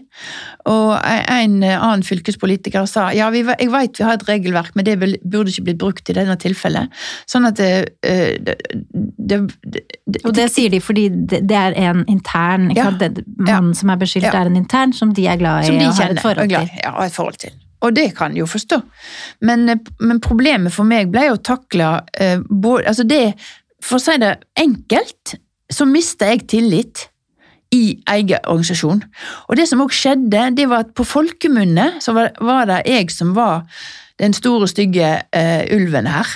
Og 0.71 0.93
en 1.03 1.59
annen 1.63 2.05
fylkespolitiker 2.07 2.87
sa 2.91 3.09
ja, 3.17 3.29
vi, 3.35 3.43
jeg 3.47 3.73
vet 3.73 4.01
vi 4.01 4.07
har 4.07 4.19
et 4.19 4.29
regelverk, 4.29 4.75
men 4.79 4.87
det 4.87 4.97
burde 5.01 5.51
ikke 5.53 5.67
blitt 5.71 5.81
brukt 5.83 6.11
i 6.11 6.17
denne 6.17 6.37
tilfellet. 6.41 6.93
Sånn 7.31 7.49
at 7.49 7.59
det, 7.61 7.71
eh, 8.07 8.37
det, 8.43 8.57
det, 9.19 9.41
det 10.07 10.25
Og 10.25 10.35
det 10.37 10.49
sier 10.55 10.73
de 10.73 10.81
fordi 10.83 11.09
det, 11.11 11.43
det 11.49 11.61
er 11.61 11.77
en 11.91 12.05
intern 12.11 12.71
Ja. 12.77 12.91
Mannen 12.91 13.73
ja, 13.73 13.79
som 13.79 13.91
er 13.91 14.01
beskyldt, 14.01 14.27
Ja. 14.31 14.41
er 14.41 14.51
en 14.51 14.57
intern 14.59 14.93
som 14.93 15.13
de 15.15 15.27
er 15.27 15.39
glad 15.41 15.65
i 15.65 15.71
Som 15.71 15.79
de 15.79 15.87
og 15.87 15.95
har 15.95 16.11
et 16.11 16.21
forhold 16.21 16.51
til. 16.51 16.71
Ja, 16.83 16.93
et 17.05 17.13
forhold 17.13 17.41
til. 17.43 17.55
Og 17.85 17.95
det 17.95 18.07
kan 18.17 18.33
jeg 18.33 18.41
jo 18.41 18.47
forstå. 18.51 18.81
Men, 19.41 19.69
eh, 19.69 19.77
men 20.01 20.21
problemet 20.21 20.73
for 20.73 20.89
meg 20.89 21.11
ble 21.13 21.29
å 21.33 21.37
takle 21.43 22.01
eh, 22.19 22.39
både 22.51 22.87
Altså 22.89 23.05
det 23.09 23.35
For 23.85 23.99
å 23.99 24.03
si 24.03 24.17
det 24.19 24.33
enkelt, 24.59 25.37
så 25.73 25.87
mista 25.89 26.31
jeg 26.31 26.47
tillit 26.51 27.07
i 27.75 27.99
egen 28.07 28.47
organisasjon. 28.47 29.03
Og 29.51 29.59
det 29.59 29.67
som 29.69 29.83
òg 29.83 29.95
skjedde, 29.95 30.49
det 30.57 30.69
var 30.71 30.87
at 30.87 30.95
på 30.97 31.07
folkemunne 31.07 31.97
så 32.03 32.15
var, 32.17 32.33
var 32.41 32.69
det 32.71 32.83
jeg 32.87 33.11
som 33.15 33.35
var 33.37 33.67
den 34.23 34.33
store, 34.37 34.69
stygge 34.71 35.09
uh, 35.37 35.63
ulven 35.75 36.09
her. 36.09 36.31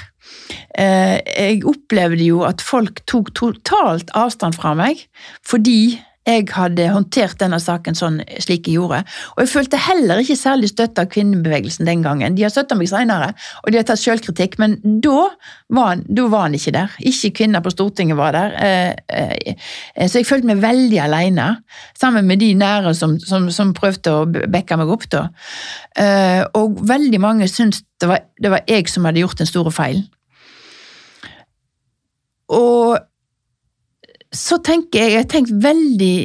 Uh, 0.74 1.16
jeg 1.22 1.62
opplevde 1.68 2.24
jo 2.26 2.43
at 2.47 2.62
folk 2.64 3.01
tok 3.09 3.33
totalt 3.39 4.11
avstand 4.18 4.57
fra 4.59 4.74
meg 4.78 5.07
fordi 5.47 6.01
jeg 6.29 6.51
hadde 6.53 6.85
håndtert 6.93 7.39
denne 7.41 7.57
saken 7.62 7.97
sånn 7.97 8.18
slik 8.45 8.68
jeg 8.68 8.77
gjorde. 8.77 9.01
Og 9.35 9.41
jeg 9.41 9.51
følte 9.55 9.81
heller 9.81 10.21
ikke 10.21 10.37
særlig 10.37 10.68
støtte 10.68 11.07
av 11.07 11.09
kvinnebevegelsen 11.14 11.89
den 11.89 12.05
gangen. 12.05 12.37
De 12.37 12.45
har 12.45 12.53
støtta 12.53 12.77
meg 12.77 12.91
senere, 12.91 13.31
og 13.64 13.73
de 13.73 13.81
har 13.81 13.87
tatt 13.89 14.03
selvkritikk, 14.03 14.59
men 14.61 14.77
da 15.03 15.31
var, 15.73 16.05
da 16.05 16.27
var 16.29 16.47
han 16.47 16.59
ikke 16.59 16.75
der. 16.77 16.95
Ikke 17.09 17.33
kvinner 17.41 17.64
på 17.64 17.73
Stortinget 17.73 18.21
var 18.21 18.37
der. 18.37 18.55
Eh, 18.61 18.95
eh, 19.09 19.57
Så 20.07 20.21
jeg 20.21 20.29
følte 20.29 20.53
meg 20.53 20.62
veldig 20.62 21.01
alene, 21.01 21.49
sammen 21.99 22.29
med 22.29 22.45
de 22.45 22.53
nære 22.55 22.95
som, 22.95 23.18
som, 23.18 23.49
som 23.51 23.75
prøvde 23.75 24.12
å 24.12 24.27
backe 24.29 24.77
meg 24.77 24.93
opp. 24.93 25.09
da. 25.11 25.29
Eh, 25.97 26.45
Og 26.55 26.83
veldig 26.89 27.21
mange 27.21 27.49
syntes 27.49 27.83
det 28.01 28.09
var, 28.09 28.21
det 28.41 28.51
var 28.51 28.64
jeg 28.68 28.89
som 28.89 29.05
hadde 29.05 29.21
gjort 29.21 29.39
den 29.41 29.49
store 29.49 29.73
feilen. 29.73 30.09
Og 32.51 32.99
så 34.31 34.61
tenker 34.62 35.03
jeg, 35.03 35.12
jeg 35.12 35.26
har 35.33 35.62
veldig 35.64 36.16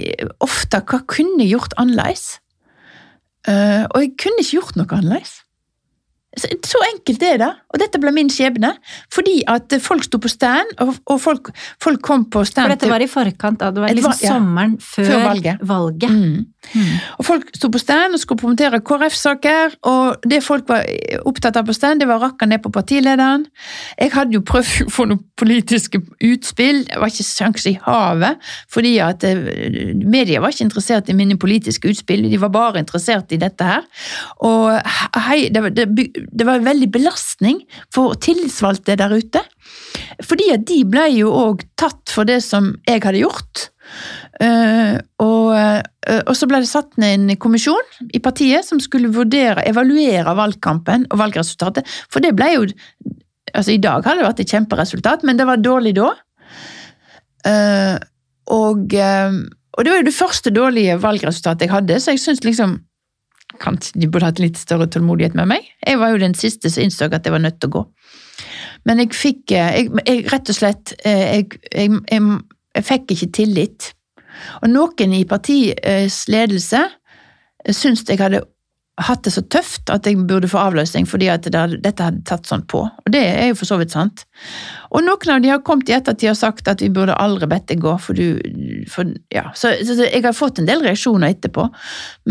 ofte 0.46 0.82
hva 0.86 1.02
kunne 1.10 1.42
jeg 1.42 1.56
gjort 1.56 1.74
annerledes? 1.82 2.40
Eh, 3.50 3.86
og 3.90 4.02
jeg 4.02 4.14
kunne 4.22 4.44
ikke 4.44 4.60
gjort 4.60 4.78
noe 4.78 4.94
annerledes. 4.94 5.40
Så, 6.36 6.82
enkelt 6.92 7.24
er 7.24 7.38
det, 7.42 7.52
og 7.72 7.80
dette 7.80 8.00
ble 8.02 8.12
min 8.16 8.30
skjebne. 8.32 8.74
Fordi 9.14 9.38
at 9.52 9.76
folk 9.84 10.04
sto 10.08 10.20
på 10.22 10.32
stand, 10.32 10.76
og, 10.84 10.96
og 11.12 11.22
folk, 11.22 11.52
folk 11.82 12.02
kom 12.06 12.28
på 12.32 12.44
stand 12.48 12.68
For 12.68 12.76
dette 12.76 12.92
var 12.92 13.04
i 13.04 13.10
forkant 13.12 13.64
av, 13.64 13.76
det 13.76 13.84
var 13.86 13.96
liksom 13.96 14.20
ja. 14.20 14.36
sommeren 14.36 14.76
før, 14.82 15.10
Før 15.12 15.26
valget. 15.30 15.64
valget. 15.64 16.12
Mm. 16.12 16.44
Mm. 16.74 16.94
Og 17.20 17.28
folk 17.28 17.50
sto 17.56 17.70
på 17.72 17.80
stand 17.82 18.18
og 18.18 18.22
skulle 18.22 18.42
promotere 18.42 18.82
KrF-saker, 18.86 19.78
og 19.92 20.26
det 20.28 20.42
folk 20.44 20.68
var 20.70 20.86
opptatt 21.28 21.60
av 21.60 21.68
på 21.68 21.76
stand, 21.78 22.02
det 22.02 22.10
var 22.10 22.20
å 22.20 22.26
rakke 22.26 22.48
ned 22.50 22.64
på 22.64 22.72
partilederen. 22.74 23.46
Jeg 24.00 24.14
hadde 24.16 24.38
jo 24.38 24.44
prøvd 24.46 24.88
å 24.88 24.94
få 24.94 25.08
noen 25.10 25.22
politiske 25.40 26.02
utspill, 26.26 26.84
det 26.90 27.02
var 27.02 27.14
ikke 27.14 27.28
sjanse 27.28 27.70
i 27.72 27.78
havet, 27.86 28.42
fordi 28.72 28.96
at 29.04 29.26
eh, 29.28 29.94
media 30.02 30.42
var 30.44 30.54
ikke 30.54 30.68
interessert 30.68 31.12
i 31.12 31.18
mine 31.18 31.38
politiske 31.42 31.90
utspill, 31.92 32.26
de 32.30 32.42
var 32.42 32.54
bare 32.54 32.82
interessert 32.84 33.34
i 33.36 33.42
dette 33.42 33.70
her. 33.70 33.86
Og 34.46 34.74
hei, 35.28 35.46
det, 35.54 35.68
det, 35.78 35.88
det 36.32 36.48
var 36.48 36.64
veldig 36.66 36.90
belastning 36.94 37.62
for 37.94 38.16
tillitsvalgte 38.22 38.98
der 39.00 39.14
ute, 39.16 39.42
fordi 40.24 40.52
at 40.56 40.66
de 40.70 40.82
ble 40.88 41.06
jo 41.14 41.32
òg 41.36 41.66
tatt 41.80 42.14
for 42.14 42.28
det 42.28 42.42
som 42.46 42.74
jeg 42.88 43.04
hadde 43.04 43.24
gjort. 43.24 43.68
Uh, 44.42 44.98
og, 45.22 45.54
uh, 45.54 45.82
og 46.26 46.34
så 46.36 46.48
ble 46.50 46.60
det 46.64 46.70
satt 46.70 46.98
ned 47.02 47.14
en 47.16 47.38
kommisjon 47.40 48.10
i 48.12 48.20
partiet 48.24 48.66
som 48.68 48.82
skulle 48.84 49.14
vurdere, 49.14 49.64
evaluere 49.70 50.34
valgkampen 50.36 51.06
og 51.12 51.22
valgresultatet. 51.22 51.88
For 52.12 52.24
det 52.24 52.34
ble 52.38 52.50
jo 52.56 52.66
altså 53.56 53.72
I 53.72 53.80
dag 53.80 54.04
hadde 54.04 54.20
det 54.20 54.28
vært 54.28 54.42
et 54.44 54.52
kjemperesultat, 54.52 55.22
men 55.24 55.38
det 55.40 55.46
var 55.48 55.62
dårlig 55.64 55.94
da. 55.96 56.10
Uh, 57.46 57.96
og, 58.52 58.92
og 58.92 59.86
det 59.86 59.92
var 59.94 60.02
jo 60.02 60.08
det 60.10 60.18
første 60.18 60.52
dårlige 60.54 60.98
valgresultatet 61.02 61.66
jeg 61.66 61.74
hadde, 61.74 62.02
så 62.02 62.14
jeg 62.14 62.22
syns 62.26 62.44
liksom 62.46 62.76
Kanskje 63.62 64.02
de 64.02 64.10
burde 64.12 64.30
hatt 64.30 64.42
litt 64.42 64.60
større 64.60 64.88
tålmodighet 64.92 65.36
med 65.38 65.50
meg. 65.54 65.68
Jeg 65.86 66.00
var 66.02 66.14
jo 66.14 66.22
den 66.22 66.36
siste 66.38 66.72
som 66.72 66.86
innså 66.86 67.10
at 67.10 67.26
jeg 67.26 67.36
var 67.36 67.44
nødt 67.44 67.60
til 67.62 67.72
å 67.72 67.76
gå. 67.78 67.84
Men 68.86 69.02
jeg 69.02 69.16
fikk 69.18 69.54
eh, 69.56 69.80
jeg, 69.80 69.92
jeg, 70.06 70.26
Rett 70.34 70.52
og 70.52 70.58
slett 70.58 70.96
eh, 71.08 71.40
jeg, 71.40 71.62
jeg, 71.74 72.86
fikk 72.86 73.16
ikke 73.16 73.32
tillit. 73.40 73.92
Og 74.62 74.70
noen 74.72 75.16
i 75.16 75.24
partiets 75.28 76.26
ledelse 76.32 76.84
syntes 77.72 78.10
jeg 78.10 78.20
hadde 78.20 78.44
hatt 79.02 79.26
det 79.28 79.34
så 79.36 79.42
tøft 79.52 79.92
at 79.92 80.08
jeg 80.08 80.24
burde 80.28 80.48
få 80.48 80.60
avløsning 80.70 81.08
fordi 81.10 81.28
at 81.32 81.48
det, 81.52 81.64
dette 81.84 82.06
hadde 82.06 82.24
tatt 82.28 82.48
sånn 82.48 82.64
på. 82.72 82.86
Og 82.88 83.12
det 83.12 83.24
er 83.28 83.50
jo 83.50 83.58
for 83.60 83.68
så 83.68 83.78
vidt 83.82 83.92
sant. 83.96 84.24
Og 84.96 85.04
noen 85.04 85.34
av 85.34 85.42
de 85.44 85.52
har 85.52 85.64
kommet 85.68 85.92
i 85.92 85.98
ettertid 85.98 86.32
og 86.32 86.40
sagt 86.40 86.70
at 86.72 86.84
vi 86.84 86.92
burde 86.94 87.18
aldri 87.20 87.50
bedt 87.52 87.68
deg 87.74 87.84
gå, 87.84 87.98
for 88.00 88.16
du 88.16 88.40
for, 88.92 89.12
ja. 89.36 89.50
så, 89.58 89.74
så, 89.84 89.98
jeg 90.06 90.24
har 90.24 90.36
fått 90.38 90.62
en 90.62 90.70
del 90.70 90.84
reaksjoner 90.86 91.36
etterpå. 91.36 91.68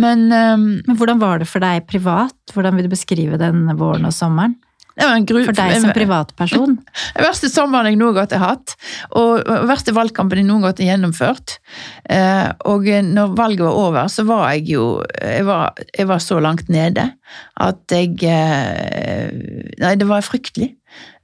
Men 0.01 0.27
um, 0.33 0.69
Men 0.87 0.97
hvordan 1.01 1.21
var 1.21 1.43
det 1.43 1.51
for 1.51 1.65
deg 1.65 1.85
privat? 1.91 2.37
Hvordan 2.55 2.79
vil 2.79 2.89
du 2.89 2.95
beskrive 2.95 3.41
den 3.41 3.67
våren 3.77 4.09
og 4.09 4.17
sommeren? 4.17 4.57
For 4.95 5.57
deg 5.57 5.80
som 5.82 5.95
privatperson? 5.97 6.76
Den 7.16 7.24
verste 7.28 7.51
sommeren 7.51 7.90
jeg 7.90 7.99
noen 8.01 8.14
gang 8.18 8.30
har 8.38 8.55
hatt, 8.55 8.76
og 9.18 9.42
den 9.49 9.66
verste 9.70 9.95
valgkampen 9.97 10.42
jeg 10.42 10.49
noen 10.49 10.62
gang 10.66 10.76
har 10.78 10.92
gjennomført. 10.92 11.59
Eh, 12.11 12.49
og 12.70 12.86
når 13.09 13.34
valget 13.38 13.66
var 13.66 13.80
over, 13.80 14.12
så 14.12 14.26
var 14.28 14.47
jeg 14.53 14.68
jo 14.74 14.84
Jeg 15.18 15.45
var, 15.47 15.74
jeg 15.97 16.07
var 16.09 16.20
så 16.22 16.38
langt 16.42 16.68
nede 16.68 17.09
at 17.64 17.95
jeg 17.95 18.18
eh, 18.28 19.32
Nei, 19.80 19.95
det 19.99 20.07
var 20.09 20.24
fryktelig. 20.24 20.74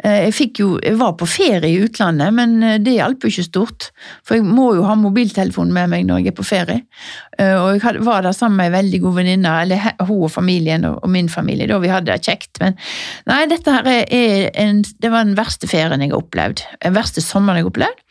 Eh, 0.04 0.24
Jeg 0.26 0.34
fikk 0.34 0.60
jo 0.62 0.68
Jeg 0.82 0.96
var 1.00 1.12
på 1.20 1.26
ferie 1.28 1.68
i 1.68 1.80
utlandet, 1.84 2.32
men 2.34 2.62
eh, 2.62 2.78
det 2.80 2.96
hjalp 2.96 3.24
jo 3.24 3.30
ikke 3.32 3.44
stort. 3.46 3.90
For 4.24 4.38
jeg 4.38 4.46
må 4.46 4.70
jo 4.78 4.84
ha 4.88 4.94
mobiltelefonen 4.98 5.72
med 5.76 5.90
meg 5.92 6.06
når 6.08 6.22
jeg 6.22 6.32
er 6.32 6.36
på 6.38 6.46
ferie. 6.46 6.80
Eh, 7.38 7.54
Og 7.60 7.76
jeg 7.80 8.04
var 8.06 8.22
der 8.22 8.36
sammen 8.36 8.56
med 8.60 8.70
ei 8.70 8.76
veldig 8.78 9.00
god 9.04 9.18
venninne, 9.20 9.54
eller 9.62 9.90
hun 10.06 10.24
og 10.24 10.30
familien 10.32 10.84
og 10.90 11.08
min 11.10 11.28
familie, 11.28 11.68
da 11.70 11.78
vi 11.82 11.92
hadde 11.92 12.12
det 12.12 12.24
kjekt. 12.24 12.60
Men 12.62 12.76
nei, 13.26 13.44
dette 13.50 13.76
her 13.76 13.86
er, 13.86 14.50
en 14.54 14.82
Det 14.82 15.10
var 15.10 15.24
den 15.24 15.36
verste 15.36 15.68
ferien 15.68 16.00
jeg 16.00 16.10
har 16.12 16.22
opplevd. 16.22 16.64
Den 16.82 16.96
verste 16.96 17.20
sommeren 17.24 17.60
jeg 17.60 17.66
har 17.68 17.74
opplevd. 17.74 18.06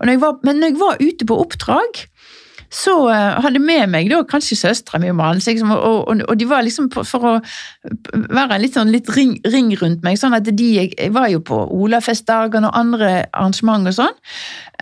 Når 0.00 0.12
jeg 0.14 0.20
var, 0.22 0.38
men 0.44 0.60
når 0.60 0.68
jeg 0.70 0.80
var 0.80 1.00
ute 1.02 1.26
på 1.26 1.38
oppdrag, 1.42 2.04
så 2.74 2.94
uh, 3.06 3.38
hadde 3.44 3.62
med 3.62 3.86
meg 3.92 4.08
da 4.10 4.20
kanskje 4.26 4.58
søstera 4.58 4.98
mi 5.02 5.10
og 5.12 5.18
mannen, 5.20 5.42
liksom, 5.44 5.70
og, 5.74 6.08
og, 6.10 6.22
og, 6.26 6.34
de 6.40 6.48
var 6.50 6.64
liksom 6.66 6.88
på, 6.92 7.04
for 7.06 7.28
å 7.28 7.34
være 8.34 8.58
litt 8.62 8.74
sånn 8.74 8.90
litt 8.90 9.10
ring, 9.14 9.36
ring, 9.46 9.70
rundt 9.78 10.02
meg. 10.06 10.18
sånn 10.18 10.34
at 10.34 10.48
de, 10.48 10.70
Jeg 10.74 11.12
var 11.14 11.28
jo 11.30 11.42
på 11.44 11.58
Olafestdagene 11.74 12.70
og 12.70 12.78
andre 12.78 13.12
arrangement 13.30 13.90
og 13.90 13.96
sånn. 14.00 14.16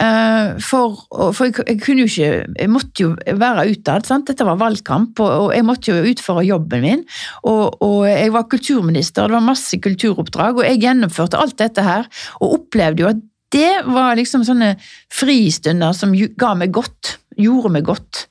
Uh, 0.00 0.56
for, 0.62 1.02
for 1.36 1.50
jeg, 1.50 1.58
jeg, 1.68 1.78
kunne 1.84 2.06
jo 2.06 2.08
ikke 2.08 2.30
Jeg 2.56 2.70
måtte 2.72 3.04
jo 3.04 3.10
være 3.38 3.66
utad. 3.74 4.08
Dette 4.28 4.46
var 4.48 4.60
valgkamp, 4.60 5.20
og, 5.20 5.32
og, 5.46 5.50
jeg 5.54 5.66
måtte 5.68 5.92
jo 5.92 6.14
utføre 6.14 6.46
jobben 6.48 6.86
min. 6.86 7.04
Og, 7.44 7.76
og 7.84 7.98
jeg 8.08 8.32
var 8.32 8.48
kulturminister, 8.50 9.28
det 9.28 9.36
var 9.36 9.50
masse 9.52 9.78
kulturoppdrag, 9.82 10.62
og 10.62 10.66
jeg 10.66 10.80
gjennomførte 10.86 11.40
alt 11.40 11.60
dette 11.60 11.84
her. 11.84 12.08
Og 12.40 12.56
opplevde 12.60 13.04
jo 13.04 13.12
at 13.12 13.20
det 13.52 13.82
var 13.84 14.16
liksom 14.16 14.46
sånne 14.48 14.74
fristunder 15.12 15.92
som 15.96 16.14
ga 16.14 16.54
meg 16.56 16.72
godt, 16.72 17.18
gjorde 17.40 17.72
meg 17.74 17.86
godt. 17.88 18.26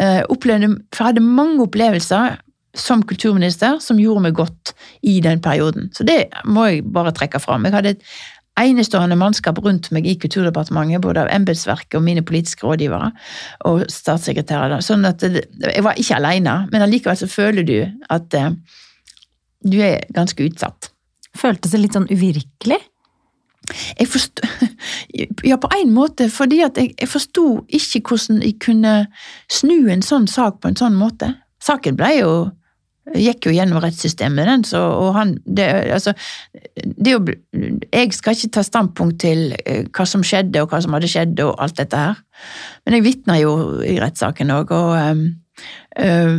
Uh, 0.00 0.22
opplevde, 0.32 0.74
for 0.94 1.04
jeg 1.04 1.14
hadde 1.14 1.24
mange 1.24 1.62
opplevelser 1.64 2.38
som 2.78 3.02
kulturminister 3.02 3.78
som 3.82 3.98
gjorde 4.00 4.22
meg 4.28 4.36
godt 4.38 4.74
i 5.02 5.18
den 5.24 5.40
perioden. 5.42 5.88
Så 5.96 6.06
det 6.06 6.28
må 6.46 6.68
jeg 6.68 6.84
bare 6.94 7.14
trekke 7.16 7.40
fram. 7.42 7.66
Jeg 7.66 7.74
hadde 7.74 7.94
et 7.96 8.04
enestående 8.58 9.16
mannskap 9.18 9.58
rundt 9.62 9.90
meg 9.94 10.06
i 10.08 10.16
Kulturdepartementet, 10.18 11.02
både 11.02 11.22
av 11.22 11.32
embetsverket 11.32 11.98
og 11.98 12.04
mine 12.06 12.24
politiske 12.26 12.66
rådgivere 12.66 13.12
og 13.70 13.84
statssekretærer. 13.92 14.82
Sånn 14.84 15.06
at 15.08 15.22
jeg 15.22 15.84
var 15.86 15.98
ikke 16.00 16.18
alene, 16.18 16.60
men 16.72 16.84
allikevel 16.84 17.18
så 17.20 17.30
føler 17.30 17.66
du 17.66 17.76
at 18.10 18.38
uh, 18.38 18.50
du 19.66 19.78
er 19.82 20.06
ganske 20.14 20.48
utsatt. 20.50 20.90
Føltes 21.38 21.74
det 21.74 21.82
litt 21.84 21.98
sånn 21.98 22.10
uvirkelig? 22.10 22.80
Jeg 23.98 24.08
forstod, 24.08 24.48
ja, 25.50 25.58
på 25.60 25.70
en 25.76 25.92
måte, 25.94 26.28
fordi 26.32 26.62
at 26.66 26.78
jeg, 26.80 26.94
jeg 27.00 27.08
forsto 27.08 27.64
ikke 27.68 28.02
hvordan 28.08 28.42
jeg 28.42 28.58
kunne 28.64 28.94
snu 29.52 29.88
en 29.92 30.04
sånn 30.04 30.28
sak 30.30 30.62
på 30.62 30.72
en 30.72 30.78
sånn 30.80 30.96
måte. 30.98 31.34
Saken 31.64 31.98
ble 31.98 32.14
jo 32.20 32.32
gikk 33.16 33.48
jo 33.48 33.54
gjennom 33.54 33.80
rettssystemet, 33.82 34.48
den, 34.48 34.64
så, 34.68 34.80
og 34.98 35.14
han 35.16 35.34
det, 35.44 35.66
altså, 35.94 36.12
det 36.76 37.14
jo, 37.14 37.20
Jeg 37.92 38.12
skal 38.16 38.36
ikke 38.36 38.52
ta 38.58 38.64
standpunkt 38.66 39.20
til 39.22 39.54
eh, 39.64 39.86
hva 39.94 40.06
som 40.08 40.24
skjedde, 40.26 40.62
og 40.62 40.72
hva 40.72 40.82
som 40.84 40.96
hadde 40.96 41.10
skjedd, 41.10 41.40
og 41.44 41.56
alt 41.62 41.78
dette 41.78 42.02
her. 42.02 42.20
Men 42.84 42.98
jeg 42.98 43.06
vitna 43.06 43.38
jo 43.40 43.54
i 43.84 43.96
rettssaken 44.02 44.52
òg, 44.54 44.74
og 44.76 44.92
øh, 44.98 46.36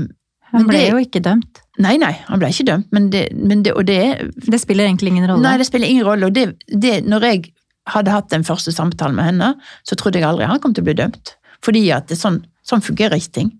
Han 0.53 0.69
ble 0.69 0.77
det, 0.77 0.91
jo 0.91 1.01
ikke 1.01 1.23
dømt. 1.25 1.63
Nei, 1.79 1.95
nei, 2.01 2.11
han 2.27 2.41
ble 2.41 2.49
ikke 2.51 2.67
dømt, 2.67 2.89
men 2.95 3.07
det, 3.13 3.29
men 3.39 3.63
det, 3.63 3.71
og 3.77 3.85
det 3.87 4.31
Det 4.51 4.59
spiller 4.59 4.89
egentlig 4.89 5.13
ingen 5.13 5.29
rolle? 5.29 5.45
Nei, 5.45 5.57
det 5.61 5.67
spiller 5.69 5.87
ingen 5.87 6.05
rolle. 6.07 6.27
Og 6.27 6.35
det, 6.35 6.45
det, 6.67 6.97
når 7.07 7.27
jeg 7.29 7.43
hadde 7.89 8.13
hatt 8.13 8.31
den 8.33 8.43
første 8.43 8.73
samtalen 8.75 9.15
med 9.15 9.29
henne, 9.31 9.53
så 9.87 9.95
trodde 9.95 10.19
jeg 10.19 10.27
aldri 10.27 10.49
han 10.49 10.59
kom 10.59 10.75
til 10.75 10.83
å 10.83 10.89
bli 10.89 10.97
dømt. 10.99 11.35
Fordi 11.65 11.85
at 11.95 12.09
det 12.11 12.19
sånn, 12.19 12.41
sånn 12.67 12.83
fungerer 12.83 13.19
ikke 13.19 13.35
ting. 13.39 13.53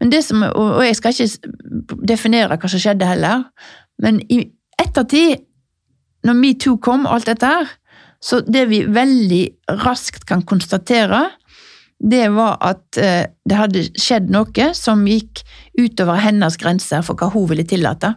Men 0.00 0.12
det 0.14 0.22
som, 0.26 0.44
og 0.46 0.82
jeg 0.86 0.98
skal 0.98 1.14
ikke 1.14 1.98
definere 2.06 2.58
hva 2.58 2.70
som 2.70 2.82
skjedde 2.82 3.08
heller, 3.08 3.44
men 4.02 4.20
i 4.30 4.44
ettertid, 4.80 5.42
når 6.26 6.38
metoo 6.38 6.78
kom 6.82 7.06
og 7.06 7.18
alt 7.18 7.30
dette 7.30 7.50
her, 7.50 7.74
så 8.22 8.40
det 8.42 8.64
vi 8.70 8.80
veldig 8.90 9.42
raskt 9.84 10.24
kan 10.28 10.42
konstatere, 10.48 11.26
det 12.00 12.26
var 12.34 12.58
at 12.64 12.98
eh, 13.00 13.24
det 13.48 13.56
hadde 13.56 13.84
skjedd 13.96 14.28
noe 14.32 14.72
som 14.76 15.06
gikk 15.08 15.40
utover 15.80 16.20
hennes 16.20 16.58
grenser 16.60 17.04
for 17.06 17.16
hva 17.16 17.30
hun 17.32 17.48
ville 17.48 17.64
tillate. 17.68 18.12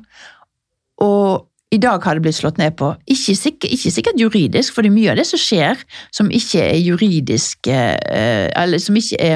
Og 1.04 1.46
i 1.72 1.78
dag 1.78 2.02
har 2.04 2.18
det 2.18 2.26
blitt 2.26 2.40
slått 2.40 2.58
ned 2.58 2.74
på. 2.80 2.90
Ikke 3.14 3.36
sikkert, 3.38 3.70
ikke 3.72 3.92
sikkert 3.94 4.20
juridisk, 4.20 4.74
for 4.74 4.84
det 4.84 4.92
mye 4.92 5.12
av 5.14 5.20
det 5.20 5.28
som 5.30 5.40
skjer 5.40 5.80
som 6.16 6.32
ikke 6.34 6.64
er 6.66 6.80
juridisk 6.82 7.70
eh, 7.70 8.50
Eller 8.58 8.82
som 8.82 8.98
ikke 8.98 9.20
er 9.22 9.36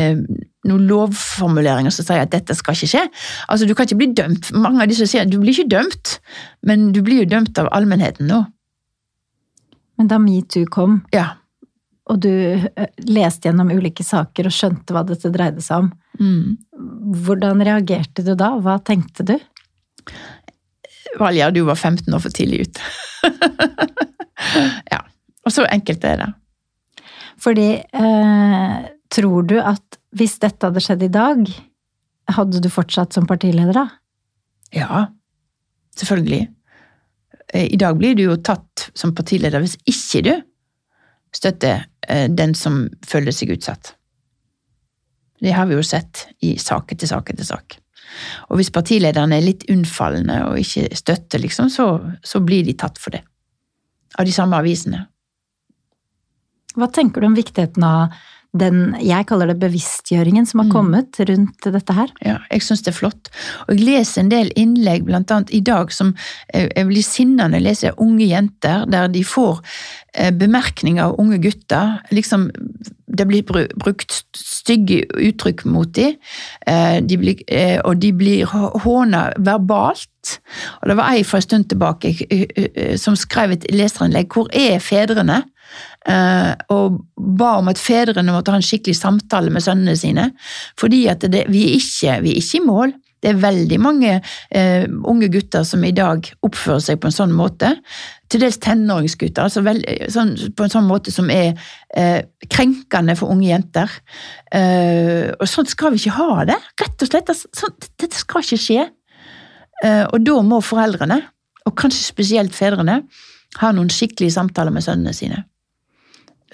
eh, 0.00 0.22
noen 0.68 0.86
lovformuleringer 0.88 1.92
som 1.94 2.08
sier 2.08 2.24
at 2.24 2.32
dette 2.32 2.56
skal 2.56 2.74
ikke 2.74 2.92
skje. 2.94 3.04
Altså, 3.46 3.68
Du 3.68 3.76
kan 3.76 3.86
ikke 3.86 4.00
bli 4.00 4.12
dømt. 4.16 4.50
Mange 4.56 4.82
av 4.82 4.90
de 4.90 4.96
som 4.98 5.08
sier 5.08 5.28
du 5.28 5.38
blir 5.38 5.54
ikke 5.54 5.70
dømt, 5.76 6.18
men 6.66 6.90
du 6.96 7.02
blir 7.04 7.22
jo 7.22 7.32
dømt 7.36 7.60
av 7.60 7.70
allmennheten 7.76 8.26
nå. 8.26 8.42
Men 9.98 10.10
da 10.10 10.18
metoo 10.22 10.66
kom, 10.72 11.02
ja 11.14 11.37
og 12.08 12.20
du 12.24 12.32
eh, 12.32 12.88
leste 13.08 13.48
gjennom 13.48 13.70
ulike 13.74 14.04
saker 14.06 14.48
og 14.48 14.54
skjønte 14.54 14.94
hva 14.96 15.04
dette 15.06 15.30
dreide 15.32 15.64
seg 15.64 15.84
om. 15.84 15.90
Mm. 16.18 16.56
Hvordan 17.24 17.64
reagerte 17.66 18.24
du 18.26 18.34
da? 18.38 18.54
Hva 18.64 18.78
tenkte 18.84 19.26
du? 19.28 19.36
Valja, 21.20 21.50
du 21.52 21.62
var 21.68 21.76
15 21.76 22.14
år 22.14 22.22
for 22.24 22.34
tidlig 22.34 22.68
ute. 22.68 22.80
ja. 24.92 25.02
Og 25.44 25.54
så 25.54 25.64
enkelt 25.68 26.04
er 26.04 26.22
det. 26.22 26.28
Fordi 27.38 27.68
eh, 27.78 28.76
tror 29.12 29.48
du 29.48 29.56
at 29.60 29.98
hvis 30.18 30.38
dette 30.42 30.68
hadde 30.68 30.82
skjedd 30.82 31.04
i 31.06 31.12
dag, 31.12 31.48
hadde 32.34 32.60
du 32.64 32.68
fortsatt 32.72 33.16
som 33.16 33.28
partileder 33.28 33.76
da? 33.76 33.86
Ja, 34.74 35.06
selvfølgelig. 35.96 36.48
Eh, 37.54 37.68
I 37.72 37.80
dag 37.80 37.96
blir 38.00 38.16
du 38.18 38.26
jo 38.26 38.36
tatt 38.44 38.88
som 38.96 39.14
partileder 39.16 39.64
hvis 39.64 39.78
ikke 39.88 40.24
du 40.26 40.34
støtter 41.34 41.84
Eh, 42.08 42.28
den 42.32 42.54
som 42.56 42.86
føler 43.06 43.34
seg 43.36 43.52
utsatt. 43.52 43.92
Det 45.38 45.52
har 45.54 45.68
vi 45.68 45.76
jo 45.76 45.84
sett 45.84 46.24
i 46.42 46.56
sak 46.58 46.94
etter 46.94 47.10
sak 47.10 47.30
etter 47.30 47.46
sak. 47.46 47.76
Og 48.48 48.58
hvis 48.58 48.72
partilederne 48.74 49.36
er 49.36 49.44
litt 49.44 49.66
unnfallende 49.70 50.40
og 50.48 50.56
ikke 50.58 50.88
støtter, 50.96 51.42
liksom, 51.44 51.68
så, 51.70 51.90
så 52.24 52.40
blir 52.42 52.64
de 52.66 52.74
tatt 52.80 52.98
for 52.98 53.14
det. 53.14 53.20
Av 54.18 54.24
de 54.26 54.32
samme 54.34 54.56
avisene. 54.56 55.04
Hva 56.78 56.88
tenker 56.94 57.20
du 57.20 57.28
om 57.28 57.36
viktigheten 57.36 57.84
av 57.84 58.16
den 58.56 58.94
jeg 59.04 59.26
kaller 59.28 59.50
det 59.50 59.58
bevisstgjøringen 59.60 60.46
som 60.48 60.62
har 60.62 60.68
mm. 60.68 60.72
kommet 60.72 61.18
rundt 61.28 61.66
dette 61.68 61.96
her. 61.96 62.12
Ja, 62.24 62.38
jeg 62.48 62.64
syns 62.64 62.82
det 62.86 62.94
er 62.94 62.96
flott. 62.96 63.30
Og 63.66 63.74
jeg 63.74 63.84
leser 63.84 64.22
en 64.22 64.30
del 64.32 64.52
innlegg, 64.56 65.04
blant 65.04 65.32
annet 65.34 65.52
i 65.52 65.60
dag, 65.64 65.92
som 65.92 66.14
jeg 66.54 66.86
blir 66.88 67.04
sinna 67.04 67.48
når 67.48 67.60
jeg 67.60 67.66
leser 67.66 68.00
unge 68.00 68.28
jenter, 68.30 68.86
der 68.88 69.10
de 69.12 69.24
får 69.26 69.60
eh, 70.14 70.32
bemerkninger 70.32 71.10
av 71.10 71.18
unge 71.20 71.40
gutter. 71.44 71.98
Liksom, 72.14 72.48
det 73.18 73.28
blir 73.28 73.44
brukt 73.44 74.16
stygge 74.36 75.02
uttrykk 75.12 75.66
mot 75.68 75.92
dem, 75.98 76.16
eh, 76.66 76.98
de 77.04 77.20
blir, 77.20 77.44
eh, 77.52 77.76
og 77.84 78.00
de 78.00 78.14
blir 78.16 78.48
håna 78.48 79.26
verbalt. 79.36 80.40
Og 80.80 80.88
det 80.88 80.98
var 80.98 81.12
ei 81.12 81.22
for 81.24 81.38
en 81.38 81.44
stund 81.44 81.68
tilbake 81.68 82.16
som 83.00 83.14
skrev 83.16 83.52
et 83.54 83.68
leserinnlegg 83.72 84.28
'Hvor 84.28 84.48
er 84.52 84.80
fedrene?' 84.80 85.44
Eh, 86.08 86.52
og 86.72 87.02
ba 87.16 87.56
om 87.58 87.68
at 87.68 87.80
fedrene 87.80 88.32
måtte 88.32 88.54
ha 88.54 88.60
en 88.60 88.64
skikkelig 88.64 88.96
samtale 88.96 89.52
med 89.52 89.64
sønnene 89.64 89.96
sine. 89.98 90.30
Fordi 90.80 91.04
det, 91.26 91.44
vi, 91.52 91.66
er 91.66 91.76
ikke, 91.76 92.16
vi, 92.24 92.32
er 92.32 92.42
ikke, 92.42 92.60
i 92.60 92.64
mål. 92.64 92.94
Det 93.18 93.32
er 93.32 93.40
veldig 93.42 93.76
mange 93.82 94.10
uh, 94.22 94.84
unge 95.10 95.26
gutter 95.34 95.64
som 95.66 95.82
i 95.82 95.90
dag 95.90 96.22
oppfører 96.46 96.84
seg 96.84 97.00
på 97.02 97.08
en 97.08 97.16
sånn 97.16 97.32
måte. 97.34 97.72
Til 98.30 98.44
dels 98.44 98.60
tenåringsgutter, 98.62 99.48
altså 99.48 99.64
veld, 99.66 99.82
sånn, 100.14 100.36
på 100.54 100.62
en 100.62 100.70
sånn 100.70 100.86
måte 100.86 101.10
som 101.10 101.32
er 101.34 101.48
uh, 101.98 102.20
krenkende 102.46 103.18
for 103.18 103.34
unge 103.34 103.48
jenter. 103.48 103.96
og 104.54 105.44
sånn 105.50 105.66
skal 105.66 105.92
vi 105.92 105.98
ikke 106.04 106.14
ha 106.14 106.46
det. 106.52 106.60
Rett 106.78 107.02
og 107.02 107.10
slett. 107.10 107.34
Altså, 107.34 107.50
sånn, 107.58 107.74
dette 107.98 108.14
skal 108.16 108.46
ikke 108.46 108.62
skje. 108.62 108.86
og 110.12 110.18
da 110.22 110.38
må 110.46 110.62
foreldrene, 110.62 111.18
og 111.66 111.74
kanskje 111.78 112.06
spesielt 112.06 112.54
fedrene, 112.54 113.02
ha 113.58 113.74
noen 113.74 113.90
skikkelige 113.90 114.38
samtaler 114.38 114.74
med 114.74 114.86
sønnene 114.86 115.14
sine. 115.16 115.42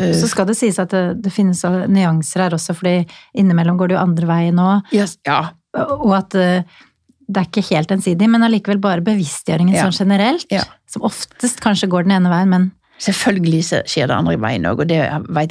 Uh, 0.00 0.10
så 0.16 0.30
skal 0.30 0.48
det 0.50 0.56
sies 0.58 0.80
at 0.82 0.94
det, 0.94 1.04
det, 1.24 1.32
finnes 1.34 1.60
nyanser 1.90 2.46
her 2.46 2.56
også, 2.56 2.76
fordi 2.78 3.04
innimellom 3.38 3.78
går 3.80 3.92
det 3.92 3.98
jo 3.98 4.02
andre 4.02 4.30
veien 4.30 4.62
òg. 4.62 4.94
Yes, 4.96 5.18
ja. 5.28 5.42
Og 5.74 6.14
at 6.16 6.36
uh, 6.38 6.80
det 7.24 7.40
er 7.40 7.48
ikke 7.48 7.68
helt 7.70 7.92
ensidig, 7.94 8.28
men 8.30 8.44
allikevel 8.46 8.80
bare 8.82 9.04
bevisstgjøringen 9.04 9.76
ja. 9.76 9.86
sånn 9.86 10.04
generelt. 10.04 10.48
Ja. 10.52 10.66
Som 10.90 11.06
oftest 11.06 11.62
kanskje 11.64 11.90
går 11.92 12.08
den 12.08 12.18
ene 12.18 12.32
veien, 12.32 12.52
men 12.52 12.72
Selvfølgelig 13.02 13.64
skjer 13.90 14.06
det 14.06 14.14
andre 14.14 14.36
veien 14.38 14.66
òg, 14.70 14.84
og 14.84 14.88
det 14.88 15.00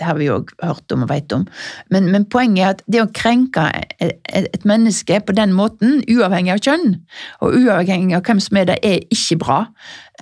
har 0.08 0.16
vi 0.16 0.30
jo 0.30 0.38
hørt 0.64 0.94
om 0.96 1.04
og 1.04 1.10
vet 1.12 1.34
om. 1.36 1.44
Men, 1.92 2.08
men, 2.14 2.24
poenget 2.32 2.64
er 2.64 2.70
at 2.72 2.84
det 2.88 3.02
å 3.04 3.10
krenke 3.12 3.66
et, 4.00 4.64
menneske 4.64 5.20
på 5.28 5.36
den 5.36 5.52
måten, 5.58 6.00
uavhengig 6.08 6.54
av 6.56 6.64
kjønn, 6.64 6.96
og 7.44 7.58
uavhengig 7.60 8.16
av 8.16 8.24
hvem 8.24 8.40
som 8.44 8.62
er 8.62 8.70
det, 8.72 8.80
er 8.88 9.04
ikke 9.12 9.42
bra. 9.44 9.60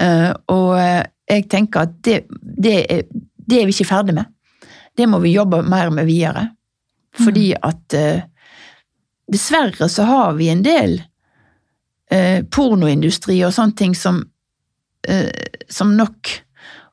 Uh, 0.01 0.31
og 0.49 0.73
jeg 1.31 1.45
tenker 1.53 1.85
at 1.85 1.93
det, 2.07 2.23
det 2.41 2.77
er 2.89 3.05
det 3.47 3.61
er 3.61 3.67
vi 3.67 3.75
ikke 3.75 3.89
ferdig 3.89 4.15
med. 4.17 4.29
Det 4.97 5.07
må 5.09 5.21
vi 5.23 5.35
jobbe 5.35 5.61
mer 5.63 5.91
med 5.93 6.09
videre. 6.09 6.49
Fordi 7.17 7.51
mm. 7.53 7.63
at 7.67 7.97
uh, 7.97 8.27
Dessverre 9.31 9.87
så 9.89 10.03
har 10.07 10.35
vi 10.35 10.49
en 10.51 10.63
del 10.63 10.97
uh, 12.13 12.39
pornoindustri 12.51 13.39
og 13.47 13.53
sånne 13.55 13.77
ting 13.79 13.95
som, 13.97 14.21
uh, 15.07 15.51
som 15.71 15.93
nok 15.97 16.37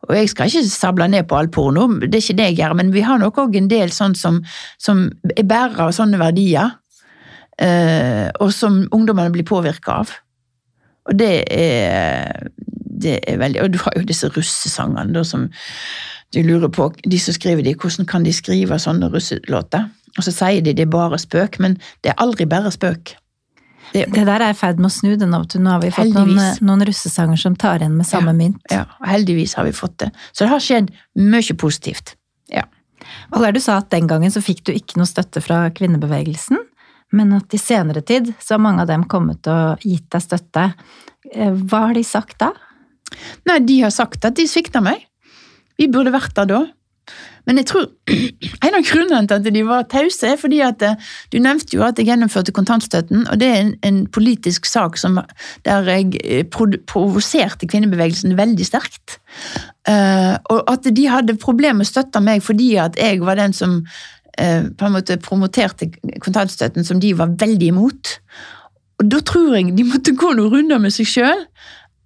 og 0.09 0.15
jeg 0.15 0.29
skal 0.31 0.49
ikke 0.49 0.71
sable 0.71 1.09
ned 1.11 1.27
på 1.29 1.37
all 1.37 1.49
porno, 1.53 1.83
det 1.99 2.15
er 2.15 2.23
ikke 2.23 2.37
det 2.39 2.45
jeg 2.47 2.57
gjør, 2.61 2.75
men 2.79 2.93
vi 2.95 3.03
har 3.05 3.19
nok 3.21 3.41
òg 3.43 3.57
en 3.59 3.67
del 3.69 3.91
sånn 3.93 4.15
som, 4.17 4.39
som 4.81 5.03
er 5.35 5.45
bærere 5.45 5.89
av 5.89 5.91
sånne 5.93 6.21
verdier, 6.21 6.71
og 8.39 8.53
som 8.55 8.79
ungdommene 8.95 9.35
blir 9.35 9.45
påvirka 9.45 9.99
av. 9.99 10.15
Og 11.11 11.19
det 11.19 11.35
er, 11.53 12.49
det 13.03 13.19
er 13.31 13.39
veldig 13.41 13.63
Og 13.65 13.73
du 13.75 13.79
har 13.83 13.95
jo 13.97 14.07
disse 14.07 14.31
russesangene 14.35 15.15
da 15.15 15.25
som 15.27 15.49
du 16.35 16.43
lurer 16.45 16.69
på, 16.69 16.91
de 17.09 17.19
som 17.19 17.33
skriver 17.33 17.65
de, 17.65 17.73
hvordan 17.73 18.07
kan 18.09 18.27
de 18.27 18.35
skrive 18.37 18.77
sånne 18.83 19.09
russelåter? 19.13 19.87
Og 20.19 20.27
så 20.27 20.35
sier 20.35 20.61
de 20.65 20.75
det 20.77 20.85
er 20.85 20.93
bare 20.93 21.17
spøk, 21.21 21.57
men 21.63 21.79
det 22.05 22.13
er 22.13 22.21
aldri 22.21 22.45
bare 22.49 22.73
spøk. 22.75 23.15
Det, 23.93 24.05
det 24.13 24.25
der 24.29 24.43
er 24.45 24.53
i 24.53 24.57
ferd 24.57 24.81
med 24.83 24.91
å 24.91 24.93
snu 24.93 25.15
det 25.17 25.29
nå. 25.29 25.41
Nå 25.41 25.73
har 25.73 25.81
vi 25.81 25.91
fått 25.95 26.13
noen, 26.13 26.41
noen, 26.61 26.85
russesanger 26.85 27.41
som 27.41 27.57
tar 27.57 27.81
igjen 27.81 27.97
med 27.97 28.09
samme 28.09 28.35
ja, 28.35 28.37
mynt. 28.37 28.59
Ja, 28.73 28.83
heldigvis 29.09 29.57
har 29.57 29.65
vi 29.65 29.73
fått 29.77 29.97
det. 30.03 30.11
Så 30.33 30.45
det 30.45 30.53
har 30.53 30.65
skjedd 30.65 30.91
mye 31.17 31.57
positivt. 31.57 32.13
Ja. 32.53 32.67
Valgar, 33.33 33.57
du 33.57 33.63
sa 33.65 33.79
at 33.81 33.89
den 33.95 34.09
gangen 34.11 34.33
så 34.35 34.43
fikk 34.45 34.67
du 34.69 34.75
ikke 34.75 35.01
noe 35.01 35.09
støtte 35.09 35.41
fra 35.45 35.63
kvinnebevegelsen, 35.73 36.61
men 37.17 37.33
at 37.39 37.55
i 37.57 37.61
senere 37.61 38.03
tid 38.05 38.35
så 38.37 38.57
har 38.57 38.65
mange 38.65 38.85
av 38.85 38.91
dem 38.91 39.07
kommet 39.09 39.49
og 39.49 39.85
gitt 39.87 40.11
deg 40.13 40.25
støtte. 40.27 40.67
Eh, 41.33 41.55
hva 41.57 41.87
har 41.89 41.97
de 41.97 42.05
sagt 42.05 42.37
da? 42.43 42.53
Nei, 43.49 43.61
de 43.65 43.81
har 43.85 43.95
sagt 43.95 44.25
at 44.29 44.37
de 44.39 44.49
svikta 44.49 44.83
meg. 44.85 45.07
Vi 45.79 45.89
burde 45.93 46.13
vært 46.15 46.37
der 46.37 46.51
da. 46.51 46.65
Men 47.49 47.63
jeg 47.63 47.69
tror 47.71 47.87
en 48.67 48.77
av 48.77 48.85
grunnene 48.85 49.25
til 49.29 49.39
at 49.39 49.47
de 49.55 49.63
var 49.67 49.87
tause, 49.89 50.29
er 50.29 50.41
fordi 50.41 50.61
at 50.65 50.85
eh, 50.85 50.99
du 51.33 51.39
nevnte 51.41 51.79
jo 51.79 51.85
at 51.87 51.99
jeg 51.99 52.11
gjennomførte 52.11 52.53
kontantstøtten, 52.57 53.25
og 53.25 53.41
det 53.41 53.49
er 53.49 53.63
en, 53.63 53.73
en 53.89 54.03
politisk 54.13 54.69
sak 54.69 55.01
som, 55.01 55.21
der 55.65 55.89
jeg 55.89 56.21
eh, 56.21 56.45
provoserte 56.53 57.69
kvinnebevegelsen 57.71 58.37
veldig 58.39 58.69
sterkt. 58.69 59.19
Uh, 59.89 60.37
og 60.53 60.67
at 60.69 60.85
de 60.93 61.05
hadde 61.09 61.39
problemer 61.41 61.79
med 61.79 61.87
å 61.87 61.89
støtte 61.89 62.21
meg 62.21 62.43
fordi 62.45 62.75
at 62.77 62.99
jeg 63.01 63.23
var 63.25 63.39
den 63.39 63.55
som 63.57 63.79
uh, 63.81 64.65
på 64.69 64.85
en 64.85 64.93
måte 64.93 65.17
promoterte 65.25 65.89
kontantstøtten, 66.21 66.85
som 66.85 67.01
de 67.01 67.15
var 67.17 67.33
veldig 67.41 67.71
imot. 67.73 68.19
Og 69.01 69.09
da 69.09 69.23
tror 69.25 69.55
jeg 69.57 69.73
de 69.79 69.87
måtte 69.89 70.13
gå 70.19 70.35
noen 70.37 70.53
runder 70.53 70.83
med 70.83 70.93
seg 70.93 71.09
sjøl. 71.09 71.47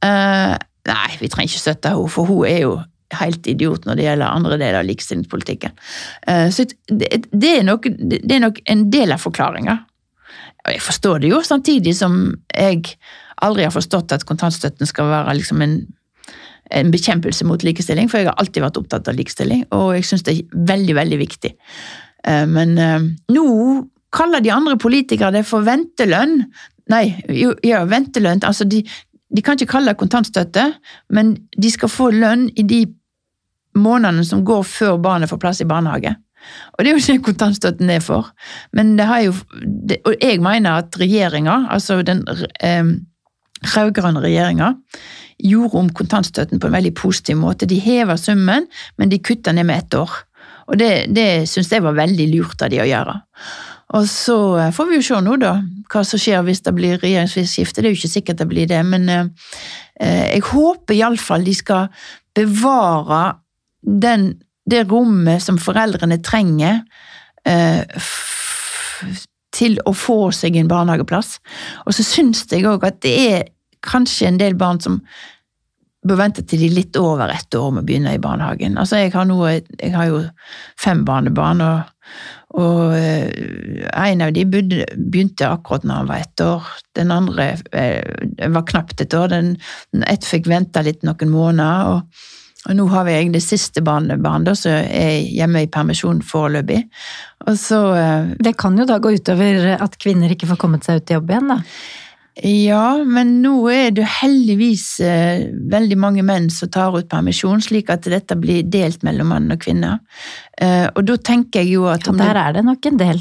Uh, 0.04 0.54
nei, 0.88 1.12
vi 1.20 1.30
trenger 1.30 1.52
ikke 1.52 1.62
støtte 1.62 1.92
henne, 1.92 2.10
for 2.10 2.28
hun 2.28 2.46
er 2.48 2.64
jo 2.64 2.74
helt 3.20 3.46
idiot 3.50 3.86
når 3.86 3.98
det 3.98 4.06
gjelder 4.06 4.32
andre 4.32 4.58
deler 4.58 4.80
av 4.80 4.88
likestillingspolitikken. 4.88 5.74
Eh, 6.32 6.48
så 6.54 6.66
det 6.88 7.50
er 7.50 7.64
nok, 7.66 7.88
det 8.00 8.36
er 8.36 8.44
nok 8.44 8.62
en 8.72 8.86
del 8.92 9.14
av 9.14 9.22
forklaringa. 9.22 9.78
Jeg 10.70 10.82
forstår 10.84 11.22
det 11.22 11.32
jo, 11.32 11.42
samtidig 11.44 11.94
som 11.98 12.20
jeg 12.54 12.94
aldri 13.42 13.66
har 13.66 13.74
forstått 13.74 14.14
at 14.14 14.26
kontantstøtten 14.28 14.86
skal 14.88 15.10
være 15.10 15.34
liksom 15.40 15.62
en, 15.64 15.76
en 16.72 16.92
bekjempelse 16.94 17.46
mot 17.48 17.64
likestilling, 17.66 18.10
for 18.10 18.22
jeg 18.22 18.30
har 18.30 18.38
alltid 18.38 18.62
vært 18.64 18.78
opptatt 18.78 19.10
av 19.10 19.18
likestilling, 19.18 19.66
og 19.74 19.96
jeg 19.96 20.06
syns 20.08 20.26
det 20.28 20.36
er 20.36 20.68
veldig, 20.72 20.98
veldig 21.00 21.18
viktig. 21.24 21.56
Eh, 22.28 22.44
men 22.50 22.76
eh, 22.78 23.08
nå 23.34 23.46
kaller 24.12 24.44
de 24.44 24.52
andre 24.54 24.76
politikere 24.80 25.32
det 25.34 25.46
for 25.48 25.64
ventelønn. 25.66 26.42
Nei, 26.92 27.06
jo, 27.32 27.54
ja, 27.64 27.82
ventelønn. 27.88 28.42
Altså, 28.46 28.66
de, 28.68 28.82
de 29.32 29.42
kan 29.42 29.56
ikke 29.56 29.72
kalle 29.72 29.92
det 29.92 30.00
kontantstøtte, 30.00 30.66
men 31.10 31.36
de 31.56 31.70
skal 31.72 31.90
få 31.90 32.10
lønn 32.14 32.48
i 32.56 32.64
de 32.68 32.82
månedene 33.78 34.24
som 34.28 34.44
går 34.44 34.66
før 34.68 35.00
barnet 35.02 35.30
får 35.30 35.40
plass 35.40 35.62
i 35.64 35.68
barnehage. 35.68 36.14
Og 36.74 36.82
det 36.82 36.90
er 36.90 36.98
jo 36.98 37.06
det 37.06 37.24
kontantstøtten 37.24 37.90
er 37.94 38.02
for. 38.04 38.32
Men 38.76 38.96
det 38.98 39.06
har 39.06 39.22
jo 39.28 39.34
det, 39.62 40.00
Og 40.04 40.16
jeg 40.20 40.40
mener 40.42 40.82
at 40.82 40.98
regjeringa, 41.00 41.68
altså 41.70 42.02
den 42.02 42.24
eh, 42.60 42.84
rød-grønne 43.76 44.20
regjeringa, 44.20 44.72
gjorde 45.42 45.78
om 45.78 45.90
kontantstøtten 45.90 46.60
på 46.60 46.68
en 46.68 46.76
veldig 46.76 46.94
positiv 46.94 47.38
måte. 47.38 47.66
De 47.66 47.78
hever 47.78 48.16
summen, 48.16 48.66
men 48.98 49.08
de 49.08 49.22
kutter 49.22 49.52
ned 49.52 49.66
med 49.66 49.78
ett 49.78 49.94
år. 49.94 50.10
Og 50.70 50.78
det, 50.78 50.90
det 51.14 51.48
syns 51.50 51.72
jeg 51.72 51.82
var 51.82 51.96
veldig 51.98 52.28
lurt 52.34 52.62
av 52.62 52.70
de 52.70 52.82
å 52.82 52.88
gjøre. 52.88 53.16
Og 53.92 54.08
så 54.08 54.38
eh, 54.58 54.72
får 54.74 54.88
vi 54.88 54.98
jo 54.98 55.06
se 55.06 55.20
nå, 55.24 55.36
da, 55.42 55.56
hva 55.92 56.04
som 56.06 56.20
skjer 56.20 56.44
hvis 56.46 56.64
det 56.66 56.74
blir 56.76 57.00
regjeringsskifte. 57.02 57.82
Det 57.82 57.90
er 57.90 57.94
jo 57.94 58.00
ikke 58.00 58.14
sikkert 58.14 58.42
det 58.42 58.48
blir 58.50 58.70
det, 58.70 58.80
men 58.88 59.08
eh, 59.12 59.26
eh 60.00 60.24
jeg 60.32 60.46
håper 60.48 60.96
iallfall 60.96 61.44
de 61.44 61.54
skal 61.54 61.88
bevare 62.36 63.22
den, 63.82 64.30
det 64.64 64.86
rommet 64.90 65.42
som 65.42 65.58
foreldrene 65.60 66.20
trenger 66.22 66.84
til 69.52 69.74
å 69.82 69.92
få 69.98 70.30
seg 70.30 70.56
en 70.56 70.70
barnehageplass. 70.70 71.40
Og 71.86 71.96
så 71.96 72.04
syns 72.06 72.44
jeg 72.50 72.68
òg 72.70 72.86
at 72.86 73.00
det 73.02 73.14
er 73.26 73.48
kanskje 73.82 74.30
en 74.30 74.38
del 74.38 74.54
barn 74.58 74.78
som 74.80 75.00
bør 76.06 76.18
vente 76.18 76.42
til 76.46 76.62
de 76.62 76.68
er 76.70 76.76
litt 76.76 76.98
over 76.98 77.30
ett 77.30 77.54
år 77.54 77.70
med 77.74 77.84
å 77.84 77.86
begynne 77.86 78.14
i 78.16 78.22
barnehagen. 78.22 78.78
Altså, 78.80 78.98
jeg 78.98 79.12
har, 79.14 79.26
noe, 79.28 79.54
jeg 79.78 79.92
har 79.94 80.08
jo 80.10 80.22
fem 80.80 81.04
barnebarn, 81.06 81.62
og, 81.62 81.92
og 82.52 82.92
uh, 82.92 83.28
en 83.92 84.26
av 84.26 84.34
de 84.36 84.44
begynte 84.48 85.48
akkurat 85.48 85.86
når 85.88 86.02
han 86.02 86.10
var 86.10 86.24
ett 86.24 86.44
år. 86.44 86.68
Den 86.98 87.14
andre 87.14 87.48
uh, 87.72 88.52
var 88.52 88.68
knapt 88.68 89.00
et 89.00 89.16
år. 89.16 89.32
Den, 89.32 89.56
ett 90.08 90.28
fikk 90.28 90.50
vente 90.52 90.84
litt 90.84 91.06
noen 91.06 91.32
måneder. 91.32 91.96
og 91.96 92.28
og 92.62 92.76
nå 92.78 92.84
har 92.92 93.06
vi 93.08 93.16
egentlig 93.16 93.42
siste 93.42 93.82
barnebarnet 93.82 94.58
som 94.60 94.76
er 94.76 95.24
hjemme 95.26 95.64
i 95.64 95.70
permisjon 95.72 96.20
foreløpig. 96.22 96.84
Og 97.50 97.56
så 97.58 97.80
eh, 97.98 98.28
Det 98.38 98.54
kan 98.58 98.78
jo 98.78 98.86
da 98.86 99.00
gå 99.02 99.16
utover 99.16 99.72
at 99.74 99.98
kvinner 99.98 100.30
ikke 100.30 100.46
får 100.52 100.60
kommet 100.62 100.86
seg 100.86 101.00
ut 101.00 101.10
i 101.10 101.16
jobb 101.16 101.32
igjen, 101.32 101.50
da? 101.50 101.58
Ja, 102.40 102.96
men 103.04 103.34
nå 103.42 103.66
er 103.68 103.90
det 103.92 104.06
heldigvis 104.22 104.86
eh, 105.04 105.50
veldig 105.52 105.98
mange 106.00 106.22
menn 106.24 106.48
som 106.52 106.70
tar 106.72 106.96
ut 106.96 107.10
permisjon, 107.10 107.60
slik 107.60 107.92
at 107.92 108.08
dette 108.08 108.38
blir 108.40 108.64
delt 108.72 109.04
mellom 109.04 109.28
mann 109.34 109.52
og 109.52 109.60
kvinne. 109.60 109.98
Eh, 110.56 110.86
og 110.88 111.04
da 111.10 111.18
tenker 111.20 111.60
jeg 111.60 111.74
jo 111.74 111.84
at 111.92 112.08
ja, 112.08 112.16
Der 112.22 112.40
er 112.40 112.56
det 112.56 112.64
nok 112.64 112.88
en 112.88 112.98
del, 113.02 113.20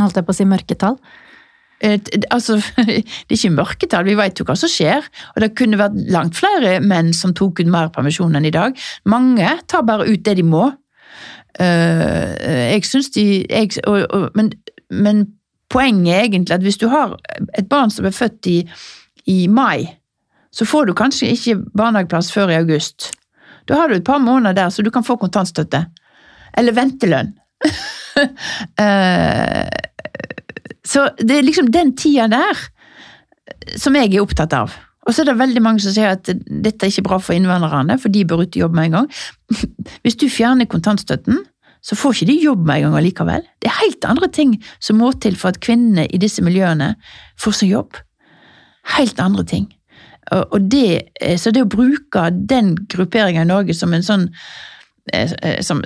holdt 0.00 0.16
jeg 0.16 0.24
på 0.24 0.32
å 0.32 0.38
si, 0.38 0.48
mørketall? 0.48 0.96
Eh, 1.84 2.00
altså, 2.30 2.56
det 2.86 2.96
er 3.04 3.36
ikke 3.36 3.52
mørketall, 3.58 4.08
vi 4.08 4.16
vet 4.16 4.40
jo 4.40 4.46
hva 4.48 4.56
som 4.56 4.72
skjer. 4.72 5.04
Og 5.34 5.44
det 5.44 5.52
kunne 5.58 5.80
vært 5.80 6.00
langt 6.12 6.38
flere 6.38 6.78
menn 6.80 7.12
som 7.16 7.34
tok 7.36 7.60
ut 7.60 7.70
mer 7.70 7.92
permisjon 7.94 8.36
enn 8.38 8.48
i 8.48 8.54
dag. 8.54 8.76
Mange 9.10 9.52
tar 9.68 9.84
bare 9.88 10.08
ut 10.08 10.24
det 10.24 10.38
de 10.40 10.46
må. 10.46 10.70
Eh, 11.60 12.72
jeg 12.72 12.84
syns 12.88 13.12
de 13.14 13.26
jeg, 13.44 13.76
og, 13.86 14.04
og, 14.12 14.30
men, 14.36 14.52
men, 14.92 15.26
poenget 15.76 16.24
egentlig 16.24 16.56
at 16.56 16.64
hvis 16.64 16.80
du 16.80 16.88
har 16.92 17.14
et 17.58 17.68
barn 17.68 17.92
som 17.92 18.08
er 18.08 18.16
født 18.16 18.48
i, 18.50 18.58
i 19.28 19.46
mai, 19.52 19.86
så 20.52 20.64
får 20.64 20.88
du 20.88 20.96
kanskje 20.96 21.28
ikke 21.34 21.58
barnehageplass 21.76 22.32
før 22.32 22.52
i 22.54 22.60
august. 22.60 23.10
Da 23.68 23.76
har 23.76 23.90
du 23.90 23.96
et 23.98 24.06
par 24.06 24.22
måneder 24.22 24.56
der, 24.56 24.70
så 24.72 24.82
du 24.82 24.90
kan 24.90 25.04
få 25.04 25.18
kontantstøtte. 25.20 25.84
Eller 26.56 26.72
ventelønn. 26.76 27.34
uh, 28.80 29.66
Så 30.86 31.08
det 31.18 31.34
er 31.34 31.42
liksom 31.42 31.70
den 31.74 31.96
tida 31.98 32.28
der 32.30 32.60
som 33.80 33.96
jeg 33.98 34.12
er 34.14 34.22
opptatt 34.22 34.54
av. 34.54 34.74
Og 35.06 35.14
så 35.14 35.22
er 35.22 35.30
det 35.30 35.38
veldig 35.38 35.62
mange 35.62 35.82
som 35.82 35.94
sier 35.94 36.14
at 36.16 36.26
dette 36.26 36.86
er 36.86 36.90
ikke 36.90 37.06
bra 37.06 37.18
for 37.22 37.34
innvandrerne, 37.36 37.98
for 38.02 38.12
de 38.12 38.24
bør 38.26 38.44
ut 38.46 38.56
i 38.58 38.62
jobb 38.62 38.74
med 38.74 38.88
en 38.88 38.96
gang. 39.00 39.08
Hvis 40.02 40.18
du 40.18 40.26
fjerner 40.30 40.68
kontantstøtten, 40.70 41.44
så 41.86 41.96
får 41.98 42.16
ikke 42.16 42.30
de 42.32 42.36
jobb 42.42 42.66
med 42.66 42.80
en 42.80 42.88
gang 42.88 42.98
allikevel. 42.98 43.46
Det 43.62 43.70
er 43.70 43.80
helt 43.80 44.06
andre 44.10 44.28
ting 44.34 44.56
som 44.82 44.98
må 44.98 45.12
til 45.22 45.38
for 45.38 45.54
at 45.54 45.62
kvinnene 45.62 46.08
i 46.10 46.20
disse 46.22 46.42
miljøene 46.42 46.94
får 47.42 47.60
seg 47.60 47.74
jobb. 47.76 48.00
Helt 48.96 49.20
andre 49.22 49.44
ting. 49.46 49.68
Og 50.34 50.58
det, 50.66 51.12
så 51.38 51.52
det 51.54 51.62
å 51.62 51.70
bruke 51.70 52.24
den 52.34 52.74
grupperinga 52.90 53.44
i 53.46 53.50
Norge 53.50 53.76
som 53.78 53.94
en 53.94 54.02
sånn 54.06 54.26
Eh, 55.12 55.32
eh, 55.42 55.60
som, 55.62 55.82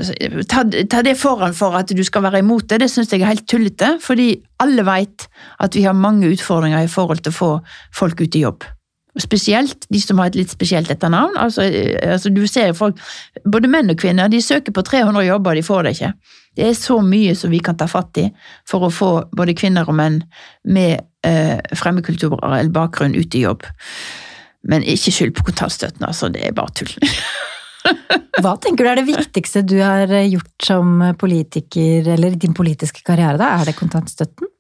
ta, 0.49 0.63
ta, 0.89 1.03
det 1.05 1.13
foran 1.21 1.53
for 1.53 1.77
at 1.77 1.91
du 1.93 2.01
skal 2.05 2.25
være 2.25 2.41
imot 2.41 2.71
det, 2.71 2.79
det 2.81 2.89
syns 2.89 3.11
jeg 3.13 3.21
er 3.21 3.35
helt 3.35 3.49
tullete. 3.51 3.95
Fordi 4.01 4.33
alle 4.65 4.85
vet 4.89 5.27
at 5.61 5.77
vi 5.77 5.85
har 5.85 5.97
mange 5.97 6.31
utfordringer 6.33 6.87
i 6.87 6.91
forhold 6.91 7.21
til 7.25 7.35
å 7.35 7.39
få 7.41 7.51
folk 7.97 8.23
ut 8.23 8.39
i 8.39 8.47
jobb. 8.47 8.65
Spesielt 9.19 9.87
de 9.91 10.01
som 10.03 10.21
har 10.23 10.31
et 10.31 10.39
litt 10.39 10.53
spesielt 10.53 10.91
etternavn. 10.93 11.35
Altså, 11.41 11.65
eh, 11.67 12.13
altså 12.13 12.31
du 12.31 12.45
ser 12.47 12.75
folk, 12.79 13.01
Både 13.45 13.71
menn 13.71 13.91
og 13.91 13.99
kvinner 13.99 14.31
de 14.31 14.43
søker 14.43 14.75
på 14.77 14.85
300 14.87 15.25
jobber, 15.27 15.55
de 15.57 15.65
får 15.67 15.83
det 15.83 15.93
ikke. 15.97 16.13
Det 16.57 16.67
er 16.69 16.75
så 16.79 16.99
mye 17.03 17.35
som 17.39 17.51
vi 17.51 17.61
kan 17.65 17.79
ta 17.79 17.87
fatt 17.91 18.19
i 18.21 18.27
for 18.69 18.87
å 18.87 18.91
få 18.93 19.11
både 19.37 19.55
kvinner 19.57 19.89
og 19.89 19.97
menn 19.97 20.21
med 20.65 21.01
eh, 21.27 21.59
fremmedkulturell 21.79 22.71
bakgrunn 22.75 23.17
ut 23.17 23.35
i 23.35 23.45
jobb. 23.47 23.65
Men 24.69 24.85
ikke 24.85 25.15
skyld 25.15 25.35
på 25.39 25.47
kontantstøtten, 25.49 26.05
altså. 26.05 26.29
Det 26.29 26.45
er 26.45 26.55
bare 26.57 26.75
tull. 26.77 26.93
Hva 28.45 28.55
tenker 28.61 28.85
du 28.85 28.91
er 28.91 29.01
det 29.01 29.09
viktigste 29.09 29.63
du 29.65 29.79
har 29.81 30.11
gjort 30.29 30.67
som 30.67 31.01
politiker, 31.19 32.13
eller 32.15 32.37
i 32.37 32.41
din 32.41 32.55
politiske 32.57 33.03
karriere, 33.07 33.39
da? 33.41 33.55
Er 33.57 33.71
det 33.71 33.79
kontantstøtten? 33.79 34.51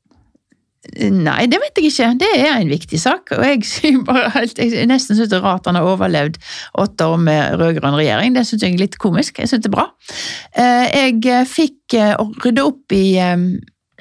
Nei, 0.88 1.44
det 1.52 1.58
vet 1.60 1.76
jeg 1.76 1.90
ikke. 1.90 2.06
Det 2.22 2.28
er 2.40 2.54
en 2.54 2.70
viktig 2.70 3.00
sak. 3.00 3.34
Og 3.36 3.44
jeg, 3.44 3.64
helt, 4.36 4.60
jeg 4.60 4.88
nesten 4.88 5.18
syns 5.18 5.28
det 5.28 5.36
er 5.36 5.44
rart 5.44 5.68
han 5.68 5.76
har 5.76 5.88
overlevd 5.88 6.38
åtte 6.80 7.08
år 7.12 7.20
med 7.20 7.60
rød-grønn 7.60 7.98
regjering. 7.98 8.36
Det 8.36 8.46
syns 8.48 8.64
jeg 8.64 8.74
er 8.78 8.84
litt 8.86 8.96
komisk. 9.02 9.42
Jeg 9.42 9.52
syns 9.52 9.66
det 9.66 9.70
er 9.70 9.76
bra. 9.76 9.86
Eh, 10.56 10.86
jeg 11.20 11.44
fikk 11.50 11.98
å 12.16 12.30
rydde 12.40 12.64
opp 12.64 12.96
i, 12.96 13.04
eh, 13.20 13.44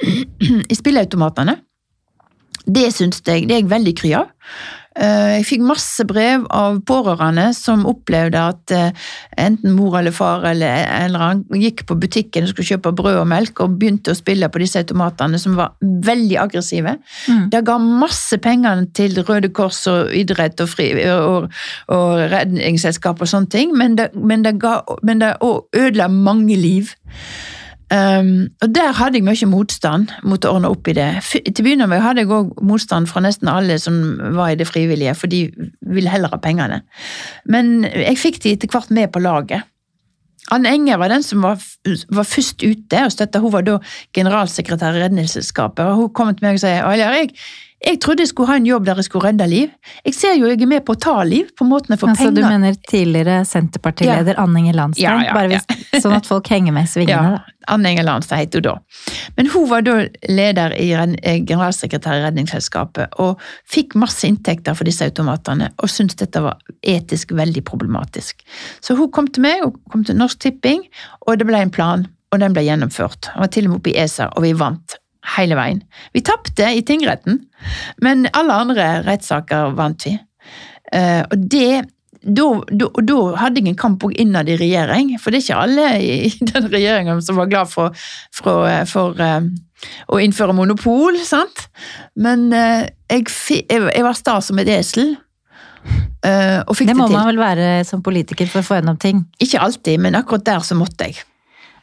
i 0.72 0.80
spilleautomatene. 0.80 1.60
Det 2.70 2.90
syns 2.96 3.20
jeg, 3.26 3.50
det 3.50 3.58
er 3.58 3.64
jeg 3.64 3.72
veldig 3.74 3.96
kry 4.00 4.16
av. 4.22 4.32
Eh, 5.00 5.40
jeg 5.40 5.46
fikk 5.48 5.64
masse 5.64 6.04
brev 6.08 6.44
av 6.52 6.82
pårørende 6.88 7.50
som 7.56 7.86
opplevde 7.88 8.42
at 8.52 8.74
eh, 8.76 9.06
enten 9.40 9.72
mor 9.78 9.96
eller 10.00 10.12
far 10.16 10.44
eller 10.50 10.90
eller 10.90 11.24
annen 11.24 11.62
gikk 11.64 11.86
på 11.88 11.96
butikken 12.00 12.44
og 12.44 12.52
skulle 12.52 12.68
kjøpe 12.74 12.92
brød 12.98 13.22
og 13.22 13.30
melk 13.32 13.62
og 13.64 13.78
begynte 13.80 14.12
å 14.12 14.18
spille 14.18 14.50
på 14.52 14.62
disse 14.62 14.82
automatene 14.84 15.40
som 15.40 15.56
var 15.60 15.76
veldig 15.80 16.40
aggressive. 16.44 16.98
Mm. 17.32 17.46
Det 17.54 17.64
ga 17.68 17.78
masse 17.80 18.40
penger 18.44 18.84
til 18.98 19.22
Røde 19.24 19.52
Kors 19.56 19.86
og 19.92 20.12
idrett 20.16 20.60
og, 20.64 20.72
fri, 20.74 20.92
og, 21.14 21.48
og 21.96 22.26
redningsselskap 22.34 23.24
og 23.24 23.32
sånne 23.32 23.54
ting, 23.54 23.72
men 23.78 23.96
det, 24.00 24.10
men 24.20 24.44
det, 24.44 24.58
ga, 24.60 24.82
men 25.06 25.24
det 25.24 25.36
ødela 25.40 26.10
mange 26.12 26.60
liv. 26.60 26.92
Um, 27.90 28.52
og 28.62 28.70
der 28.76 28.94
hadde 28.94 29.18
jeg 29.18 29.26
mye 29.26 29.48
motstand 29.50 30.12
mot 30.22 30.46
å 30.46 30.52
ordne 30.54 30.70
opp 30.70 30.86
i 30.92 30.94
det. 30.94 31.08
F 31.24 31.32
til 31.42 31.72
å 31.74 31.88
med 31.90 32.04
hadde 32.04 32.22
jeg 32.22 32.30
òg 32.36 32.52
motstand 32.62 33.10
fra 33.10 33.24
nesten 33.26 33.50
alle 33.50 33.80
som 33.82 33.98
var 34.38 34.54
i 34.54 34.60
det 34.60 34.68
frivillige, 34.70 35.16
for 35.18 35.32
de 35.32 35.48
ville 35.82 36.12
heller 36.14 36.30
ha 36.30 36.38
pengene. 36.42 36.84
Men 37.50 37.88
jeg 37.90 38.22
fikk 38.22 38.42
de 38.44 38.54
etter 38.54 38.70
hvert 38.70 38.94
med 38.94 39.10
på 39.14 39.24
laget. 39.26 39.66
Anne 40.54 40.72
Enger 40.74 40.98
var 41.02 41.12
den 41.14 41.26
som 41.26 41.44
var, 41.46 41.62
var 42.14 42.26
først 42.26 42.64
ute 42.64 43.02
og 43.06 43.14
støtta. 43.14 43.42
Hun 43.42 43.54
var 43.54 43.66
da 43.66 43.80
generalsekretær 44.18 44.98
i 44.98 45.04
Redningsselskapet. 45.04 45.86
og 45.86 45.96
Hun 45.96 46.14
kom 46.14 46.32
til 46.34 46.48
meg 46.48 46.58
og 46.58 46.64
sa 46.64 46.72
jeg, 46.74 47.34
jeg 47.80 48.00
trodde 48.04 48.26
jeg 48.26 48.30
skulle 48.34 48.52
ha 48.52 48.58
en 48.60 48.66
jobb 48.68 48.88
der 48.90 48.98
jeg 49.00 49.08
skulle 49.08 49.30
redde 49.30 49.46
liv. 49.48 49.70
Jeg 50.04 50.16
ser 50.18 50.34
jo 50.36 50.50
jeg 50.50 50.60
er 50.60 50.68
med 50.68 50.84
på 50.88 50.98
å 50.98 51.00
ta 51.00 51.14
liv, 51.24 51.48
på 51.56 51.68
måten 51.68 51.94
jeg 51.94 52.02
får 52.02 52.12
altså, 52.12 52.26
penger 52.26 52.44
Du 52.44 52.48
mener 52.52 52.76
tidligere 52.92 53.38
Senterpartileder 53.48 54.36
ja. 54.36 54.44
Anne 54.44 54.60
Inger 54.60 54.76
Landstein? 54.76 55.06
Ja, 55.08 55.30
ja, 55.30 55.38
bare 55.38 55.54
hvis, 55.54 56.04
sånn 56.04 56.18
at 56.18 56.28
folk 56.28 56.52
henger 56.52 56.76
med 56.76 56.90
i 56.90 56.92
svingene? 56.92 57.40
Ja, 57.40 57.56
Anne 57.72 57.94
Inger 57.94 58.08
Landstein 58.10 58.44
het 58.44 58.60
hun 58.60 58.66
da. 58.68 58.76
Men 59.40 59.52
hun 59.54 59.72
var 59.72 59.88
da 59.88 59.96
leder 60.28 60.76
i 60.76 60.92
eh, 60.92 61.40
generalsekretær 61.40 62.20
i 62.20 62.28
Redningsselskapet 62.28 63.16
og 63.24 63.40
fikk 63.70 63.96
masse 64.00 64.28
inntekter 64.28 64.76
for 64.76 64.90
disse 64.90 65.08
automatene 65.08 65.72
og 65.80 65.92
syntes 65.92 66.20
dette 66.20 66.44
var 66.44 66.60
etisk 66.84 67.32
veldig 67.38 67.64
problematisk. 67.68 68.44
Så 68.84 69.00
hun 69.00 69.12
kom 69.16 69.32
til 69.32 69.48
meg, 69.48 69.64
hun 69.64 69.80
kom 69.94 70.04
til 70.04 70.20
Norsk 70.20 70.44
Tipping, 70.44 70.84
og 71.28 71.40
det 71.40 71.48
ble 71.48 71.64
en 71.64 71.72
plan. 71.72 72.10
Og 72.30 72.38
den 72.44 72.54
ble 72.54 72.62
gjennomført. 72.62 73.32
Han 73.34 73.42
var 73.42 73.50
til 73.50 73.66
og 73.66 73.72
med 73.72 73.80
oppe 73.80 73.90
i 73.90 74.02
ESA, 74.04 74.28
og 74.38 74.44
vi 74.46 74.52
vant 74.54 75.00
hele 75.38 75.58
veien. 75.60 75.84
Vi 76.16 76.24
tapte 76.26 76.72
i 76.76 76.84
tingretten, 76.86 77.44
men 78.04 78.28
alle 78.38 78.58
andre 78.66 78.90
rettssaker 79.08 79.76
vant 79.78 80.08
vi. 80.08 80.18
Uh, 80.90 81.24
og 81.30 81.48
det 81.52 81.86
da, 82.20 82.50
hadde 83.40 83.62
jeg 83.62 83.70
en 83.72 83.78
kamp 83.80 84.04
innad 84.12 84.50
i 84.52 84.58
regjering, 84.60 85.14
for 85.24 85.32
det 85.32 85.40
er 85.40 85.46
ikke 85.46 85.60
alle 85.64 85.86
i 86.04 86.32
den 86.52 86.68
regjeringen 86.68 87.22
som 87.24 87.40
var 87.40 87.48
glad 87.48 87.72
for, 87.72 87.96
for, 88.36 88.68
for 88.92 89.16
uh, 89.24 89.40
å 90.12 90.20
innføre 90.20 90.56
monopol, 90.58 91.16
sant? 91.24 91.70
Men 92.20 92.50
jeg, 92.52 93.24
jeg, 93.70 94.04
var 94.04 94.20
sta 94.20 94.42
som 94.44 94.60
et 94.60 94.74
esel. 94.74 95.16
og 95.16 96.76
fikk 96.76 96.90
det, 96.92 96.92
til. 96.92 96.92
det 96.92 97.00
må 97.00 97.08
man 97.14 97.30
vel 97.30 97.40
være 97.40 97.72
som 97.88 98.04
politiker 98.04 98.52
for 98.52 98.60
å 98.60 98.68
få 98.68 98.82
gjennom 98.82 99.00
ting? 99.00 99.24
Ikke 99.40 99.64
alltid, 99.64 100.04
men 100.04 100.20
akkurat 100.20 100.44
der 100.52 100.68
så 100.68 100.76
måtte 100.76 101.08
jeg. 101.08 101.24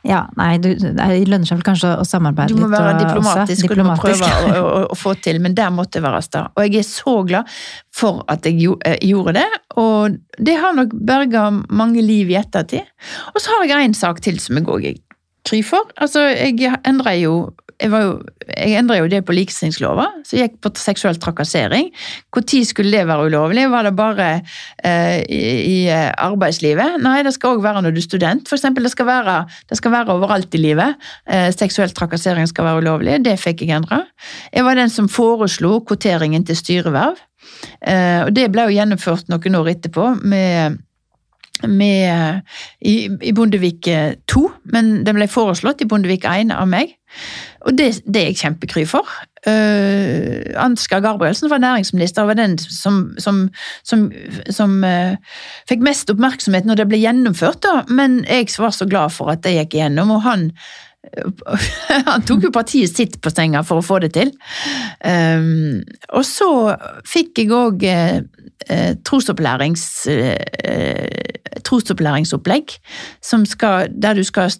Ja, 0.06 0.20
nei, 0.38 0.56
du, 0.62 0.68
Det 0.78 1.06
lønner 1.26 1.48
seg 1.48 1.58
vel 1.58 1.66
kanskje 1.66 1.92
å 1.98 2.04
samarbeide 2.06 2.54
litt? 2.54 2.60
Du 2.60 2.62
må 2.62 2.70
litt 2.70 2.78
være 2.78 2.98
diplomatisk, 3.00 3.64
og, 3.66 3.74
diplomatisk. 3.74 3.78
du 3.78 3.84
må 3.86 3.96
prøve 4.02 4.60
å, 4.60 4.66
å, 4.66 4.82
å, 4.94 4.98
få 4.98 5.14
til, 5.22 5.40
men 5.42 5.56
der 5.58 5.72
måtte 5.74 5.98
jeg 5.98 6.06
være 6.06 6.22
sta. 6.24 6.44
Og 6.54 6.66
jeg 6.66 6.82
er 6.82 6.86
så 6.88 7.16
glad 7.26 7.56
for 7.96 8.22
at 8.32 8.46
jeg 8.46 8.76
eh, 8.86 8.98
gjorde 9.08 9.36
det, 9.40 9.46
og 9.82 10.18
det 10.38 10.58
har 10.62 10.76
nok 10.76 10.94
berga 11.08 11.48
mange 11.50 12.04
liv 12.04 12.30
i 12.30 12.38
ettertid. 12.38 12.86
Og 13.34 13.42
så 13.42 13.56
har 13.56 13.70
jeg 13.72 13.90
en 13.90 13.98
sak 13.98 14.22
til 14.24 14.38
som 14.42 14.60
jeg 14.60 14.68
òg 14.70 14.90
er 14.92 15.02
kry. 15.46 15.62
Altså, 15.96 16.26
jeg 16.34 16.74
endra 16.86 17.14
jo 17.18 17.36
jeg, 17.76 17.90
jo, 17.92 18.12
jeg 18.56 18.84
jo 19.00 19.08
det 19.10 19.18
på 19.26 19.34
likestillingslova, 19.36 20.06
jeg 20.32 20.48
gikk 20.48 20.60
på 20.64 20.72
seksuell 20.80 21.18
trakassering. 21.20 21.90
Når 22.34 22.64
skulle 22.64 22.92
det 22.92 23.04
være 23.08 23.26
ulovlig? 23.28 23.66
Var 23.70 23.84
det 23.84 23.92
bare 23.96 24.28
eh, 24.84 25.20
i, 25.28 25.40
i, 25.60 25.76
eh, 25.92 26.08
arbeidslivet? 26.24 26.96
Nei, 27.04 27.18
det 27.26 27.34
skal 27.36 27.56
òg 27.56 27.64
være 27.64 27.84
når 27.84 27.96
du 27.96 28.00
er 28.00 28.06
student. 28.06 28.52
Eksempel, 28.52 28.86
det 28.86 28.94
skal 28.94 29.08
være, 29.10 29.36
det 29.68 29.76
skal 29.80 29.92
være 29.92 30.16
overalt 30.16 30.56
i 30.56 30.62
livet. 30.62 30.96
Eh, 31.28 31.50
seksuell 31.52 31.92
trakassering 31.96 32.48
skal 32.48 32.70
være 32.70 32.84
ulovlig. 32.84 33.20
Det 33.26 33.36
fikk 33.40 33.66
jeg 33.66 33.76
endra. 33.76 34.02
Jeg 34.54 34.64
var 34.64 34.80
den 34.80 34.92
som 34.92 35.10
foreslo 35.12 35.80
kvoteringen 35.84 36.48
til 36.48 36.56
styreverv. 36.56 37.20
Eh, 37.84 38.24
og 38.24 38.32
det 38.36 38.48
ble 38.52 38.70
jo 38.70 38.76
gjennomført 38.78 39.28
noen 39.32 39.60
år 39.60 39.74
etterpå 39.76 40.14
med 40.24 40.80
med, 41.64 42.42
i, 42.80 43.08
i, 43.22 43.32
Bondevik 43.36 43.88
II, 43.88 44.46
men 44.74 44.92
den 45.06 45.16
ble 45.16 45.28
foreslått 45.30 45.80
i 45.82 45.88
Bondevik 45.88 46.26
I 46.28 46.44
av 46.52 46.68
meg. 46.68 46.96
Og 47.66 47.74
det, 47.78 47.88
det 48.06 48.20
er 48.20 48.28
jeg 48.30 48.40
kjempekry 48.42 48.84
for. 48.88 49.08
Uh, 49.46 50.42
Ansgar 50.58 51.02
Gabrielsen 51.04 51.50
var 51.50 51.62
næringsminister 51.62 52.24
og 52.24 52.32
var 52.32 52.38
den 52.38 52.56
som, 52.58 53.14
som, 53.22 53.44
som, 53.86 54.08
som 54.50 54.80
uh, 54.84 55.14
fikk 55.70 55.84
mest 55.86 56.10
oppmerksomhet 56.12 56.66
når 56.66 56.82
det 56.82 56.88
ble 56.90 57.00
gjennomført, 57.02 57.62
da. 57.66 57.84
men 57.88 58.20
jeg 58.26 58.52
var 58.58 58.74
så 58.74 58.88
glad 58.90 59.14
for 59.14 59.32
at 59.34 59.44
det 59.46 59.56
gikk 59.56 59.78
igjennom. 59.78 60.14
og 60.18 60.26
han 60.26 60.50
han 62.10 62.24
tok 62.26 62.48
jo 62.48 62.50
partiet 62.50 62.90
sitt 62.90 63.20
på 63.22 63.30
senga 63.30 63.62
for 63.66 63.78
å 63.78 63.84
få 63.84 64.00
det 64.02 64.10
til. 64.16 64.32
Um, 65.06 65.84
og 66.10 66.24
så 66.26 66.50
fikk 67.06 67.44
jeg 67.44 67.52
òg 67.54 67.86
uh, 68.70 68.92
trosopplæringsopplegg, 71.66 72.78
der 74.02 74.12
du 74.14 74.24
skal 74.26 74.50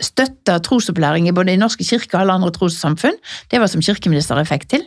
støtte 0.00 0.58
trosopplæring 0.64 1.28
i 1.28 1.32
både 1.32 1.54
i 1.54 1.60
Norske 1.60 1.84
kirke 1.84 2.16
og 2.16 2.20
alle 2.20 2.36
andre 2.36 2.52
trossamfunn. 2.52 3.16
Det 3.50 3.60
var 3.60 3.70
som 3.72 3.82
kirkeminister 3.82 4.36
jeg 4.40 4.50
fikk 4.50 4.68
til. 4.74 4.86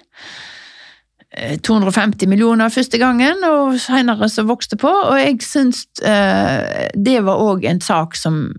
250 1.64 2.24
eh, 2.24 2.30
millioner 2.30 2.70
første 2.74 2.98
gangen, 2.98 3.44
og 3.46 3.80
senere 3.82 4.30
så 4.30 4.44
vokste 4.50 4.78
på. 4.78 4.90
Og 4.90 5.20
jeg 5.20 5.38
syns 5.46 5.86
eh, 6.02 6.90
det 6.98 7.20
var 7.26 7.42
òg 7.42 7.66
en 7.70 7.82
sak 7.82 8.18
som 8.18 8.50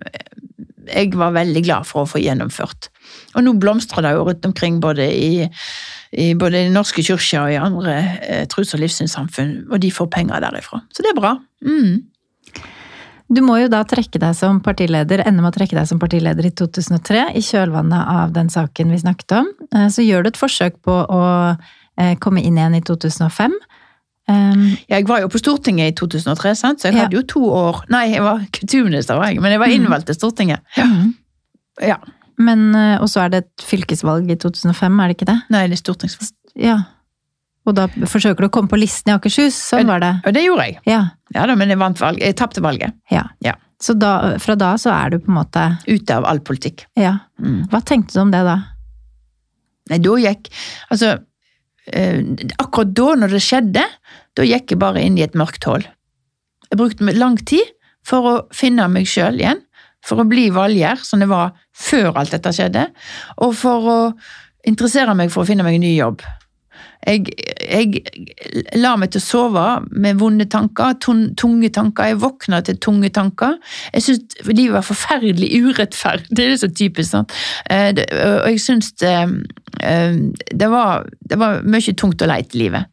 jeg 0.90 1.14
var 1.18 1.34
veldig 1.36 1.62
glad 1.64 1.88
for 1.88 2.04
å 2.04 2.10
få 2.10 2.20
gjennomført. 2.22 2.90
Og 3.34 3.46
nå 3.46 3.54
blomstrer 3.62 4.04
det 4.06 4.14
jo 4.16 4.26
rundt 4.28 4.46
omkring 4.46 4.80
både 4.82 5.06
i, 5.10 5.46
i 6.12 6.32
både 6.38 6.66
i 6.66 6.72
norske 6.74 7.04
kirker 7.06 7.44
og 7.44 7.54
i 7.54 7.60
andre 7.60 7.96
eh, 8.20 8.44
tros- 8.50 8.74
og 8.76 8.82
livssynssamfunn, 8.82 9.54
og 9.70 9.80
de 9.82 9.92
får 9.94 10.10
penger 10.12 10.44
derifra. 10.46 10.82
Så 10.94 11.06
det 11.06 11.12
er 11.12 11.20
bra. 11.20 11.36
Mm. 11.66 12.02
Du 13.30 13.42
må 13.46 13.60
jo 13.60 13.70
da 13.70 13.84
trekke 13.86 14.18
deg 14.18 14.34
som 14.34 14.58
partileder, 14.64 15.22
ende 15.22 15.42
med 15.42 15.52
å 15.52 15.54
trekke 15.54 15.76
deg 15.78 15.86
som 15.86 16.00
partileder 16.02 16.48
i 16.48 16.50
2003, 16.50 17.28
i 17.38 17.42
kjølvannet 17.46 18.08
av 18.10 18.32
den 18.34 18.50
saken 18.50 18.90
vi 18.90 18.98
snakket 19.04 19.36
om. 19.38 19.52
Eh, 19.70 19.86
så 19.94 20.06
gjør 20.06 20.26
du 20.26 20.32
et 20.32 20.40
forsøk 20.40 20.80
på 20.86 20.96
å 21.06 21.22
eh, 21.54 22.16
komme 22.22 22.42
inn 22.42 22.58
igjen 22.58 22.78
i 22.80 22.82
2005. 22.82 23.54
Um, 24.30 24.62
jeg 24.86 25.08
var 25.08 25.24
jo 25.24 25.30
på 25.32 25.40
Stortinget 25.40 25.90
i 25.90 25.96
2003, 25.98 26.54
sant? 26.54 26.82
så 26.82 26.90
jeg 26.90 26.94
ja. 26.94 27.04
hadde 27.04 27.18
jo 27.18 27.24
to 27.26 27.40
år 27.50 27.80
Nei, 27.90 28.04
jeg 28.12 28.22
var 28.22 28.44
kulturminister, 28.54 29.18
var 29.18 29.32
jeg, 29.32 29.40
men 29.42 29.56
jeg 29.56 29.62
var 29.62 29.72
mhm. 29.72 29.80
innvalgt 29.80 30.06
til 30.10 30.18
Stortinget. 30.18 30.62
Ja. 30.78 30.86
Ja. 31.82 31.98
Men, 32.40 32.70
eh, 32.74 33.00
Og 33.00 33.10
så 33.12 33.24
er 33.24 33.32
det 33.32 33.42
et 33.44 33.66
fylkesvalg 33.66 34.30
i 34.32 34.38
2005, 34.40 35.00
er 35.00 35.10
det 35.10 35.18
ikke 35.18 35.28
det? 35.28 35.38
Nei, 35.52 35.66
det 35.68 35.76
er 35.76 35.82
stortingsvalg. 35.82 36.32
Ja. 36.60 36.78
Og 37.68 37.76
da 37.76 37.86
forsøker 38.08 38.40
du 38.40 38.48
å 38.48 38.52
komme 38.54 38.70
på 38.72 38.78
listen 38.80 39.12
i 39.12 39.14
Akershus? 39.14 39.56
Sånn 39.70 39.90
var 39.90 40.00
det? 40.02 40.14
Og 40.24 40.34
det 40.34 40.44
gjorde 40.46 40.68
jeg. 40.68 40.78
Ja, 40.88 41.02
ja 41.36 41.44
da, 41.46 41.56
Men 41.58 41.72
jeg 41.72 41.80
vant 41.80 42.00
valget. 42.00 42.24
Jeg 42.24 42.38
tapte 42.40 42.64
valget. 42.64 42.96
Ja. 43.12 43.26
ja. 43.44 43.54
Så 43.80 43.94
da, 43.96 44.38
fra 44.40 44.56
da 44.60 44.74
så 44.80 44.92
er 44.94 45.12
du 45.12 45.20
på 45.20 45.30
en 45.32 45.38
måte 45.38 45.64
Ute 45.88 46.16
av 46.16 46.26
all 46.28 46.40
politikk. 46.44 46.86
Ja. 46.98 47.18
Mm. 47.40 47.66
Hva 47.72 47.82
tenkte 47.84 48.16
du 48.16 48.22
om 48.24 48.32
det 48.32 48.42
da? 48.48 48.56
Nei, 49.90 49.98
da 50.04 50.16
gikk 50.22 50.50
Altså, 50.92 51.14
akkurat 51.88 52.92
da, 52.94 53.08
når 53.18 53.34
det 53.34 53.42
skjedde, 53.44 53.86
da 54.36 54.46
gikk 54.46 54.74
jeg 54.74 54.80
bare 54.82 55.02
inn 55.02 55.18
i 55.18 55.24
et 55.24 55.36
mørkt 55.38 55.64
hull. 55.68 55.86
Jeg 56.70 56.78
brukte 56.78 57.16
lang 57.16 57.38
tid 57.48 57.66
for 58.06 58.26
å 58.26 58.34
finne 58.54 58.86
meg 58.92 59.08
sjøl 59.10 59.40
igjen. 59.40 59.64
For 60.06 60.22
å 60.22 60.28
bli 60.28 60.46
Valgjerd, 60.54 61.02
som 61.04 61.20
det 61.20 61.28
var 61.28 61.52
før 61.76 62.14
alt 62.16 62.32
dette 62.32 62.52
skjedde. 62.56 62.86
Og 63.44 63.52
for 63.58 63.88
å 63.90 63.98
interessere 64.68 65.12
meg 65.16 65.32
for 65.32 65.44
å 65.44 65.48
finne 65.48 65.66
meg 65.66 65.76
en 65.76 65.84
ny 65.84 65.92
jobb. 65.98 66.24
Jeg, 67.08 67.30
jeg 67.64 68.02
la 68.76 68.92
meg 69.00 69.12
til 69.14 69.22
å 69.22 69.24
sove 69.24 69.64
med 69.88 70.18
vonde 70.20 70.44
tanker, 70.52 70.98
tunge 71.00 71.70
tanker. 71.72 72.10
Jeg 72.10 72.20
våkna 72.20 72.60
til 72.66 72.76
tunge 72.82 73.08
tanker. 73.16 73.56
Jeg 73.94 74.04
syns 74.04 74.36
livet 74.50 74.76
var 74.76 74.84
forferdelig 74.84 75.48
urettferdig. 75.64 76.28
Det 76.36 76.46
er 76.46 76.60
så 76.60 76.68
typisk. 76.68 77.10
sant? 77.14 77.32
Eh, 77.72 77.96
og 77.96 78.50
jeg 78.52 78.60
syns 78.60 78.92
det, 79.00 79.16
eh, 79.80 80.20
det, 80.52 80.70
var, 80.70 81.08
det 81.30 81.40
var 81.40 81.64
mye 81.64 81.96
tungt 81.96 82.20
og 82.20 82.28
leit 82.30 82.54
i 82.54 82.64
livet. 82.66 82.92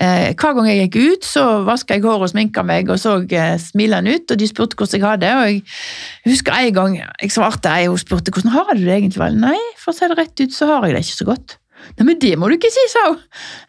Eh, 0.00 0.32
hver 0.32 0.56
gang 0.56 0.70
jeg 0.70 0.86
gikk 0.86 1.00
ut, 1.02 1.28
så 1.28 1.46
vaska 1.68 1.98
jeg 1.98 2.06
håret 2.08 2.30
og 2.30 2.32
sminka 2.32 2.64
meg 2.64 2.88
og 2.88 3.00
så 3.02 3.18
smilende 3.60 4.16
ut, 4.16 4.32
og 4.32 4.40
de 4.40 4.48
spurte 4.48 4.80
hvordan 4.80 4.96
jeg 4.96 5.08
hadde 5.10 5.26
det. 5.26 5.34
og 5.36 5.50
Jeg 5.52 6.32
husker 6.32 6.56
en 6.56 6.76
gang 6.80 7.00
jeg 7.02 7.34
svarte 7.36 7.76
ei, 7.76 7.90
hun 7.90 8.00
spurte 8.00 8.32
hvordan 8.32 8.56
har 8.56 8.72
du 8.72 8.86
det 8.86 8.96
egentlig. 8.96 9.34
Nei, 9.36 9.58
for 9.76 9.92
å 9.92 9.98
si 9.98 10.08
det 10.08 10.16
rett 10.16 10.40
ut, 10.40 10.56
så 10.56 10.72
har 10.72 10.88
jeg 10.88 10.96
det 10.96 11.04
ikke 11.04 11.20
så 11.20 11.34
godt. 11.34 11.58
Nei, 11.98 12.06
men 12.06 12.18
det 12.22 12.32
må 12.38 12.48
du 12.48 12.56
ikke 12.56 12.70
si, 12.72 12.86
sa 12.92 13.04
hun. 13.10 13.20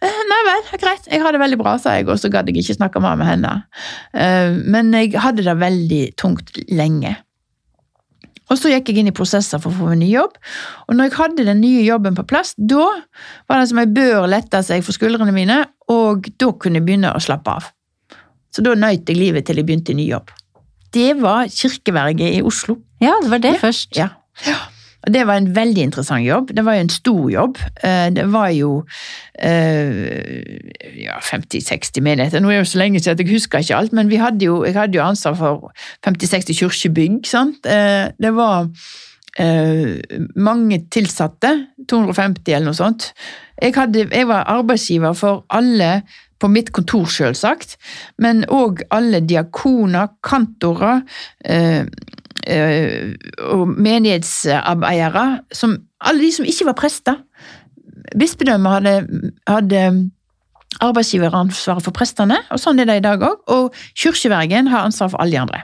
Eh, 0.04 0.22
nei 0.30 0.40
vel, 0.48 0.64
greit, 0.82 1.10
jeg 1.10 1.22
har 1.24 1.36
det 1.36 1.42
veldig 1.42 1.60
bra, 1.60 1.76
sa 1.82 1.98
jeg, 1.98 2.08
og 2.12 2.20
så 2.22 2.32
gadd 2.34 2.50
jeg 2.50 2.62
ikke 2.62 2.78
snakke 2.78 3.02
mer 3.04 3.20
med 3.20 3.30
henne. 3.30 3.54
Eh, 4.16 4.56
men 4.64 4.94
jeg 4.96 5.14
hadde 5.20 5.46
det 5.46 5.56
veldig 5.60 6.04
tungt 6.20 6.58
lenge. 6.72 7.16
Og 8.52 8.60
så 8.60 8.70
gikk 8.74 8.92
jeg 8.92 9.02
inn 9.02 9.10
i 9.10 9.16
prosesser 9.16 9.62
for 9.62 9.72
å 9.72 9.78
få 9.78 9.94
en 9.94 10.02
ny 10.04 10.12
jobb, 10.12 10.36
og 10.88 10.98
når 10.98 11.10
jeg 11.10 11.18
hadde 11.18 11.48
den 11.48 11.62
nye 11.64 11.84
jobben 11.86 12.18
på 12.18 12.26
plass, 12.30 12.54
da 12.58 12.86
var 13.50 13.62
det 13.62 13.70
som 13.72 13.80
ei 13.82 13.88
bør 13.90 14.28
lette 14.30 14.62
seg 14.68 14.84
for 14.86 14.96
skuldrene 14.96 15.34
mine, 15.36 15.64
og 15.92 16.28
da 16.38 16.52
kunne 16.54 16.82
jeg 16.82 16.88
begynne 16.88 17.16
å 17.16 17.24
slappe 17.24 17.56
av. 17.58 17.72
Så 18.54 18.62
da 18.66 18.76
nøt 18.78 19.10
jeg 19.10 19.18
livet 19.18 19.48
til 19.48 19.58
jeg 19.58 19.68
begynte 19.68 19.96
i 19.96 19.98
ny 19.98 20.06
jobb. 20.12 20.30
Det 20.94 21.16
var 21.18 21.50
kirkeverget 21.50 22.38
i 22.38 22.44
Oslo. 22.46 22.78
Ja, 23.02 23.16
det 23.24 23.32
var 23.32 23.42
det 23.42 23.56
ja. 23.56 23.62
først. 23.64 23.96
Ja. 23.98 24.12
ja. 24.46 24.60
Og 25.04 25.14
Det 25.14 25.28
var 25.28 25.38
en 25.38 25.56
veldig 25.56 25.82
interessant 25.82 26.26
jobb. 26.26 26.52
Det 26.56 26.66
var 26.66 26.78
jo 26.78 26.80
en 26.86 26.90
stor 26.90 27.30
jobb. 27.30 27.58
Eh, 27.84 28.10
det 28.16 28.26
var 28.32 28.50
jo 28.56 28.84
eh, 29.40 29.90
ja, 31.04 31.20
50-60 31.20 32.02
menigheter. 32.02 32.40
Nå 32.40 32.50
er 32.50 32.62
det 32.62 32.66
jo 32.66 32.72
så 32.72 32.80
lenge 32.80 33.00
siden 33.00 33.18
at 33.18 33.24
jeg 33.24 33.34
husker 33.34 33.60
ikke 33.60 33.76
alt, 33.76 33.94
men 33.94 34.12
hadde 34.18 34.46
jo, 34.46 34.64
jeg 34.64 34.78
hadde 34.78 34.98
jo 34.98 35.04
ansvar 35.04 35.36
for 35.36 35.72
50-60 36.08 36.60
kirkebygg. 36.60 37.34
Eh, 37.68 38.06
det 38.20 38.36
var 38.36 38.70
mange 40.38 40.78
tilsatte, 40.94 41.50
250 41.90 42.54
eller 42.54 42.68
noe 42.70 42.78
sånt. 42.78 43.08
Jeg, 43.58 43.74
hadde, 43.74 44.04
jeg 44.12 44.28
var 44.30 44.46
arbeidsgiver 44.46 45.16
for 45.18 45.42
alle 45.50 46.04
på 46.44 46.50
mitt 46.52 46.74
kontor, 46.76 47.08
selvsagt, 47.08 47.78
men 48.22 48.44
òg 48.52 48.84
alle 48.94 49.24
diakoner, 49.24 50.12
kantorer 50.28 51.02
eh, 51.48 51.88
og 53.44 53.68
menighetsarbeidere. 53.78 55.26
Som, 55.56 55.78
alle 56.02 56.26
de 56.26 56.32
som 56.36 56.48
ikke 56.48 56.68
var 56.72 56.78
prester. 56.80 57.22
Bispedømmet 58.20 58.72
hadde, 58.72 59.32
hadde 59.48 59.84
arbeidsgiveransvaret 60.84 61.86
for 61.86 61.96
prestene, 61.96 62.40
og 62.52 62.60
sånn 62.62 62.82
er 62.82 62.90
det 62.90 63.00
i 63.00 63.06
dag 63.06 63.24
òg. 63.24 63.44
Og 63.54 63.86
kirkevergen 64.00 64.72
har 64.72 64.88
ansvar 64.88 65.14
for 65.14 65.24
alle 65.24 65.36
de 65.38 65.44
andre. 65.44 65.64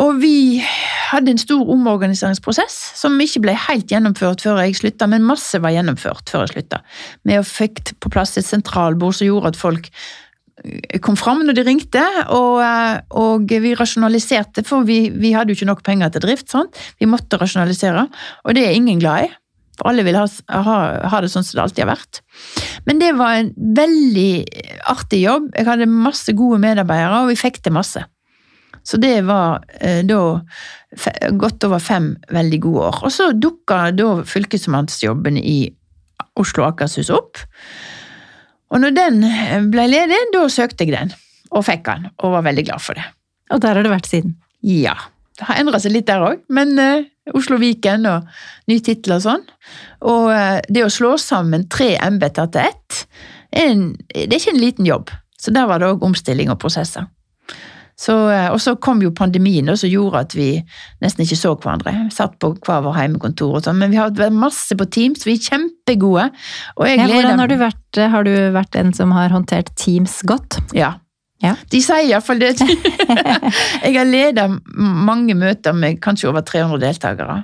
Og 0.00 0.20
vi 0.22 0.62
hadde 1.10 1.34
en 1.34 1.40
stor 1.40 1.68
omorganiseringsprosess 1.74 2.76
som 2.96 3.18
ikke 3.20 3.42
ble 3.44 3.56
helt 3.66 3.90
gjennomført 3.90 4.44
før 4.44 4.62
jeg 4.62 4.78
slutta, 4.78 5.08
men 5.10 5.26
masse 5.26 5.58
var 5.60 5.74
gjennomført 5.74 6.30
før 6.30 6.46
jeg 6.46 6.54
slutta. 6.54 6.80
Vi 7.26 7.36
fikk 7.44 7.96
på 8.00 8.12
plass 8.12 8.36
et 8.40 8.48
sentralbord 8.48 9.18
som 9.18 9.28
gjorde 9.28 9.52
at 9.52 9.60
folk 9.60 9.90
kom 11.04 11.16
fram 11.18 11.44
når 11.46 11.56
de 11.56 11.64
ringte, 11.66 12.02
og, 12.34 12.60
eh, 12.64 13.00
og 13.16 13.50
vi 13.50 13.74
rasjonaliserte, 13.78 14.64
for 14.66 14.86
vi, 14.88 15.02
vi, 15.14 15.32
hadde 15.36 15.54
jo 15.54 15.60
ikke 15.60 15.70
nok 15.70 15.84
penger 15.86 16.12
til 16.14 16.24
drift. 16.26 16.50
Sant? 16.52 16.78
Vi 17.00 17.08
måtte 17.08 17.40
rasjonalisere, 17.40 18.06
og 18.44 18.56
det 18.56 18.66
er 18.66 18.76
ingen 18.76 19.00
glad 19.02 19.28
i. 19.28 19.30
For 19.80 19.88
alle 19.88 20.04
vil 20.04 20.18
ha, 20.18 20.26
ha, 20.52 20.76
ha, 21.08 21.20
det 21.24 21.30
sånn 21.32 21.46
som 21.46 21.56
det 21.56 21.64
alltid 21.64 21.84
har 21.86 21.92
vært. 21.94 22.20
Men 22.84 23.00
det 23.00 23.14
var 23.16 23.38
en 23.38 23.52
veldig 23.56 24.32
artig 24.92 25.22
jobb. 25.22 25.48
Jeg 25.56 25.68
hadde 25.70 25.88
masse 25.88 26.34
gode 26.36 26.60
medarbeidere, 26.60 27.22
og 27.22 27.32
vi 27.32 27.38
fikk 27.40 27.62
til 27.64 27.76
masse. 27.78 28.04
Så 28.84 29.00
det 29.00 29.14
var 29.28 29.64
eh, 29.80 30.02
da 30.08 30.20
godt 31.40 31.64
over 31.68 31.80
fem 31.80 32.12
veldig 32.32 32.60
gode 32.64 32.90
år. 32.90 33.00
Og 33.08 33.14
så 33.14 33.30
dukka 33.36 33.86
da 33.96 34.12
fylkesmannsjobben 34.28 35.40
i 35.40 35.58
Oslo 36.40 36.64
og 36.64 36.74
Akershus 36.74 37.12
opp. 37.12 37.40
Og 38.70 38.82
når 38.82 38.94
den 38.94 39.24
ble 39.72 39.86
ledig, 39.90 40.18
da 40.34 40.44
søkte 40.52 40.86
jeg 40.86 40.94
den, 40.94 41.14
og 41.50 41.64
fikk 41.66 41.88
den, 41.88 42.10
og 42.22 42.36
var 42.36 42.46
veldig 42.46 42.66
glad 42.68 42.84
for 42.84 42.98
det. 42.98 43.06
Og 43.50 43.62
der 43.62 43.74
har 43.74 43.86
du 43.86 43.90
vært 43.90 44.10
siden? 44.10 44.36
Ja. 44.66 44.94
Det 45.40 45.48
har 45.48 45.58
endra 45.62 45.80
seg 45.80 45.94
litt 45.94 46.06
der 46.10 46.22
òg, 46.22 46.42
men 46.52 46.74
uh, 46.76 47.06
Oslo-Viken 47.36 48.04
og 48.10 48.28
ny 48.70 48.76
tittel 48.84 49.16
og 49.16 49.24
sånn. 49.24 49.46
Og 50.04 50.28
uh, 50.28 50.58
det 50.68 50.84
å 50.84 50.92
slå 50.92 51.14
sammen 51.20 51.64
tre 51.72 51.94
embeter 51.96 52.50
til 52.52 52.68
ett, 52.68 53.00
er 53.50 53.72
en, 53.72 53.86
det 54.12 54.28
er 54.28 54.36
ikke 54.38 54.54
en 54.54 54.62
liten 54.62 54.88
jobb. 54.88 55.14
Så 55.40 55.54
der 55.56 55.66
var 55.70 55.80
det 55.80 55.88
òg 55.88 56.04
omstilling 56.06 56.52
og 56.52 56.60
prosesser. 56.60 57.08
Så, 58.00 58.14
uh, 58.30 58.48
og 58.54 58.60
så 58.64 58.76
kom 58.80 59.02
jo 59.04 59.12
pandemien 59.16 59.68
som 59.76 59.90
gjorde 59.90 60.24
at 60.24 60.36
vi 60.36 60.48
nesten 61.04 61.26
ikke 61.26 61.38
så 61.38 61.52
hverandre. 61.56 61.92
Vi 62.08 62.16
satt 62.16 62.38
på 62.40 62.54
hver 62.64 62.80
vår 62.86 62.96
heimekontor 62.96 63.58
og 63.58 63.66
sånn, 63.66 63.80
men 63.82 63.92
vi 63.92 64.00
har 64.00 64.14
vært 64.16 64.36
masse 64.36 64.76
på 64.76 64.88
Teams, 64.88 65.26
vi 65.28 65.36
er 65.36 65.44
kjempegode. 65.50 66.30
Og 66.78 66.88
ja, 66.88 67.04
hvordan 67.04 67.44
har 67.44 67.52
du, 67.52 67.58
vært, 67.60 68.02
har 68.16 68.26
du 68.26 68.34
vært 68.56 68.80
en 68.80 68.94
som 68.96 69.12
har 69.16 69.34
håndtert 69.34 69.74
Teams 69.80 70.20
godt? 70.28 70.60
Ja, 70.76 70.96
ja. 71.40 71.54
De 71.72 71.80
sier 71.80 72.04
iallfall 72.04 72.40
det. 72.42 72.52
jeg 73.86 73.94
har 73.94 74.08
ledet 74.08 74.46
mange 74.76 75.36
møter 75.38 75.76
med 75.76 76.00
kanskje 76.04 76.28
over 76.28 76.44
300 76.44 76.82
deltakere. 76.82 77.38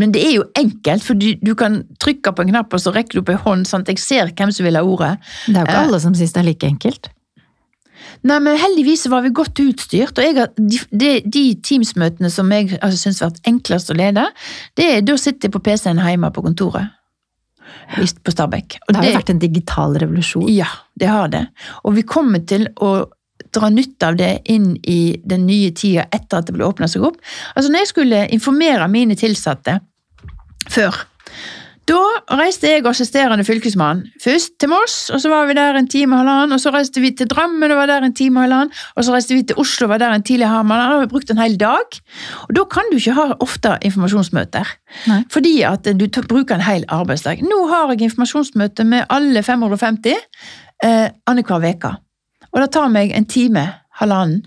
Men 0.00 0.14
det 0.14 0.22
er 0.24 0.32
jo 0.38 0.46
enkelt, 0.56 1.04
for 1.04 1.18
du, 1.20 1.34
du 1.44 1.52
kan 1.58 1.82
trykke 2.00 2.32
på 2.32 2.44
en 2.44 2.54
knapp, 2.54 2.72
og 2.72 2.80
så 2.80 2.94
rekker 2.94 3.18
du 3.18 3.24
opp 3.24 3.34
en 3.34 3.42
hånd, 3.44 3.68
sånn 3.68 3.84
at 3.84 3.92
jeg 3.92 4.00
ser 4.00 4.32
hvem 4.32 4.52
som 4.54 4.68
vil 4.68 4.80
ha 4.80 4.84
ordet. 4.84 5.12
Det 5.44 5.58
er 5.58 5.60
jo 5.60 5.68
ikke 5.68 5.82
alle 5.82 6.00
som 6.06 6.16
syns 6.16 6.32
det 6.32 6.40
er 6.40 6.48
like 6.48 6.72
enkelt. 6.72 7.10
Nei, 8.24 8.38
men 8.40 8.56
heldigvis 8.56 9.04
var 9.12 9.24
vi 9.26 9.34
godt 9.36 9.60
utstyrt, 9.60 10.18
og 10.18 10.38
har, 10.38 10.52
de, 10.56 11.10
de, 11.20 11.42
Teams-møtene 11.60 12.30
som 12.32 12.52
jeg 12.54 12.70
altså, 12.78 12.96
syns 13.02 13.20
har 13.20 13.32
vært 13.34 13.50
enklest 13.50 13.92
å 13.92 13.96
lede, 13.98 14.24
det 14.80 14.86
er 14.94 15.02
da 15.04 15.16
sitter 15.20 15.50
jeg 15.50 15.56
på 15.56 15.60
PC-en 15.66 16.00
hjemme 16.00 16.30
på 16.32 16.44
kontoret. 16.46 16.94
På 18.24 18.32
Stabekk. 18.32 18.78
Det 18.88 18.96
har 18.96 19.10
jo 19.10 19.18
vært 19.18 19.34
en 19.34 19.42
digital 19.42 19.98
revolusjon. 20.00 20.48
Ja, 20.52 20.70
det 20.96 21.10
har 21.12 21.28
det. 21.32 21.44
Og 21.84 21.98
vi 21.98 22.06
kommer 22.08 22.40
til 22.48 22.66
å 22.80 22.94
dra 23.54 23.68
nytte 23.70 24.08
av 24.08 24.16
det 24.18 24.30
inn 24.50 24.72
i 24.82 25.16
den 25.24 25.44
nye 25.46 25.72
tida 25.76 26.06
etter 26.14 26.40
at 26.40 26.48
det 26.48 26.56
ble 26.56 26.66
åpna 26.66 26.88
seg 26.90 27.04
opp. 27.06 27.18
Altså 27.54 27.70
Når 27.70 27.84
jeg 27.84 27.92
skulle 27.92 28.22
informere 28.34 28.88
mine 28.90 29.16
tilsatte 29.18 29.78
før, 30.72 31.04
da 31.88 32.00
reiste 32.38 32.70
jeg 32.70 32.82
og 32.84 32.92
assisterende 32.94 33.44
fylkesmann 33.44 34.04
først 34.22 34.54
til 34.60 34.70
Moss, 34.72 35.10
og 35.12 35.20
så 35.20 35.28
var 35.28 35.48
vi 35.50 35.56
der 35.58 35.76
en 35.76 35.88
time 35.90 36.16
og 36.16 36.22
halvannen. 36.22 36.56
Og 36.56 36.62
så 36.62 36.72
reiste 36.72 37.02
vi 37.02 37.10
til 37.16 37.28
Drammen 37.28 37.72
og 37.72 37.76
var 37.76 37.90
der 37.90 38.06
en 38.06 38.14
time 38.16 38.40
og 38.40 38.46
halvannen. 38.46 38.72
Og 38.96 39.04
så 39.04 39.12
reiste 39.12 39.36
vi 39.36 39.42
til 39.44 39.60
Oslo 39.60 39.86
og 39.86 39.92
var 39.92 40.00
der 40.00 40.14
en 40.16 40.24
tidlig 40.24 40.48
halvannen. 40.48 40.80
Da 40.80 40.94
har 40.94 41.02
vi 41.04 41.10
brukt 41.12 41.30
en 41.30 41.42
hel 41.42 41.58
dag. 41.60 41.98
Og 42.48 42.56
da 42.56 42.64
kan 42.72 42.88
du 42.92 42.96
ikke 42.96 43.16
ha 43.18 43.26
ofte 43.44 43.76
informasjonsmøter. 43.84 44.72
Nei. 45.10 45.20
Fordi 45.32 45.54
at 45.68 45.92
du 46.00 46.06
bruker 46.22 46.56
en 46.56 46.64
hel 46.64 46.88
arbeidsdag. 46.88 47.44
Nå 47.44 47.60
har 47.68 47.92
jeg 47.92 48.08
informasjonsmøte 48.08 48.88
med 48.88 49.04
alle 49.12 49.44
550 49.44 50.16
eh, 50.16 51.08
annenhver 51.26 51.68
uke. 51.68 51.94
Og 52.54 52.62
det 52.62 52.70
tar 52.72 52.88
meg 52.88 53.12
en 53.12 53.28
time, 53.28 53.68
halvannen. 54.00 54.44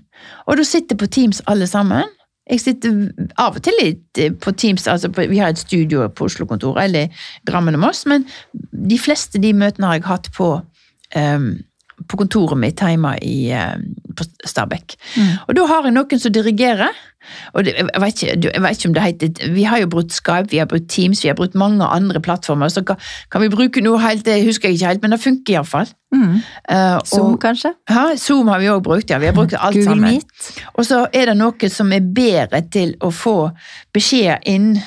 Og 0.47 0.57
da 0.57 0.65
sitter 0.65 0.97
på 0.97 1.09
Teams 1.11 1.43
alle 1.45 1.67
sammen. 1.69 2.07
Jeg 2.47 2.63
sitter 2.63 2.99
av 3.41 3.57
og 3.59 3.63
til 3.65 3.75
litt 3.81 4.21
på 4.43 4.53
Teams, 4.55 4.87
altså 4.87 5.09
på, 5.11 5.25
vi 5.27 5.41
har 5.41 5.51
et 5.51 5.59
studio 5.59 6.05
på 6.07 6.29
Oslo-kontoret, 6.29 6.87
eller 6.87 7.25
Drammen 7.47 7.75
og 7.75 7.83
Moss, 7.83 8.05
men 8.07 8.23
de 8.53 8.99
fleste 9.01 9.41
de 9.43 9.51
møtene 9.57 9.89
har 9.89 9.99
jeg 9.99 10.07
hatt 10.07 10.29
på, 10.37 10.53
um, 11.17 11.49
på 12.07 12.19
kontoret 12.21 12.61
mitt 12.61 12.83
hjemme 12.83 13.17
i, 13.25 13.51
um, 13.51 13.89
på 14.15 14.27
Stabekk. 14.47 14.95
Mm. 15.17 15.33
Og 15.47 15.59
da 15.59 15.67
har 15.73 15.89
jeg 15.89 15.97
noen 15.97 16.23
som 16.23 16.35
dirigerer. 16.35 17.03
Og 17.53 17.65
det, 17.65 17.75
jeg, 17.77 18.01
vet 18.01 18.23
ikke, 18.23 18.39
jeg, 18.53 18.63
vet 18.63 18.77
ikke, 18.77 18.89
om 18.89 18.95
det 18.97 19.03
heter 19.03 19.53
Vi 19.55 19.63
har 19.63 19.81
jo 19.81 19.89
brukt 19.91 20.13
Skype, 20.13 20.51
vi 20.51 20.61
har 20.61 20.69
brukt 20.69 20.89
Teams, 20.89 21.23
vi 21.23 21.31
har 21.31 21.37
brukt 21.37 21.55
mange 21.55 21.85
andre 21.85 22.21
plattformer. 22.21 22.69
Så 22.73 22.83
kan, 22.83 22.99
kan 23.31 23.41
vi 23.41 23.49
bruke 23.53 23.83
noe 23.83 24.01
helt, 24.01 24.25
det 24.25 24.43
husker 24.45 24.69
jeg 24.69 24.79
ikke 24.79 24.91
helt, 24.93 25.05
men 25.05 25.15
det 25.15 25.21
funker 25.23 25.57
iallfall. 25.57 25.89
Mm. 26.15 26.37
Uh, 26.71 26.99
Zoom, 27.05 27.33
og, 27.33 27.39
kanskje? 27.43 27.73
Ja, 27.89 28.05
Zoom 28.17 28.47
har 28.47 28.61
vi 28.63 28.69
òg 28.71 28.83
brukt, 28.83 29.09
ja. 29.11 29.19
Vi 29.19 29.27
har 29.27 29.35
brukt 29.35 29.55
alt 29.57 29.75
Google 29.75 29.89
sammen. 29.89 30.19
Meet. 30.19 30.61
Og 30.73 30.85
så 30.87 31.03
er 31.13 31.31
det 31.31 31.37
noe 31.39 31.71
som 31.71 31.91
er 31.91 32.05
bedre 32.15 32.63
til 32.71 32.95
å 33.03 33.11
få 33.11 33.37
beskjed 33.95 34.47
inn 34.47 34.77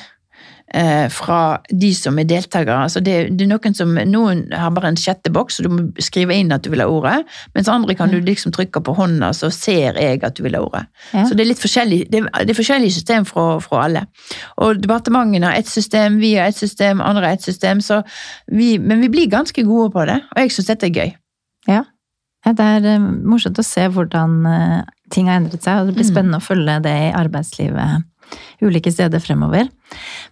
fra 1.11 1.59
de 1.67 1.89
som 1.95 2.19
er 2.19 2.27
deltakere. 2.29 2.77
Altså 2.85 3.01
det, 3.03 3.15
det, 3.35 3.43
er 3.45 3.49
Noen 3.51 3.75
som, 3.75 3.91
noen 4.07 4.45
har 4.55 4.71
bare 4.71 4.91
en 4.93 4.99
chatteboks, 4.99 5.59
og 5.59 5.65
du 5.65 5.73
må 5.73 6.03
skrive 6.03 6.35
inn 6.37 6.53
at 6.55 6.63
du 6.63 6.69
vil 6.71 6.83
ha 6.83 6.87
ordet. 6.87 7.25
Mens 7.55 7.69
andre 7.71 7.95
kan 7.99 8.11
du 8.11 8.19
liksom 8.23 8.53
trykke 8.55 8.79
på 8.85 8.95
hånda, 8.95 9.33
så 9.35 9.51
ser 9.51 9.99
jeg 9.99 10.21
at 10.23 10.37
du 10.37 10.43
vil 10.45 10.55
ha 10.55 10.63
ordet. 10.63 10.85
Ja. 11.11 11.25
Så 11.27 11.35
det 11.35 11.45
er 11.45 11.51
litt 11.51 11.61
forskjellig, 11.61 12.01
det, 12.13 12.23
det 12.23 12.53
er 12.53 12.59
forskjellige 12.59 12.95
system 12.95 13.27
fra, 13.27 13.47
fra, 13.63 13.85
alle. 13.87 14.05
Og 14.63 14.79
Departementene 14.81 15.51
har 15.51 15.59
ett 15.59 15.71
system, 15.71 16.21
vi 16.23 16.35
har 16.37 16.51
ett 16.51 16.59
system, 16.59 17.01
andre 17.03 17.27
har 17.27 17.39
ett 17.39 17.47
system. 17.49 17.81
Vi, 18.47 18.77
men 18.79 19.03
vi 19.03 19.09
blir 19.11 19.31
ganske 19.31 19.65
gode 19.67 19.91
på 19.91 20.05
det, 20.07 20.21
og 20.31 20.43
jeg 20.43 20.55
syns 20.55 20.71
dette 20.71 20.87
er 20.87 21.01
gøy. 21.01 21.17
Ja. 21.69 21.83
Det 22.41 22.65
er 22.65 22.87
eh, 22.95 23.09
morsomt 23.29 23.59
å 23.61 23.65
se 23.65 23.83
hvordan 23.93 24.39
eh, 24.49 24.79
ting 25.13 25.27
har 25.29 25.41
endret 25.41 25.61
seg, 25.61 25.81
og 25.81 25.91
det 25.91 25.99
blir 25.99 26.07
mm. 26.07 26.13
spennende 26.13 26.39
å 26.39 26.45
følge 26.45 26.79
det 26.87 26.95
i 27.09 27.11
arbeidslivet 27.17 28.07
ulike 28.61 28.91
steder 28.93 29.21
fremover. 29.23 29.69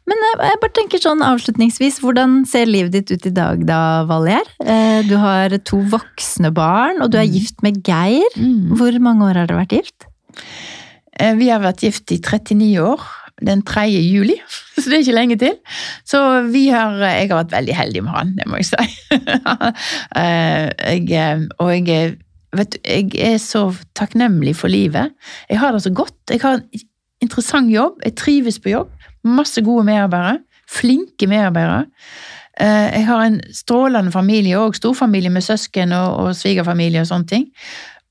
Men 0.09 0.25
eh, 0.29 0.45
jeg 0.51 0.61
bare 0.63 0.75
tenker 0.77 1.03
sånn 1.03 1.23
avslutningsvis, 1.25 1.99
hvordan 2.03 2.41
ser 2.49 2.69
livet 2.69 2.95
ditt 2.95 3.13
ut 3.13 3.29
i 3.29 3.33
dag 3.35 3.63
da, 3.67 3.81
Valjer? 4.09 4.51
Eh, 4.63 5.01
du 5.09 5.15
har 5.21 5.55
to 5.67 5.81
voksne 5.91 6.53
barn, 6.55 7.03
og 7.03 7.13
du 7.13 7.19
er 7.19 7.27
mm. 7.27 7.37
gift 7.37 7.63
med 7.65 7.81
Geir. 7.85 8.37
Mm. 8.39 8.75
Hvor 8.79 8.99
mange 9.03 9.29
år 9.29 9.41
har 9.41 9.49
dere 9.49 9.63
vært 9.63 9.77
gift? 9.79 10.09
Eh, 11.19 11.33
vi 11.39 11.51
har 11.51 11.63
vært 11.63 11.83
gift 11.85 12.15
i 12.15 12.21
39 12.21 12.75
år. 12.83 13.09
Den 13.39 13.61
3. 13.63 13.85
juli, 13.87 14.35
så 14.75 14.89
det 14.89 14.97
er 14.97 15.03
ikke 15.05 15.15
lenge 15.15 15.37
til. 15.39 15.53
Så 16.07 16.19
vi 16.51 16.65
har 16.73 16.97
Jeg 16.99 17.29
har 17.29 17.37
vært 17.45 17.53
veldig 17.53 17.75
heldig 17.77 18.01
med 18.03 18.11
han, 18.17 18.33
det 18.35 18.47
må 18.51 18.59
jeg 18.59 18.67
si. 18.67 19.19
jeg, 21.13 21.45
og 21.63 21.71
jeg 21.71 22.17
vet 22.55 22.77
jeg 22.81 23.09
er 23.15 23.37
så 23.39 23.69
takknemlig 23.97 24.55
for 24.59 24.71
livet. 24.71 25.13
Jeg 25.49 25.61
har 25.61 25.71
det 25.75 25.83
så 25.85 25.93
godt. 25.95 26.17
Jeg 26.31 26.41
har 26.43 26.59
interessant 27.23 27.71
jobb. 27.73 27.99
Jeg 28.05 28.17
trives 28.19 28.59
på 28.59 28.73
jobb. 28.73 28.91
Masse 29.27 29.61
gode 29.65 29.85
medarbeidere. 29.87 30.39
Flinke 30.69 31.27
medarbeidere. 31.27 31.85
Eh, 32.59 32.89
jeg 32.99 33.05
har 33.07 33.23
en 33.25 33.39
strålende 33.55 34.11
familie 34.11 34.59
og 34.59 34.75
storfamilie 34.75 35.31
med 35.31 35.45
søsken 35.45 35.95
og, 35.95 36.17
og 36.23 36.35
svigerfamilie 36.35 37.01
og 37.01 37.09
sånne 37.09 37.29
ting. 37.29 37.47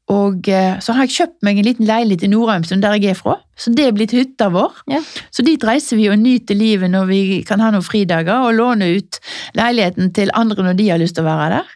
Og 0.08 0.48
eh, 0.48 0.78
så 0.80 0.94
har 0.96 1.04
jeg 1.04 1.16
kjøpt 1.18 1.42
meg 1.44 1.58
en 1.60 1.66
liten 1.66 1.88
leilighet 1.88 2.24
i 2.24 2.30
Nordheimsund, 2.32 2.80
der 2.82 2.96
jeg 2.96 3.12
er 3.12 3.18
fra. 3.18 3.36
Så 3.60 3.72
det 3.76 3.84
er 3.84 3.96
blitt 3.96 4.14
hytta 4.16 4.48
vår. 4.54 4.78
Ja. 4.88 5.02
Så 5.34 5.44
dit 5.44 5.64
reiser 5.68 6.00
vi 6.00 6.08
og 6.08 6.16
nyter 6.20 6.56
livet 6.56 6.88
når 6.92 7.10
vi 7.10 7.20
kan 7.48 7.60
ha 7.60 7.68
noen 7.74 7.84
fridager, 7.84 8.46
og 8.46 8.56
låne 8.56 8.88
ut 8.96 9.20
leiligheten 9.58 10.14
til 10.16 10.32
andre 10.38 10.70
når 10.70 10.78
de 10.78 10.88
har 10.88 11.02
lyst 11.02 11.18
til 11.18 11.26
å 11.26 11.28
være 11.28 11.58
der. 11.58 11.74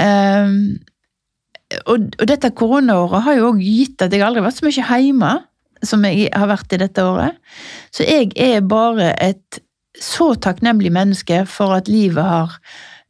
Um, 0.00 0.56
og, 1.84 2.08
og, 2.16 2.24
dette 2.30 2.48
koronaåret 2.56 3.26
har 3.26 3.36
jo 3.36 3.50
òg 3.50 3.60
gitt 3.60 4.00
at 4.06 4.14
jeg 4.14 4.24
aldri 4.24 4.40
har 4.40 4.48
vært 4.48 4.62
så 4.62 4.66
mye 4.66 5.02
hjemme 5.04 5.34
som 5.86 6.04
jeg 6.04 6.28
har 6.34 6.50
vært 6.50 6.72
i 6.74 6.80
dette 6.82 7.04
året. 7.04 7.36
Så 7.94 8.06
jeg 8.06 8.32
er 8.36 8.64
bare 8.66 9.12
et 9.22 9.60
så 10.00 10.32
takknemlig 10.38 10.92
menneske 10.94 11.42
for 11.50 11.74
at 11.76 11.90
livet 11.90 12.24
har 12.24 12.56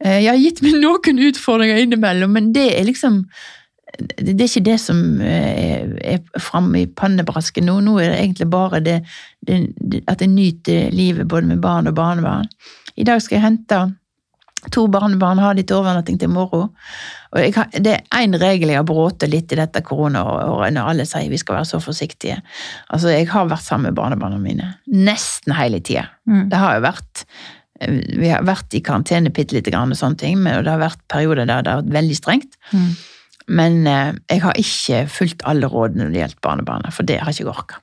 eh, 0.03 0.23
Jeg 0.23 0.29
har 0.31 0.41
gitt 0.41 0.61
meg 0.65 0.79
noen 0.81 1.25
utfordringer 1.29 1.83
innimellom, 1.83 2.33
men 2.35 2.53
det 2.55 2.71
er 2.79 2.87
liksom 2.87 3.25
det 3.99 4.37
er 4.39 4.47
ikke 4.47 4.63
det 4.63 4.77
som 4.79 4.99
eh, 5.21 5.83
er 6.15 6.39
framme 6.39 6.83
i 6.83 6.87
pannebrasken 6.87 7.67
nå. 7.67 7.79
Nå 7.83 7.97
er 7.99 8.13
det 8.13 8.19
egentlig 8.21 8.47
bare 8.49 8.79
det, 8.79 9.01
det, 9.47 9.57
det, 9.77 10.03
at 10.07 10.23
jeg 10.23 10.31
nyter 10.31 10.93
livet 10.95 11.27
både 11.27 11.51
med 11.51 11.61
barn 11.63 11.91
og 11.91 11.97
barnebarn. 11.97 12.47
I 12.95 13.03
dag 13.07 13.21
skal 13.21 13.37
jeg 13.37 13.45
hente 13.45 13.81
to 14.69 14.85
barnebarn, 14.91 15.41
ha 15.41 15.53
litt 15.57 15.71
overnatting 15.73 16.19
til 16.21 16.29
morgen. 16.33 16.69
Og 17.31 17.55
har, 17.55 17.69
det 17.73 17.95
er 17.95 18.19
én 18.19 18.35
regel 18.37 18.73
jeg 18.73 18.81
har 18.81 18.87
brutt 18.87 19.23
litt 19.29 19.53
i 19.53 19.57
dette 19.57 19.81
koronaåret, 19.87 20.75
når 20.75 20.91
alle 20.93 21.07
sier 21.09 21.31
vi 21.31 21.39
skal 21.41 21.57
være 21.61 21.69
så 21.71 21.79
forsiktige. 21.81 22.41
Altså, 22.93 23.09
Jeg 23.15 23.29
har 23.31 23.49
vært 23.49 23.65
sammen 23.65 23.89
med 23.89 23.97
barnebarna 23.97 24.37
mine 24.41 24.75
nesten 24.85 25.55
hele 25.57 25.79
tida. 25.79 26.09
Mm. 26.29 26.49
Det 26.51 26.61
har 26.61 26.77
jo 26.77 26.85
vært 26.85 27.25
Vi 27.81 28.27
har 28.29 28.43
vært 28.45 28.75
i 28.77 28.83
karantene 28.85 29.31
bitte 29.33 29.55
lite 29.55 29.71
grann, 29.73 29.89
og 29.89 29.97
sånne 29.97 30.19
ting, 30.21 30.37
men 30.37 30.59
det 30.61 30.69
har 30.69 30.83
vært 30.83 31.01
perioder 31.09 31.47
der 31.49 31.63
det 31.65 31.71
har 31.71 31.81
vært 31.81 31.95
veldig 31.95 32.17
strengt. 32.19 32.59
Mm. 32.75 32.91
Men 33.49 33.87
eh, 33.89 34.11
jeg 34.29 34.43
har 34.43 34.59
ikke 34.59 34.99
fulgt 35.09 35.41
alle 35.49 35.65
rådene 35.65 36.05
når 36.05 36.13
det 36.13 36.21
gjelder 36.21 36.43
barnebarna, 36.45 36.91
for 36.93 37.07
det 37.09 37.17
har 37.17 37.33
jeg 37.33 37.41
ikke 37.41 37.55
orka. 37.55 37.81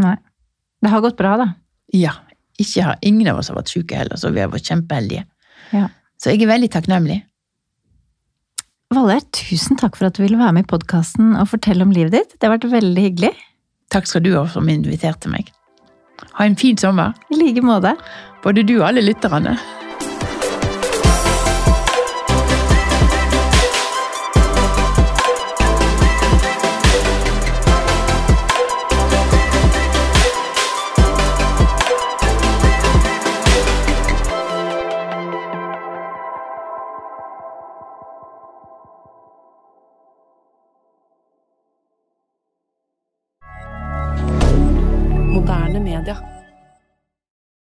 Nei. 0.00 0.16
Det 0.80 0.94
har 0.94 1.04
gått 1.04 1.18
bra, 1.18 1.34
da. 1.36 1.50
Ja, 1.92 2.14
ikke 2.58 2.86
har, 2.86 2.98
ingen 3.06 3.28
av 3.30 3.42
oss 3.42 3.50
har 3.52 3.58
vært 3.58 3.72
syke 3.72 3.98
heller, 3.98 4.18
så 4.18 4.32
vi 4.34 4.42
har 4.42 4.50
vært 4.52 4.70
kjempeheldige. 4.70 5.26
Ja. 5.74 5.88
Så 6.18 6.32
jeg 6.34 6.42
er 6.42 6.50
veldig 6.50 6.70
takknemlig. 6.74 7.20
Valgerd, 8.94 9.28
tusen 9.36 9.76
takk 9.78 9.98
for 9.98 10.08
at 10.08 10.16
du 10.16 10.24
ville 10.24 10.40
være 10.40 10.56
med 10.56 10.64
i 10.64 10.70
podkasten 10.70 11.34
og 11.36 11.50
fortelle 11.52 11.84
om 11.84 11.92
livet 11.94 12.16
ditt. 12.16 12.34
Det 12.38 12.48
har 12.48 12.56
vært 12.56 12.70
veldig 12.72 13.04
hyggelig. 13.04 13.34
Takk 13.92 14.08
skal 14.08 14.24
du 14.24 14.32
ha 14.34 14.46
som 14.50 14.68
inviterte 14.68 15.30
meg. 15.32 15.52
Ha 16.38 16.48
en 16.48 16.58
fin 16.58 16.76
sommer, 16.80 17.14
I 17.30 17.38
like 17.38 17.62
måte. 17.62 17.94
både 18.42 18.62
du 18.62 18.78
og 18.80 18.88
alle 18.88 19.04
lytterne. 19.04 19.56